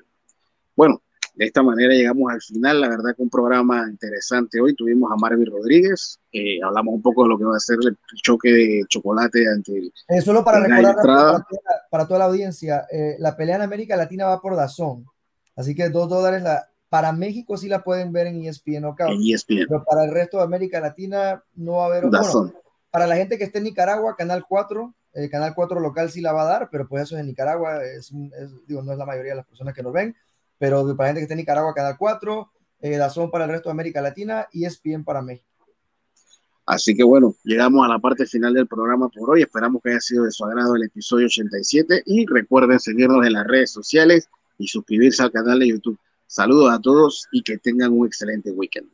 bueno, 0.76 1.02
de 1.40 1.46
esta 1.46 1.62
manera 1.62 1.94
llegamos 1.94 2.30
al 2.30 2.42
final. 2.42 2.82
La 2.82 2.88
verdad 2.90 3.16
que 3.16 3.22
un 3.22 3.30
programa 3.30 3.88
interesante 3.88 4.60
hoy. 4.60 4.74
Tuvimos 4.74 5.10
a 5.10 5.16
Marvin 5.16 5.46
Rodríguez, 5.46 6.20
eh, 6.32 6.62
hablamos 6.62 6.94
un 6.94 7.00
poco 7.00 7.22
de 7.22 7.30
lo 7.30 7.38
que 7.38 7.44
va 7.44 7.56
a 7.56 7.60
ser 7.60 7.78
el 7.82 7.96
choque 8.22 8.50
de 8.50 8.84
chocolate 8.86 9.48
ante 9.48 9.78
el. 9.78 9.92
Eh, 10.08 10.20
solo 10.20 10.44
para 10.44 10.60
recordar 10.60 10.96
para, 10.96 11.46
para, 11.90 12.06
toda 12.06 12.18
la 12.18 12.24
audiencia, 12.26 12.86
eh, 12.92 13.16
la 13.18 13.38
pelea 13.38 13.56
en 13.56 13.62
América 13.62 13.96
Latina 13.96 14.26
va 14.26 14.42
por 14.42 14.54
Dazón. 14.54 15.06
Así 15.56 15.74
que 15.74 15.88
dos 15.88 16.10
dólares 16.10 16.42
la, 16.42 16.68
para 16.90 17.10
México 17.12 17.56
sí 17.56 17.68
la 17.68 17.82
pueden 17.82 18.12
ver 18.12 18.26
en 18.26 18.44
ESPN 18.44 18.84
o 18.84 18.94
En 18.98 19.22
ESPN. 19.22 19.64
Pero 19.66 19.82
para 19.84 20.04
el 20.04 20.10
resto 20.10 20.36
de 20.36 20.44
América 20.44 20.78
Latina 20.78 21.42
no 21.54 21.76
va 21.76 21.84
a 21.84 21.86
haber. 21.86 22.06
Bueno, 22.06 22.52
para 22.90 23.06
la 23.06 23.16
gente 23.16 23.38
que 23.38 23.44
esté 23.44 23.58
en 23.58 23.64
Nicaragua, 23.64 24.14
Canal 24.14 24.44
4, 24.46 24.94
el 25.14 25.30
Canal 25.30 25.54
4 25.54 25.80
local 25.80 26.10
sí 26.10 26.20
la 26.20 26.34
va 26.34 26.42
a 26.42 26.52
dar, 26.52 26.68
pero 26.70 26.86
pues 26.86 27.04
eso 27.04 27.14
es 27.14 27.22
en 27.22 27.28
Nicaragua, 27.28 27.82
es, 27.82 28.12
digo, 28.66 28.82
no 28.82 28.92
es 28.92 28.98
la 28.98 29.06
mayoría 29.06 29.32
de 29.32 29.36
las 29.36 29.46
personas 29.46 29.74
que 29.74 29.82
nos 29.82 29.94
ven 29.94 30.14
pero 30.60 30.94
para 30.94 31.08
gente 31.08 31.20
que 31.20 31.22
está 31.22 31.32
en 31.32 31.38
Nicaragua, 31.38 31.72
Canal 31.72 31.96
4, 31.98 32.52
eh, 32.80 32.96
Dazón 32.98 33.30
para 33.30 33.46
el 33.46 33.50
resto 33.50 33.70
de 33.70 33.72
América 33.72 34.02
Latina 34.02 34.46
y 34.52 34.66
ESPN 34.66 35.04
para 35.04 35.22
México. 35.22 35.48
Así 36.66 36.94
que 36.94 37.02
bueno, 37.02 37.34
llegamos 37.44 37.82
a 37.82 37.88
la 37.88 37.98
parte 37.98 38.26
final 38.26 38.52
del 38.52 38.66
programa 38.66 39.08
por 39.08 39.30
hoy. 39.30 39.40
Esperamos 39.40 39.80
que 39.82 39.88
haya 39.90 40.00
sido 40.00 40.24
de 40.24 40.30
su 40.30 40.44
agrado 40.44 40.76
el 40.76 40.84
episodio 40.84 41.26
87 41.26 42.02
y 42.04 42.26
recuerden 42.26 42.78
seguirnos 42.78 43.26
en 43.26 43.32
las 43.32 43.46
redes 43.46 43.72
sociales 43.72 44.28
y 44.58 44.68
suscribirse 44.68 45.22
al 45.22 45.32
canal 45.32 45.60
de 45.60 45.68
YouTube. 45.68 45.98
Saludos 46.26 46.74
a 46.74 46.78
todos 46.78 47.26
y 47.32 47.42
que 47.42 47.56
tengan 47.56 47.92
un 47.92 48.06
excelente 48.06 48.50
weekend. 48.50 48.90